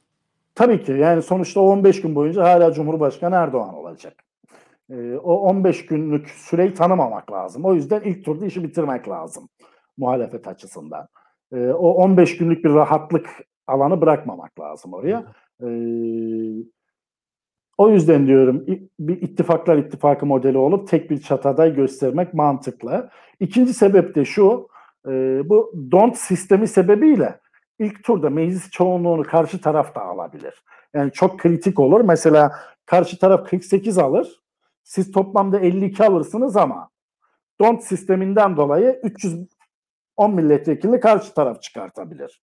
Tabii 0.54 0.82
ki 0.82 0.92
yani 0.92 1.22
sonuçta 1.22 1.60
o 1.60 1.64
15 1.64 2.00
gün 2.00 2.14
boyunca 2.14 2.42
hala 2.42 2.72
Cumhurbaşkanı 2.72 3.34
Erdoğan 3.34 3.74
olacak. 3.74 4.14
E, 4.90 5.14
o 5.14 5.34
15 5.34 5.86
günlük 5.86 6.30
süreyi 6.30 6.74
tanımamak 6.74 7.32
lazım. 7.32 7.64
O 7.64 7.74
yüzden 7.74 8.00
ilk 8.00 8.24
turda 8.24 8.46
işi 8.46 8.62
bitirmek 8.62 9.08
lazım 9.08 9.48
muhalefet 9.96 10.48
açısından. 10.48 11.08
E, 11.52 11.68
o 11.68 11.90
15 11.90 12.36
günlük 12.38 12.64
bir 12.64 12.70
rahatlık 12.70 13.26
alanı 13.66 14.00
bırakmamak 14.00 14.60
lazım 14.60 14.92
oraya. 14.92 15.32
E, 15.62 15.68
o 17.78 17.90
yüzden 17.90 18.26
diyorum 18.26 18.66
bir 18.98 19.22
ittifaklar 19.22 19.76
ittifakı 19.76 20.26
modeli 20.26 20.58
olup 20.58 20.88
tek 20.88 21.10
bir 21.10 21.20
çatada 21.20 21.68
göstermek 21.68 22.34
mantıklı. 22.34 23.10
İkinci 23.40 23.74
sebep 23.74 24.14
de 24.14 24.24
şu, 24.24 24.68
e, 25.06 25.10
bu 25.48 25.74
don't 25.90 26.16
sistemi 26.16 26.68
sebebiyle 26.68 27.40
ilk 27.78 28.04
turda 28.04 28.30
meclis 28.30 28.70
çoğunluğunu 28.70 29.22
karşı 29.22 29.60
taraf 29.60 29.94
da 29.94 30.02
alabilir. 30.02 30.62
Yani 30.94 31.12
çok 31.12 31.38
kritik 31.38 31.78
olur. 31.78 32.00
Mesela 32.00 32.52
karşı 32.86 33.18
taraf 33.18 33.50
48 33.50 33.98
alır, 33.98 34.40
siz 34.84 35.12
toplamda 35.12 35.60
52 35.60 36.04
alırsınız 36.04 36.56
ama 36.56 36.88
don't 37.60 37.82
sisteminden 37.82 38.56
dolayı 38.56 39.00
310 40.20 40.34
milletvekilini 40.34 41.00
karşı 41.00 41.34
taraf 41.34 41.62
çıkartabilir 41.62 42.40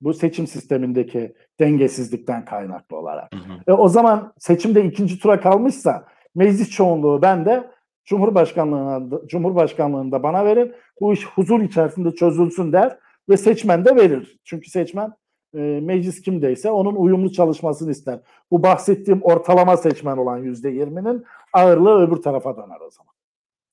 bu 0.00 0.14
seçim 0.14 0.46
sistemindeki 0.46 1.34
dengesizlikten 1.60 2.44
kaynaklı 2.44 2.96
olarak. 2.96 3.34
Hı 3.34 3.38
hı. 3.38 3.58
E, 3.68 3.72
o 3.72 3.88
zaman 3.88 4.32
seçimde 4.38 4.84
ikinci 4.84 5.18
tura 5.18 5.40
kalmışsa 5.40 6.06
meclis 6.34 6.70
çoğunluğu 6.70 7.22
ben 7.22 7.44
de 7.44 7.70
Cumhurbaşkanlığına 8.04 9.20
Cumhurbaşkanlığında 9.26 10.22
bana 10.22 10.44
verin. 10.44 10.74
Bu 11.00 11.12
iş 11.12 11.26
huzur 11.26 11.60
içerisinde 11.60 12.14
çözülsün 12.14 12.72
der 12.72 12.98
ve 13.28 13.36
seçmen 13.36 13.84
de 13.84 13.96
verir. 13.96 14.38
Çünkü 14.44 14.70
seçmen 14.70 15.12
e, 15.54 15.58
meclis 15.82 16.22
kimdeyse 16.22 16.70
onun 16.70 16.94
uyumlu 16.96 17.32
çalışmasını 17.32 17.90
ister. 17.90 18.20
Bu 18.50 18.62
bahsettiğim 18.62 19.22
ortalama 19.22 19.76
seçmen 19.76 20.16
olan 20.16 20.38
yüzde 20.38 20.68
yirminin 20.68 21.24
ağırlığı 21.52 22.06
öbür 22.06 22.16
tarafa 22.16 22.56
döner 22.56 22.80
o 22.80 22.90
zaman. 22.90 23.12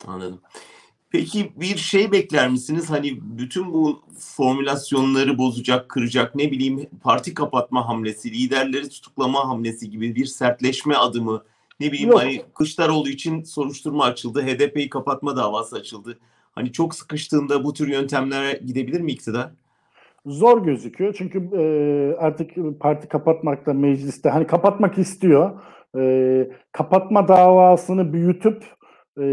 Anladım. 0.07 0.41
Peki 1.13 1.51
bir 1.55 1.77
şey 1.77 2.11
bekler 2.11 2.49
misiniz? 2.49 2.89
Hani 2.89 3.19
bütün 3.21 3.73
bu 3.73 4.01
formülasyonları 4.19 5.37
bozacak, 5.37 5.89
kıracak 5.89 6.35
ne 6.35 6.51
bileyim 6.51 6.87
parti 7.03 7.33
kapatma 7.33 7.87
hamlesi, 7.87 8.31
liderleri 8.31 8.89
tutuklama 8.89 9.47
hamlesi 9.49 9.89
gibi 9.89 10.15
bir 10.15 10.25
sertleşme 10.25 10.95
adımı 10.95 11.43
ne 11.79 11.91
bileyim 11.91 12.09
Yok. 12.09 12.19
hani 12.19 12.41
Kılıçdaroğlu 12.53 13.09
için 13.09 13.43
soruşturma 13.43 14.03
açıldı, 14.03 14.41
HDP'yi 14.41 14.89
kapatma 14.89 15.35
davası 15.37 15.75
açıldı. 15.75 16.19
Hani 16.51 16.71
çok 16.71 16.95
sıkıştığında 16.95 17.63
bu 17.63 17.73
tür 17.73 17.87
yöntemlere 17.87 18.59
gidebilir 18.65 19.01
mi 19.01 19.11
iktidar? 19.11 19.49
Zor 20.25 20.63
gözüküyor 20.63 21.15
çünkü 21.17 21.49
e, 21.57 21.63
artık 22.17 22.51
parti 22.79 23.07
kapatmakta 23.07 23.73
mecliste 23.73 24.29
hani 24.29 24.47
kapatmak 24.47 24.97
istiyor. 24.97 25.51
E, 25.97 26.51
kapatma 26.71 27.27
davasını 27.27 28.13
büyütüp 28.13 28.63
e, 29.17 29.23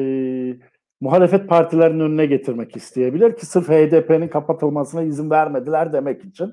muhalefet 1.01 1.49
partilerinin 1.49 2.01
önüne 2.01 2.27
getirmek 2.27 2.77
isteyebilir 2.77 3.37
ki 3.37 3.47
sırf 3.47 3.69
HDP'nin 3.69 4.29
kapatılmasına 4.29 5.03
izin 5.03 5.31
vermediler 5.31 5.93
demek 5.93 6.25
için. 6.25 6.53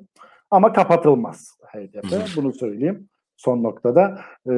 Ama 0.52 0.74
kapatılmaz 0.74 1.58
HDP. 1.74 2.36
Bunu 2.38 2.54
söyleyeyim 2.54 3.10
son 3.38 3.64
noktada. 3.64 4.20
Ee, 4.50 4.52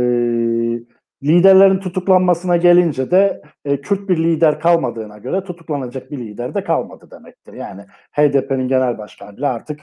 liderlerin 1.23 1.79
tutuklanmasına 1.79 2.57
gelince 2.57 3.11
de 3.11 3.41
e, 3.65 3.81
Kürt 3.81 4.09
bir 4.09 4.17
lider 4.17 4.59
kalmadığına 4.59 5.17
göre 5.17 5.43
tutuklanacak 5.43 6.11
bir 6.11 6.17
lider 6.17 6.53
de 6.53 6.63
kalmadı 6.63 7.11
demektir. 7.11 7.53
Yani 7.53 7.81
HDP'nin 8.11 8.67
genel 8.67 8.97
başkanı 8.97 9.37
bile 9.37 9.47
artık 9.47 9.79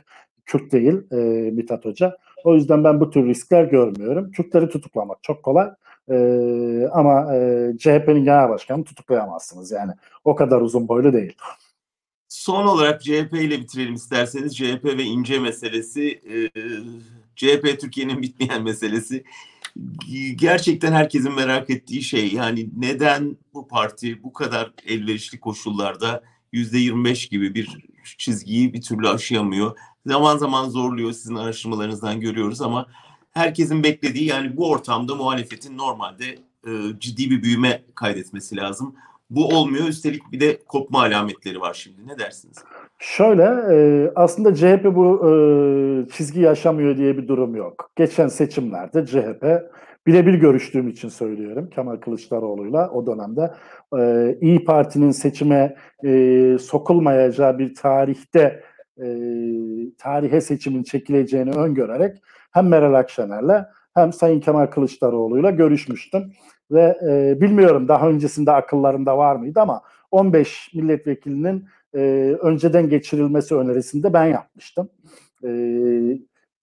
Kürt 0.47 0.73
değil 0.73 1.13
e, 1.13 1.51
Mithat 1.51 1.85
Hoca. 1.85 2.17
O 2.45 2.55
yüzden 2.55 2.85
ben 2.85 3.01
bu 3.01 3.11
tür 3.11 3.27
riskler 3.27 3.65
görmüyorum. 3.65 4.31
Kürtleri 4.31 4.69
tutuklamak 4.69 5.19
çok 5.23 5.43
kolay. 5.43 5.71
E, 6.11 6.17
ama 6.93 7.35
e, 7.35 7.73
CHP'nin 7.79 8.25
genel 8.25 8.49
başkanını 8.49 8.85
tutuklayamazsınız. 8.85 9.71
Yani 9.71 9.93
o 10.25 10.35
kadar 10.35 10.61
uzun 10.61 10.89
boylu 10.89 11.13
değil. 11.13 11.37
Son 12.29 12.67
olarak 12.67 13.03
CHP 13.03 13.33
ile 13.33 13.61
bitirelim 13.61 13.95
isterseniz. 13.95 14.57
CHP 14.57 14.85
ve 14.85 15.03
ince 15.03 15.39
meselesi, 15.39 16.21
e, 16.31 16.51
CHP 17.37 17.81
Türkiye'nin 17.81 18.23
bitmeyen 18.23 18.63
meselesi. 18.63 19.25
Gerçekten 20.37 20.93
herkesin 20.93 21.35
merak 21.35 21.71
ettiği 21.71 22.03
şey. 22.03 22.33
Yani 22.33 22.69
neden 22.77 23.37
bu 23.55 23.69
parti 23.69 24.23
bu 24.23 24.33
kadar 24.33 24.73
elverişli 24.87 25.41
koşullarda 25.41 26.23
yüzde 26.53 26.79
25 26.79 27.29
gibi 27.29 27.55
bir 27.55 27.69
çizgiyi 28.19 28.73
bir 28.73 28.83
türlü 28.83 29.09
aşıyamıyor. 29.09 29.77
Zaman 30.07 30.39
zaman 30.39 30.69
zorluyor 30.69 31.13
sizin 31.13 31.35
araştırmalarınızdan 31.35 32.21
görüyoruz 32.21 32.61
ama 32.61 32.87
herkesin 33.37 33.82
beklediği 33.82 34.28
yani 34.28 34.57
bu 34.57 34.70
ortamda 34.70 35.14
muhalefetin 35.14 35.78
normalde 35.78 36.24
e, 36.66 36.70
ciddi 36.99 37.30
bir 37.30 37.43
büyüme 37.43 37.82
kaydetmesi 37.95 38.57
lazım. 38.57 38.95
Bu 39.30 39.49
olmuyor. 39.49 39.89
Üstelik 39.89 40.32
bir 40.32 40.41
de 40.41 40.59
kopma 40.68 41.01
alametleri 41.01 41.61
var 41.61 41.74
şimdi. 41.74 42.07
Ne 42.07 42.18
dersiniz? 42.18 42.57
Şöyle 42.99 43.43
e, 43.43 44.11
aslında 44.14 44.55
CHP 44.55 44.84
bu 44.84 45.28
e, 45.28 45.30
çizgi 46.12 46.41
yaşamıyor 46.41 46.97
diye 46.97 47.18
bir 47.18 47.28
durum 47.28 47.57
yok. 47.57 47.91
Geçen 47.97 48.28
seçimlerde 48.28 49.07
CHP 49.07 49.45
birebir 50.07 50.34
görüştüğüm 50.34 50.89
için 50.89 51.09
söylüyorum 51.09 51.70
Kemal 51.74 51.97
Kılıçdaroğlu'yla 51.97 52.91
o 52.91 53.07
dönemde 53.07 53.55
e, 53.99 54.34
İyi 54.41 54.64
Parti'nin 54.64 55.11
seçime 55.11 55.76
e, 56.05 56.57
sokulmayacağı 56.61 57.59
bir 57.59 57.74
tarihte 57.74 58.62
e, 58.99 59.07
tarihe 59.99 60.41
seçimin 60.41 60.82
çekileceğini 60.82 61.51
öngörerek 61.51 62.16
hem 62.57 62.69
Meral 62.69 62.95
Akşener'le 62.95 63.67
hem 63.95 64.13
Sayın 64.13 64.41
Kemal 64.41 64.67
Kılıçdaroğlu'yla 64.67 65.51
görüşmüştüm. 65.51 66.33
Ve 66.71 66.99
e, 67.09 67.41
bilmiyorum 67.41 67.89
daha 67.89 68.09
öncesinde 68.09 68.53
akıllarında 68.53 69.19
var 69.19 69.37
mıydı 69.37 69.61
ama 69.61 69.83
15 70.11 70.75
milletvekilinin 70.75 71.65
e, 71.95 72.01
önceden 72.43 72.89
geçirilmesi 72.89 73.55
önerisinde 73.55 74.13
ben 74.13 74.25
yapmıştım. 74.25 74.89
E, 75.45 75.49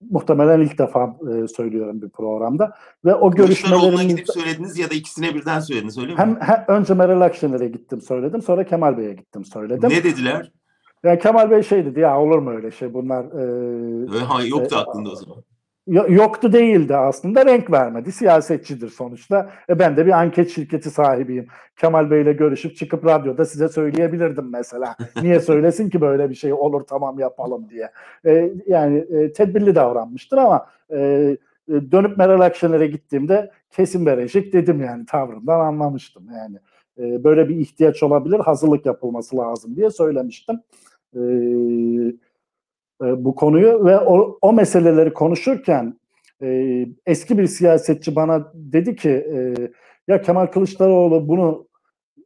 muhtemelen 0.09 0.59
ilk 0.59 0.77
defa 0.77 1.17
e, 1.33 1.47
söylüyorum 1.47 2.01
bir 2.01 2.09
programda. 2.09 2.73
Ve 3.05 3.15
o 3.15 3.31
görüşmelerin 3.31 4.09
gidip 4.09 4.29
söylediniz 4.29 4.77
ya 4.77 4.89
da 4.89 4.95
ikisine 4.95 5.35
birden 5.35 5.59
söylediniz 5.59 5.97
öyle 5.97 6.11
mi? 6.11 6.17
Hem, 6.17 6.37
hem 6.41 6.65
önce 6.67 6.93
Meral 6.93 7.21
Akşener'e 7.21 7.67
gittim 7.67 8.01
söyledim 8.01 8.41
sonra 8.41 8.63
Kemal 8.63 8.97
Bey'e 8.97 9.13
gittim 9.13 9.45
söyledim. 9.45 9.89
Ne 9.89 10.03
dediler? 10.03 10.51
Yani 11.03 11.19
Kemal 11.19 11.51
Bey 11.51 11.63
şey 11.63 11.85
dedi 11.85 11.99
ya 11.99 12.19
olur 12.19 12.39
mu 12.39 12.51
öyle 12.51 12.71
şey 12.71 12.93
bunlar. 12.93 13.23
E, 14.15 14.19
ha, 14.19 14.43
yoktu 14.43 14.75
e, 14.75 14.79
aklında 14.79 15.09
o 15.09 15.15
zaman 15.15 15.43
yoktu 15.87 16.53
değildi 16.53 16.95
aslında 16.95 17.45
renk 17.45 17.71
vermedi. 17.71 18.11
Siyasetçidir 18.11 18.89
sonuçta. 18.89 19.49
E 19.69 19.79
ben 19.79 19.97
de 19.97 20.05
bir 20.05 20.11
anket 20.11 20.49
şirketi 20.49 20.89
sahibiyim. 20.91 21.47
Kemal 21.77 22.11
Bey 22.11 22.21
ile 22.21 22.33
görüşüp 22.33 22.75
çıkıp 22.75 23.05
radyoda 23.05 23.45
size 23.45 23.69
söyleyebilirdim 23.69 24.49
mesela. 24.51 24.95
Niye 25.21 25.39
söylesin 25.39 25.89
ki 25.89 26.01
böyle 26.01 26.29
bir 26.29 26.35
şey 26.35 26.53
olur 26.53 26.81
tamam 26.81 27.19
yapalım 27.19 27.69
diye. 27.69 27.91
E, 28.25 28.53
yani 28.67 28.97
e, 28.97 29.33
tedbirli 29.33 29.75
davranmıştır 29.75 30.37
ama 30.37 30.67
e, 30.91 31.37
dönüp 31.69 32.17
Meral 32.17 32.41
Akşener'e 32.41 32.87
gittiğimde 32.87 33.51
kesin 33.71 34.05
verecek 34.05 34.53
dedim 34.53 34.81
yani 34.81 35.05
tavrından 35.05 35.59
anlamıştım 35.59 36.27
yani. 36.37 36.57
e, 36.97 37.23
böyle 37.23 37.49
bir 37.49 37.55
ihtiyaç 37.55 38.03
olabilir, 38.03 38.39
hazırlık 38.39 38.85
yapılması 38.85 39.37
lazım 39.37 39.75
diye 39.75 39.89
söylemiştim. 39.89 40.59
E, 41.15 41.21
e, 43.03 43.23
bu 43.25 43.35
konuyu 43.35 43.85
ve 43.85 43.99
o, 43.99 44.37
o 44.41 44.53
meseleleri 44.53 45.13
konuşurken 45.13 45.99
e, 46.43 46.85
eski 47.05 47.37
bir 47.37 47.47
siyasetçi 47.47 48.15
bana 48.15 48.51
dedi 48.53 48.95
ki 48.95 49.09
e, 49.09 49.53
ya 50.07 50.21
Kemal 50.21 50.45
Kılıçdaroğlu 50.45 51.27
bunu 51.27 51.67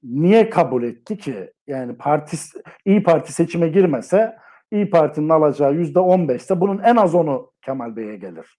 niye 0.03 0.49
kabul 0.49 0.83
etti 0.83 1.17
ki? 1.17 1.51
Yani 1.67 1.97
parti 1.97 2.37
İyi 2.85 3.03
Parti 3.03 3.33
seçime 3.33 3.67
girmese 3.67 4.35
İyi 4.71 4.89
Parti'nin 4.89 5.29
alacağı 5.29 5.73
yüzde 5.73 5.99
on 5.99 6.27
beşse 6.27 6.61
bunun 6.61 6.79
en 6.83 6.95
az 6.95 7.15
onu 7.15 7.51
Kemal 7.61 7.95
Bey'e 7.95 8.15
gelir. 8.15 8.57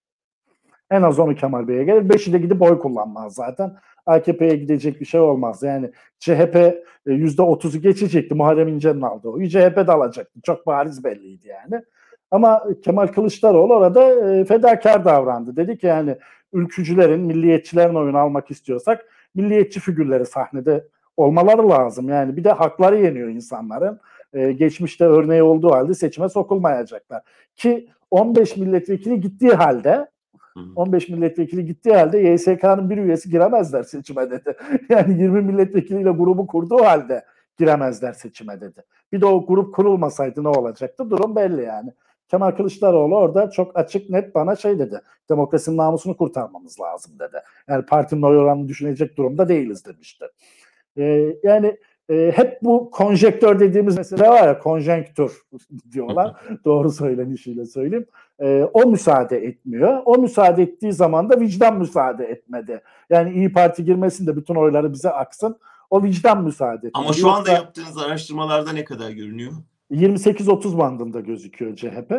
En 0.91 1.03
az 1.03 1.19
onu 1.19 1.35
Kemal 1.35 1.69
Bey'e 1.69 1.85
gelir. 1.85 2.09
Beşi 2.09 2.33
de 2.33 2.39
gidip 2.39 2.63
oy 2.63 2.79
kullanmaz 2.79 3.35
zaten. 3.35 3.77
AKP'ye 4.07 4.57
gidecek 4.57 5.01
bir 5.01 5.07
şey 5.07 5.21
olmaz. 5.21 5.63
Yani 5.63 5.91
CHP 6.19 6.57
e, 6.57 6.85
yüzde 7.07 7.43
otuzu 7.43 7.81
geçecekti. 7.81 8.35
Muharrem 8.35 8.69
İnce'nin 8.69 9.03
aldığı 9.03 9.29
oyu. 9.29 9.49
CHP 9.49 9.77
de 9.77 9.93
alacaktı. 9.93 10.41
Çok 10.43 10.67
bariz 10.67 11.05
belliydi 11.05 11.49
yani. 11.49 11.83
Ama 12.31 12.65
Kemal 12.85 13.07
Kılıçdaroğlu 13.07 13.75
orada 13.75 14.31
e, 14.31 14.45
fedakar 14.45 15.05
davrandı. 15.05 15.57
Dedi 15.57 15.79
ki 15.79 15.87
yani 15.87 16.17
ülkücülerin, 16.53 17.21
milliyetçilerin 17.21 17.95
oyunu 17.95 18.19
almak 18.19 18.51
istiyorsak 18.51 19.07
milliyetçi 19.35 19.81
figürleri 19.81 20.27
sahnede 20.27 20.89
olmaları 21.17 21.69
lazım. 21.69 22.09
Yani 22.09 22.37
bir 22.37 22.45
de 22.45 22.53
hakları 22.53 22.97
yeniyor 22.97 23.29
insanların. 23.29 24.01
Ee, 24.33 24.53
geçmişte 24.53 25.05
örneği 25.05 25.43
olduğu 25.43 25.71
halde 25.71 25.95
seçime 25.95 26.29
sokulmayacaklar. 26.29 27.23
Ki 27.57 27.89
15 28.11 28.57
milletvekili 28.57 29.21
gittiği 29.21 29.53
halde 29.53 30.11
15 30.77 31.09
milletvekili 31.09 31.67
gittiği 31.67 31.95
halde 31.95 32.19
YSK'nın 32.19 32.91
bir 32.91 32.97
üyesi 32.97 33.31
giremezler 33.31 33.83
seçime 33.83 34.31
dedi. 34.31 34.57
Yani 34.89 35.23
20 35.23 35.43
milletvekiliyle 35.43 36.11
grubu 36.11 36.47
kurduğu 36.47 36.85
halde 36.85 37.25
giremezler 37.59 38.13
seçime 38.13 38.61
dedi. 38.61 38.83
Bir 39.13 39.21
de 39.21 39.27
o 39.27 39.47
grup 39.47 39.75
kurulmasaydı 39.75 40.45
ne 40.45 40.49
olacaktı? 40.49 41.11
Durum 41.11 41.37
belli 41.37 41.63
yani. 41.63 41.93
Kemal 42.29 42.51
Kılıçdaroğlu 42.51 43.17
orada 43.17 43.51
çok 43.51 43.79
açık 43.79 44.11
net 44.11 44.35
bana 44.35 44.57
şey 44.57 44.79
dedi. 44.79 45.01
Demokrasinin 45.29 45.77
namusunu 45.77 46.17
kurtarmamız 46.17 46.81
lazım 46.81 47.19
dedi. 47.19 47.43
Yani 47.69 47.87
partinin 47.87 48.23
oy 48.23 48.39
oranını 48.39 48.69
düşünecek 48.69 49.17
durumda 49.17 49.49
değiliz 49.49 49.85
demişti. 49.85 50.25
Ee, 50.99 51.37
yani 51.43 51.77
e, 52.11 52.33
hep 52.35 52.63
bu 52.63 52.91
konjektör 52.91 53.61
dediğimiz 53.61 53.99
mesele 53.99 54.29
var 54.29 54.47
ya 54.47 54.59
konjenktür 54.59 55.43
diyorlar. 55.93 56.37
Doğru 56.65 56.93
söylenişiyle 56.93 57.67
söyleyeyim. 57.67 58.07
E, 58.41 58.69
o 58.73 58.91
müsaade 58.91 59.37
etmiyor. 59.37 60.03
O 60.05 60.19
müsaade 60.19 60.63
ettiği 60.63 60.93
zaman 60.93 61.31
da 61.31 61.41
vicdan 61.41 61.79
müsaade 61.79 62.25
etmedi. 62.25 62.83
Yani 63.11 63.33
İyi 63.33 63.53
Parti 63.53 63.85
girmesin 63.85 64.27
de 64.27 64.37
bütün 64.37 64.55
oyları 64.55 64.93
bize 64.93 65.11
aksın. 65.11 65.59
O 65.91 66.03
vicdan 66.03 66.45
müsaade 66.45 66.77
etmedi. 66.77 66.93
Ama 66.95 67.13
şu 67.13 67.31
anda 67.31 67.53
yaptığınız 67.53 67.99
araştırmalarda 67.99 68.73
ne 68.73 68.85
kadar 68.85 69.11
görünüyor? 69.11 69.53
28-30 69.91 70.79
bandında 70.79 71.21
gözüküyor 71.21 71.77
CHP. 71.77 72.13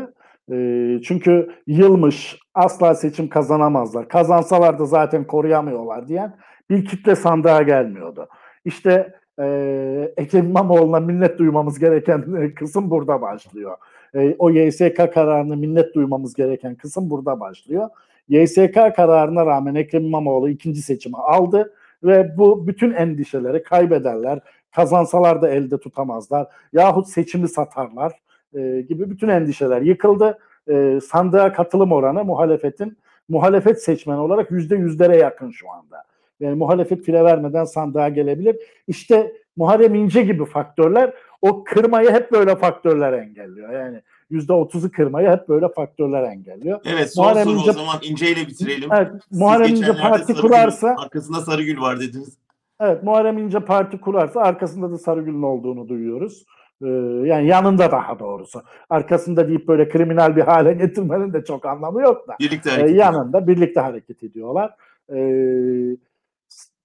E, 0.51 0.99
çünkü 1.03 1.49
yılmış 1.67 2.39
asla 2.53 2.95
seçim 2.95 3.29
kazanamazlar. 3.29 4.07
Kazansalar 4.07 4.79
da 4.79 4.85
zaten 4.85 5.27
koruyamıyorlar 5.27 6.07
diyen 6.07 6.35
bir 6.69 6.85
kitle 6.85 7.15
sandığa 7.15 7.61
gelmiyordu. 7.61 8.27
İşte 8.65 9.13
e, 9.39 10.13
Ekrem 10.17 10.45
İmamoğlu'na 10.45 10.99
minnet 10.99 11.39
duymamız 11.39 11.79
gereken 11.79 12.51
kısım 12.55 12.89
burada 12.89 13.21
başlıyor. 13.21 13.77
E, 14.15 14.35
o 14.39 14.49
YSK 14.49 15.13
kararını 15.13 15.57
minnet 15.57 15.95
duymamız 15.95 16.33
gereken 16.33 16.75
kısım 16.75 17.09
burada 17.09 17.39
başlıyor. 17.39 17.89
YSK 18.29 18.73
kararına 18.95 19.45
rağmen 19.45 19.75
Ekrem 19.75 20.03
İmamoğlu 20.03 20.49
ikinci 20.49 20.81
seçimi 20.81 21.17
aldı 21.17 21.73
ve 22.03 22.37
bu 22.37 22.67
bütün 22.67 22.93
endişeleri 22.93 23.63
kaybederler, 23.63 24.39
kazansalar 24.75 25.41
da 25.41 25.49
elde 25.49 25.77
tutamazlar 25.79 26.47
yahut 26.73 27.07
seçimi 27.07 27.47
satarlar 27.47 28.13
e, 28.53 28.81
gibi 28.81 29.09
bütün 29.09 29.27
endişeler 29.27 29.81
yıkıldı. 29.81 30.39
E, 30.69 30.99
sandığa 31.09 31.53
katılım 31.53 31.91
oranı 31.91 32.23
muhalefetin 32.23 32.97
muhalefet 33.29 33.83
seçmen 33.83 34.17
olarak 34.17 34.51
yüzde 34.51 34.75
yüzlere 34.75 35.17
yakın 35.17 35.51
şu 35.51 35.71
anda. 35.71 36.03
Yani 36.39 36.55
muhalefet 36.55 37.03
file 37.03 37.23
vermeden 37.23 37.65
sandığa 37.65 38.09
gelebilir. 38.09 38.55
İşte 38.87 39.33
Muharrem 39.57 39.95
İnce 39.95 40.21
gibi 40.21 40.45
faktörler 40.45 41.13
o 41.41 41.63
kırmayı 41.63 42.11
hep 42.11 42.31
böyle 42.31 42.55
faktörler 42.55 43.13
engelliyor. 43.13 43.73
Yani 43.73 44.01
yüzde 44.29 44.53
otuzu 44.53 44.91
kırmayı 44.91 45.29
hep 45.29 45.49
böyle 45.49 45.69
faktörler 45.69 46.23
engelliyor. 46.23 46.79
Evet 46.85 47.13
son 47.13 47.25
Muharrem 47.25 47.43
soru 47.43 47.57
İnce, 47.57 47.69
o 47.69 47.73
zaman 47.73 47.95
İnce 48.01 48.31
ile 48.31 48.47
bitirelim. 48.47 48.89
Evet, 48.93 49.11
Muharrem 49.31 49.75
İnce 49.75 49.93
parti 49.93 50.33
kurarsa 50.33 50.95
arkasında 50.99 51.41
Sarıgül 51.41 51.81
var 51.81 51.99
dediniz. 51.99 52.37
Evet 52.81 53.03
Muharrem 53.03 53.37
İnce 53.37 53.59
parti 53.59 54.01
kurarsa 54.01 54.41
arkasında 54.41 54.91
da 54.91 54.97
Sarıgül'ün 54.97 55.41
olduğunu 55.41 55.87
duyuyoruz. 55.87 56.45
Ee, 56.81 56.87
yani 57.25 57.47
yanında 57.47 57.91
daha 57.91 58.19
doğrusu. 58.19 58.61
Arkasında 58.89 59.47
deyip 59.47 59.67
böyle 59.67 59.89
kriminal 59.89 60.35
bir 60.35 60.41
hale 60.41 60.73
getirmenin 60.85 61.33
de 61.33 61.43
çok 61.43 61.65
anlamı 61.65 62.01
yok 62.01 62.27
da. 62.27 62.35
Birlikte 62.39 62.69
hareket 62.69 62.91
ee, 62.91 62.93
yanında 62.93 63.47
birlikte 63.47 63.79
hareket 63.79 64.23
ediyorlar. 64.23 64.75
Ee, 65.13 65.97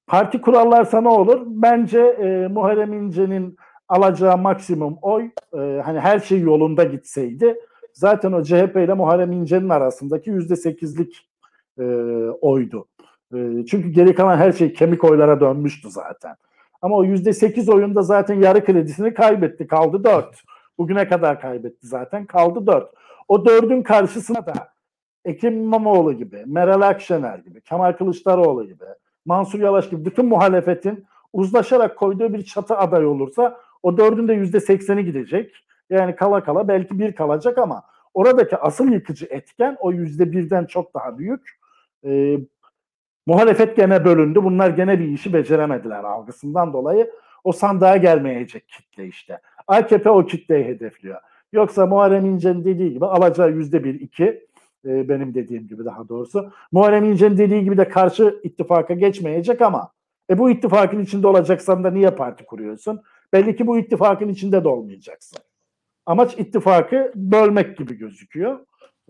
Parti 0.06 0.40
kurallarsa 0.40 1.00
ne 1.00 1.08
olur? 1.08 1.42
Bence 1.46 2.00
e, 2.00 2.48
Muharrem 2.48 2.92
İnce'nin 2.92 3.56
alacağı 3.88 4.38
maksimum 4.38 4.98
oy 5.02 5.30
e, 5.54 5.58
hani 5.84 6.00
her 6.00 6.18
şey 6.18 6.40
yolunda 6.40 6.84
gitseydi 6.84 7.56
zaten 7.92 8.32
o 8.32 8.42
CHP 8.42 8.76
ile 8.76 8.94
Muharrem 8.94 9.32
İnce'nin 9.32 9.68
arasındaki 9.68 10.30
yüzde 10.30 10.56
sekizlik 10.56 11.28
e, 11.78 11.84
oydu. 12.40 12.86
E, 13.34 13.66
çünkü 13.66 13.88
geri 13.88 14.14
kalan 14.14 14.36
her 14.36 14.52
şey 14.52 14.72
kemik 14.72 15.04
oylara 15.04 15.40
dönmüştü 15.40 15.90
zaten. 15.90 16.36
Ama 16.82 16.96
o 16.96 17.04
yüzde 17.04 17.32
sekiz 17.32 17.68
oyunda 17.68 18.02
zaten 18.02 18.34
yarı 18.34 18.64
kredisini 18.64 19.14
kaybetti. 19.14 19.66
Kaldı 19.66 20.04
dört. 20.04 20.42
Bugüne 20.78 21.08
kadar 21.08 21.40
kaybetti 21.40 21.86
zaten. 21.86 22.26
Kaldı 22.26 22.66
dört. 22.66 22.90
O 23.28 23.46
dördün 23.46 23.82
karşısına 23.82 24.46
da 24.46 24.74
Ekrem 25.24 25.54
İmamoğlu 25.54 26.12
gibi, 26.12 26.42
Meral 26.46 26.80
Akşener 26.80 27.38
gibi, 27.38 27.60
Kemal 27.60 27.92
Kılıçdaroğlu 27.92 28.64
gibi, 28.64 28.84
Mansur 29.24 29.60
Yavaş 29.60 29.90
gibi 29.90 30.04
bütün 30.04 30.26
muhalefetin 30.26 31.04
uzlaşarak 31.32 31.96
koyduğu 31.96 32.32
bir 32.32 32.44
çatı 32.44 32.76
aday 32.76 33.06
olursa 33.06 33.60
o 33.82 33.96
dördün 33.96 34.28
de 34.28 34.32
yüzde 34.32 34.60
sekseni 34.60 35.04
gidecek. 35.04 35.54
Yani 35.90 36.16
kala 36.16 36.44
kala 36.44 36.68
belki 36.68 36.98
bir 36.98 37.12
kalacak 37.12 37.58
ama 37.58 37.82
oradaki 38.14 38.56
asıl 38.56 38.92
yıkıcı 38.92 39.26
etken 39.30 39.76
o 39.80 39.92
yüzde 39.92 40.32
birden 40.32 40.64
çok 40.64 40.94
daha 40.94 41.18
büyük. 41.18 41.58
Ee, 42.04 42.38
muhalefet 43.26 43.76
gene 43.76 44.04
bölündü. 44.04 44.44
Bunlar 44.44 44.70
gene 44.70 44.98
bir 44.98 45.08
işi 45.08 45.32
beceremediler 45.32 46.04
algısından 46.04 46.72
dolayı. 46.72 47.10
O 47.44 47.52
sandığa 47.52 47.96
gelmeyecek 47.96 48.68
kitle 48.68 49.06
işte. 49.06 49.40
AKP 49.66 50.10
o 50.10 50.26
kitleyi 50.26 50.64
hedefliyor. 50.64 51.20
Yoksa 51.52 51.86
Muharrem 51.86 52.26
İnce'nin 52.26 52.64
dediği 52.64 52.92
gibi 52.92 53.06
alacağı 53.06 53.50
yüzde 53.50 53.84
bir, 53.84 54.00
iki 54.00 54.24
e, 54.86 55.08
benim 55.08 55.34
dediğim 55.34 55.68
gibi 55.68 55.84
daha 55.84 56.08
doğrusu. 56.08 56.50
Muharrem 56.72 57.04
İnce'nin 57.04 57.38
dediği 57.38 57.64
gibi 57.64 57.76
de 57.76 57.88
karşı 57.88 58.40
ittifaka 58.42 58.94
geçmeyecek 58.94 59.62
ama 59.62 59.90
e, 60.30 60.38
bu 60.38 60.50
ittifakın 60.50 61.00
içinde 61.00 61.26
olacaksan 61.26 61.84
da 61.84 61.90
niye 61.90 62.10
parti 62.10 62.44
kuruyorsun? 62.44 63.02
Belli 63.32 63.56
ki 63.56 63.66
bu 63.66 63.78
ittifakın 63.78 64.28
içinde 64.28 64.64
de 64.64 64.68
olmayacaksın. 64.68 65.38
Amaç 66.06 66.38
ittifakı 66.38 67.12
bölmek 67.14 67.76
gibi 67.76 67.98
gözüküyor. 67.98 68.60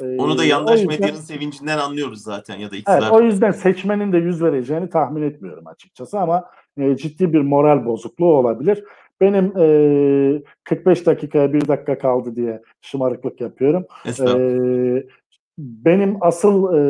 Ee, 0.01 0.17
Onu 0.19 0.39
da 0.39 0.45
yandaş 0.45 0.81
yüzden, 0.81 1.01
medyanın 1.01 1.21
sevincinden 1.21 1.79
anlıyoruz 1.79 2.23
zaten 2.23 2.59
ya 2.59 2.71
da 2.71 2.77
iktidar. 2.77 3.03
Evet, 3.03 3.13
o 3.13 3.21
yüzden 3.23 3.51
seçmenin 3.51 4.13
de 4.13 4.19
yüz 4.19 4.43
vereceğini 4.43 4.91
tahmin 4.91 5.23
etmiyorum 5.23 5.67
açıkçası 5.67 6.21
ama 6.21 6.45
e, 6.79 6.97
ciddi 6.97 7.33
bir 7.33 7.41
moral 7.41 7.87
bozukluğu 7.87 8.35
olabilir. 8.35 8.85
Benim 9.21 9.53
e, 9.59 10.43
45 10.65 11.07
dakikaya 11.07 11.53
bir 11.53 11.69
dakika 11.69 11.99
kaldı 11.99 12.37
diye 12.37 12.63
şımarıklık 12.81 13.41
yapıyorum. 13.41 13.87
E, 14.07 15.07
benim 15.59 16.17
asıl 16.21 16.77
e, 16.77 16.81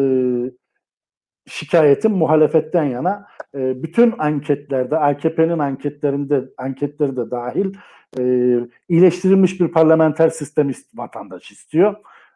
şikayetim 1.46 2.12
muhalefetten 2.12 2.84
yana. 2.84 3.26
E, 3.54 3.82
bütün 3.82 4.14
anketlerde, 4.18 4.98
AKP'nin 4.98 5.58
anketlerinde, 5.58 6.44
anketleri 6.58 7.16
de 7.16 7.30
dahil 7.30 7.74
e, 8.18 8.22
iyileştirilmiş 8.88 9.60
bir 9.60 9.68
parlamenter 9.68 10.30
sistem 10.30 10.70
vatandaş 10.94 11.50
istiyor. 11.50 11.94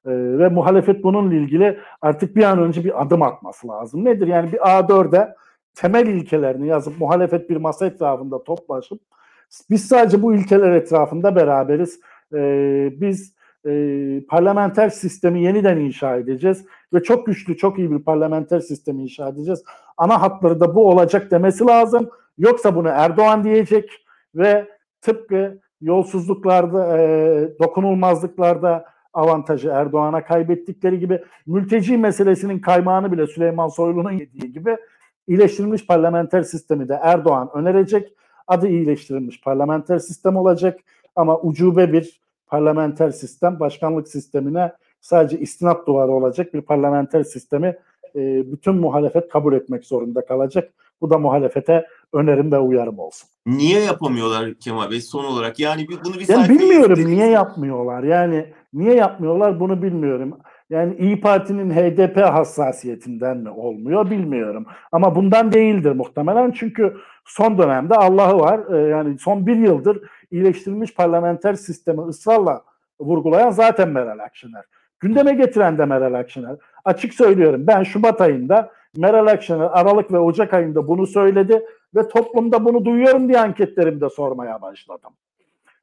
E, 0.09 0.39
ve 0.39 0.49
muhalefet 0.49 1.05
bununla 1.05 1.35
ilgili 1.35 1.79
artık 2.03 2.37
bir 2.37 2.43
an 2.43 2.59
önce 2.59 2.85
bir 2.85 3.03
adım 3.03 3.23
atması 3.23 3.69
lazım. 3.69 4.05
Nedir? 4.05 4.27
Yani 4.27 4.53
bir 4.53 4.59
A4'e 4.59 5.35
temel 5.75 6.07
ilkelerini 6.07 6.67
yazıp 6.69 7.01
muhalefet 7.01 7.51
bir 7.51 7.57
masa 7.57 7.87
etrafında 7.87 8.45
toplaşıp 8.45 9.01
biz 9.71 9.89
sadece 9.89 10.23
bu 10.23 10.35
ilkeler 10.35 10.71
etrafında 10.73 11.37
beraberiz. 11.37 12.01
E, 12.35 12.41
biz 13.01 13.35
e, 13.67 13.73
parlamenter 14.29 14.89
sistemi 14.89 15.43
yeniden 15.43 15.77
inşa 15.77 16.17
edeceğiz 16.17 16.65
ve 16.95 17.03
çok 17.03 17.27
güçlü, 17.27 17.57
çok 17.57 17.79
iyi 17.79 17.91
bir 17.91 18.03
parlamenter 18.03 18.61
sistemi 18.61 19.03
inşa 19.03 19.29
edeceğiz. 19.29 19.65
Ana 19.97 20.23
hatları 20.23 20.61
da 20.61 20.75
bu 20.75 20.89
olacak 20.89 21.31
demesi 21.31 21.65
lazım. 21.65 22.11
Yoksa 22.39 22.75
bunu 22.75 22.89
Erdoğan 22.89 23.45
diyecek 23.45 23.91
ve 24.35 24.69
tıpkı 25.01 25.61
yolsuzluklarda, 25.81 26.99
e, 26.99 27.59
dokunulmazlıklarda 27.59 28.85
avantajı 29.13 29.69
Erdoğan'a 29.69 30.25
kaybettikleri 30.25 30.99
gibi 30.99 31.23
mülteci 31.47 31.97
meselesinin 31.97 32.59
kaymağını 32.59 33.13
bile 33.13 33.27
Süleyman 33.27 33.69
Soylu'nun 33.69 34.13
yediği 34.13 34.53
gibi 34.53 34.77
iyileştirilmiş 35.29 35.87
parlamenter 35.87 36.43
sistemi 36.43 36.89
de 36.89 36.99
Erdoğan 37.03 37.51
önerecek. 37.55 38.13
adı 38.47 38.69
iyileştirilmiş 38.69 39.41
parlamenter 39.41 39.99
sistem 39.99 40.37
olacak 40.37 40.81
ama 41.17 41.41
ucube 41.41 41.93
bir 41.93 42.21
parlamenter 42.47 43.11
sistem 43.11 43.61
başkanlık 43.61 44.09
sistemine 44.09 44.73
sadece 45.01 45.39
istinat 45.39 45.87
duvarı 45.87 46.13
olacak 46.13 46.55
bir 46.55 46.61
parlamenter 46.61 47.23
sistemi 47.23 47.77
e, 48.15 48.53
bütün 48.53 48.75
muhalefet 48.75 49.29
kabul 49.29 49.53
etmek 49.53 49.85
zorunda 49.85 50.27
kalacak. 50.27 50.73
Bu 51.01 51.11
da 51.11 51.19
muhalefete 51.19 51.87
önerim 52.13 52.53
ve 52.53 52.59
uyarım 52.59 52.99
olsun. 52.99 53.29
Niye 53.47 53.81
yapamıyorlar 53.81 54.55
Kemal 54.55 54.91
Bey 54.91 55.01
son 55.01 55.25
olarak? 55.25 55.59
Yani 55.59 55.87
bunu 56.05 56.15
bir 56.15 56.29
Yani 56.29 56.49
bilmiyorum 56.49 57.07
niye 57.07 57.27
yapmıyorlar. 57.27 58.03
Yani 58.03 58.53
niye 58.73 58.95
yapmıyorlar 58.95 59.61
bunu 59.61 59.83
bilmiyorum. 59.83 60.39
Yani 60.71 60.97
İyi 60.97 61.21
Parti'nin 61.21 61.71
HDP 61.71 62.17
hassasiyetinden 62.17 63.37
mi 63.37 63.51
olmuyor 63.51 64.11
bilmiyorum. 64.11 64.67
Ama 64.93 65.15
bundan 65.15 65.53
değildir 65.53 65.93
muhtemelen 65.93 66.51
çünkü 66.51 66.97
son 67.25 67.59
dönemde 67.59 67.95
Allah'ı 67.95 68.39
var. 68.41 68.61
Ee, 68.75 68.89
yani 68.89 69.19
son 69.19 69.47
bir 69.47 69.57
yıldır 69.57 70.11
iyileştirilmiş 70.31 70.95
parlamenter 70.95 71.55
sistemi 71.55 72.01
ısrarla 72.01 72.63
vurgulayan 73.01 73.51
zaten 73.51 73.89
Meral 73.89 74.19
Akşener. 74.19 74.65
Gündeme 75.01 75.35
getiren 75.35 75.79
de 75.79 75.85
Meral 75.85 76.15
Akşener. 76.15 76.57
Açık 76.85 77.15
söylüyorum 77.15 77.67
ben 77.67 77.83
Şubat 77.83 78.21
ayında 78.21 78.71
Meral 78.97 79.27
Akşener 79.27 79.69
Aralık 79.73 80.13
ve 80.13 80.19
Ocak 80.19 80.55
ayında 80.55 80.89
bunu 80.89 81.07
söyledi 81.07 81.63
ve 81.95 82.09
toplumda 82.09 82.65
bunu 82.65 82.85
duyuyorum 82.85 83.29
diye 83.29 83.41
anketlerimde 83.41 84.09
sormaya 84.09 84.63
başladım. 84.63 85.11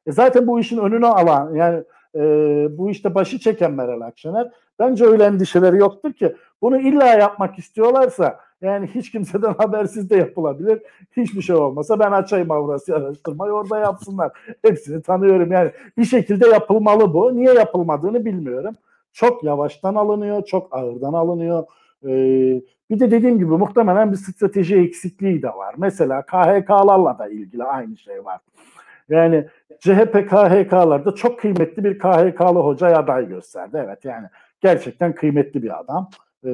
E 0.06 0.12
zaten 0.12 0.48
bu 0.48 0.60
işin 0.60 0.78
önünü 0.78 1.06
alan 1.08 1.54
yani 1.56 1.84
e, 2.16 2.20
bu 2.78 2.90
işte 2.90 3.16
başı 3.16 3.40
çeken 3.40 3.72
Meral 3.72 4.02
Akşener 4.02 4.52
bence 4.80 5.06
öyle 5.06 5.24
endişeleri 5.24 5.78
yoktur 5.78 6.14
ki 6.14 6.36
bunu 6.62 6.80
illa 6.80 7.06
yapmak 7.06 7.60
istiyorlarsa 7.60 8.40
yani 8.62 8.88
hiç 8.88 9.12
kimseden 9.12 9.54
habersiz 9.58 10.10
de 10.10 10.16
yapılabilir. 10.16 10.82
Hiçbir 11.18 11.42
şey 11.42 11.56
olmasa 11.56 12.00
ben 12.00 12.12
açayım 12.12 12.52
Avrasya 12.52 12.96
araştırmayı 12.96 13.52
orada 13.52 13.80
yapsınlar. 13.80 14.32
Hepsini 14.66 15.02
tanıyorum 15.02 15.52
yani 15.52 15.72
bir 15.98 16.06
şekilde 16.06 16.48
yapılmalı 16.48 17.14
bu. 17.14 17.36
Niye 17.36 17.54
yapılmadığını 17.54 18.26
bilmiyorum. 18.26 18.76
Çok 19.14 19.44
yavaştan 19.44 19.96
alınıyor, 19.96 20.46
çok 20.46 20.76
ağırdan 20.76 21.14
alınıyor. 21.14 21.64
Ee, 22.04 22.62
bir 22.90 23.00
de 23.00 23.12
dediğim 23.12 23.38
gibi 23.38 23.52
muhtemelen 23.52 24.12
bir 24.12 24.18
strateji 24.18 24.76
eksikliği 24.76 25.42
de 25.42 25.48
var. 25.48 25.76
Mesela 25.78 26.22
KHK'larla 26.22 27.20
da 27.20 27.28
ilgili 27.28 27.64
aynı 27.64 27.98
şey 27.98 28.26
var. 28.26 28.40
Yani 29.10 29.48
CHP 29.80 30.30
KHK'larda 30.30 31.16
çok 31.16 31.40
kıymetli 31.40 31.84
bir 31.84 32.00
KHK'lı 32.00 32.60
hoca 32.60 32.88
aday 32.88 33.28
gösterdi. 33.28 33.82
Evet 33.86 34.06
yani 34.06 34.28
gerçekten 34.62 35.16
kıymetli 35.16 35.64
bir 35.64 35.80
adam. 35.80 36.10
Ee, 36.44 36.50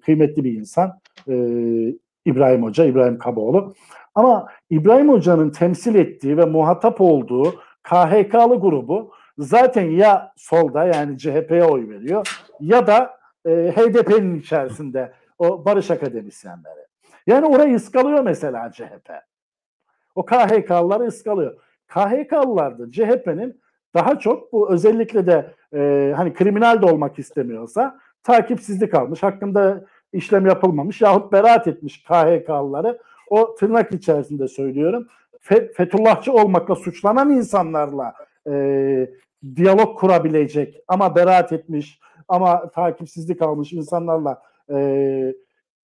kıymetli 0.00 0.44
bir 0.44 0.52
insan. 0.52 1.00
Ee, 1.28 1.94
İbrahim 2.26 2.62
Hoca, 2.62 2.84
İbrahim 2.84 3.18
Kaboğlu. 3.18 3.74
Ama 4.14 4.48
İbrahim 4.70 5.08
Hoca'nın 5.08 5.50
temsil 5.50 5.94
ettiği 5.94 6.36
ve 6.36 6.44
muhatap 6.44 7.00
olduğu 7.00 7.54
KHK'lı 7.82 8.60
grubu 8.60 9.12
zaten 9.38 9.90
ya 9.90 10.32
solda 10.36 10.84
yani 10.84 11.18
CHP'ye 11.18 11.64
oy 11.64 11.88
veriyor 11.88 12.40
ya 12.60 12.86
da 12.86 13.16
e, 13.46 13.50
HDP'nin 13.50 14.40
içerisinde 14.40 15.12
o 15.38 15.64
barış 15.64 15.90
akademisyenleri. 15.90 16.86
Yani 17.26 17.46
orayı 17.46 17.76
ıskalıyor 17.76 18.22
mesela 18.22 18.72
CHP. 18.72 19.10
O 20.14 20.24
KHK'lıları 20.24 21.04
ıskalıyor. 21.04 21.65
KHK'lılar 21.88 22.78
da 22.78 22.90
CHP'nin 22.90 23.60
daha 23.94 24.18
çok 24.18 24.52
bu 24.52 24.70
özellikle 24.70 25.26
de 25.26 25.54
e, 25.74 26.12
hani 26.16 26.34
kriminal 26.34 26.82
de 26.82 26.86
olmak 26.86 27.18
istemiyorsa 27.18 27.98
takipsizlik 28.22 28.94
almış, 28.94 29.22
hakkında 29.22 29.84
işlem 30.12 30.46
yapılmamış 30.46 31.00
yahut 31.00 31.32
beraat 31.32 31.66
etmiş 31.66 32.04
KHK'lıları 32.04 32.98
o 33.30 33.54
tırnak 33.54 33.92
içerisinde 33.92 34.48
söylüyorum. 34.48 35.06
Fe- 35.42 36.30
olmakla 36.30 36.74
suçlanan 36.74 37.30
insanlarla 37.30 38.14
e, 38.50 39.10
diyalog 39.56 39.98
kurabilecek 39.98 40.80
ama 40.88 41.16
beraat 41.16 41.52
etmiş 41.52 42.00
ama 42.28 42.70
takipsizlik 42.70 43.42
almış 43.42 43.72
insanlarla 43.72 44.42
e, 44.70 45.34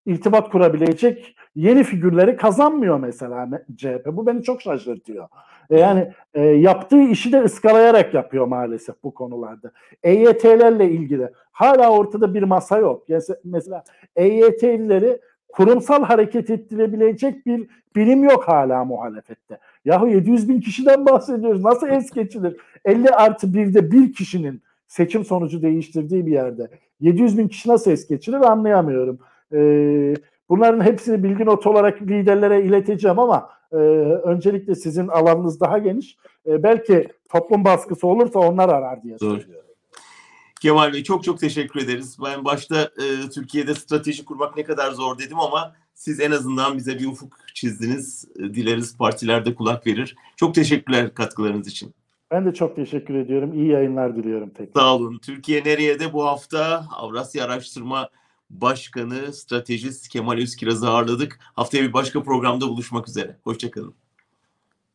irtibat 0.09 0.50
kurabilecek 0.50 1.36
yeni 1.56 1.84
figürleri 1.84 2.36
kazanmıyor 2.36 3.00
mesela 3.00 3.48
CHP. 3.76 4.06
Bu 4.06 4.26
beni 4.26 4.42
çok 4.42 4.62
şaşırtıyor. 4.62 5.28
E, 5.70 5.78
Yani 5.78 6.12
e, 6.34 6.42
yaptığı 6.42 7.02
işi 7.02 7.32
de 7.32 7.42
ıskalayarak 7.42 8.14
yapıyor 8.14 8.46
maalesef 8.46 8.94
bu 9.04 9.14
konularda. 9.14 9.72
EYT'lerle 10.02 10.90
ilgili 10.90 11.28
hala 11.52 11.90
ortada 11.90 12.34
bir 12.34 12.42
masa 12.42 12.78
yok. 12.78 13.06
Mesela 13.44 13.84
EYT'lileri 14.16 15.18
kurumsal 15.48 16.04
hareket 16.04 16.50
ettirebilecek 16.50 17.46
bir 17.46 17.68
birim 17.96 18.24
yok 18.24 18.48
hala 18.48 18.84
muhalefette. 18.84 19.59
Yahu 19.84 20.09
700 20.09 20.48
bin 20.48 20.61
kişiden 20.61 21.06
bahsediyoruz. 21.06 21.64
Nasıl 21.64 21.88
es 21.88 22.11
geçilir? 22.11 22.56
50 22.84 23.11
artı 23.11 23.46
1'de 23.46 23.92
bir 23.92 24.12
kişinin 24.12 24.62
seçim 24.88 25.24
sonucu 25.24 25.62
değiştirdiği 25.62 26.26
bir 26.26 26.32
yerde 26.32 26.68
700 27.00 27.38
bin 27.38 27.48
kişi 27.48 27.68
nasıl 27.68 27.90
es 27.90 28.09
geçirir 28.09 28.40
anlayamıyorum. 28.40 29.18
Ee, 29.53 30.14
bunların 30.49 30.84
hepsini 30.84 31.22
bilgi 31.22 31.44
notu 31.44 31.70
olarak 31.70 32.03
liderlere 32.03 32.62
ileteceğim 32.62 33.18
ama 33.18 33.51
e, 33.72 33.76
öncelikle 33.76 34.74
sizin 34.74 35.09
alanınız 35.09 35.61
daha 35.61 35.78
geniş. 35.78 36.16
E, 36.46 36.62
belki 36.62 37.09
toplum 37.32 37.64
baskısı 37.64 38.07
olursa 38.07 38.38
onlar 38.38 38.68
arar 38.68 39.03
diye 39.03 39.18
Doğru. 39.20 39.40
söylüyorum. 39.40 39.68
Kemal 40.61 40.92
Bey 40.92 41.03
çok 41.03 41.24
çok 41.24 41.38
teşekkür 41.38 41.80
ederiz. 41.80 42.18
Ben 42.24 42.44
başta 42.44 42.82
e, 42.82 43.28
Türkiye'de 43.34 43.74
strateji 43.74 44.24
kurmak 44.24 44.57
ne 44.57 44.64
kadar 44.64 44.90
zor 44.92 45.18
dedim 45.18 45.40
ama 45.40 45.74
siz 45.94 46.20
en 46.20 46.30
azından 46.30 46.76
bize 46.76 46.99
bir 46.99 47.07
ufuk 47.07 47.36
çizdiniz. 47.55 48.28
E, 48.38 48.42
dileriz 48.42 48.96
partilerde 48.99 49.55
kulak 49.55 49.86
verir. 49.86 50.16
Çok 50.36 50.55
teşekkürler 50.55 51.14
katkılarınız 51.14 51.68
için. 51.68 51.94
Ben 52.30 52.46
de 52.46 52.55
çok 52.55 52.76
teşekkür 52.76 53.14
ediyorum. 53.14 53.53
İyi 53.55 53.68
yayınlar 53.68 54.16
diliyorum 54.16 54.51
tekrar. 54.51 54.80
Sağ 54.80 54.94
olun. 54.94 55.18
Türkiye 55.18 55.64
nereye 55.64 56.01
de 56.01 56.12
bu 56.12 56.24
hafta 56.26 56.84
Avrasya 56.96 57.44
Araştırma 57.44 58.09
Başkanı, 58.51 59.32
stratejist 59.32 60.09
Kemal 60.09 60.38
Özkiraz'ı 60.38 60.88
ağırladık. 60.88 61.40
Haftaya 61.42 61.82
bir 61.82 61.92
başka 61.92 62.22
programda 62.22 62.68
buluşmak 62.68 63.09
üzere. 63.09 63.38
Hoşçakalın. 63.44 63.94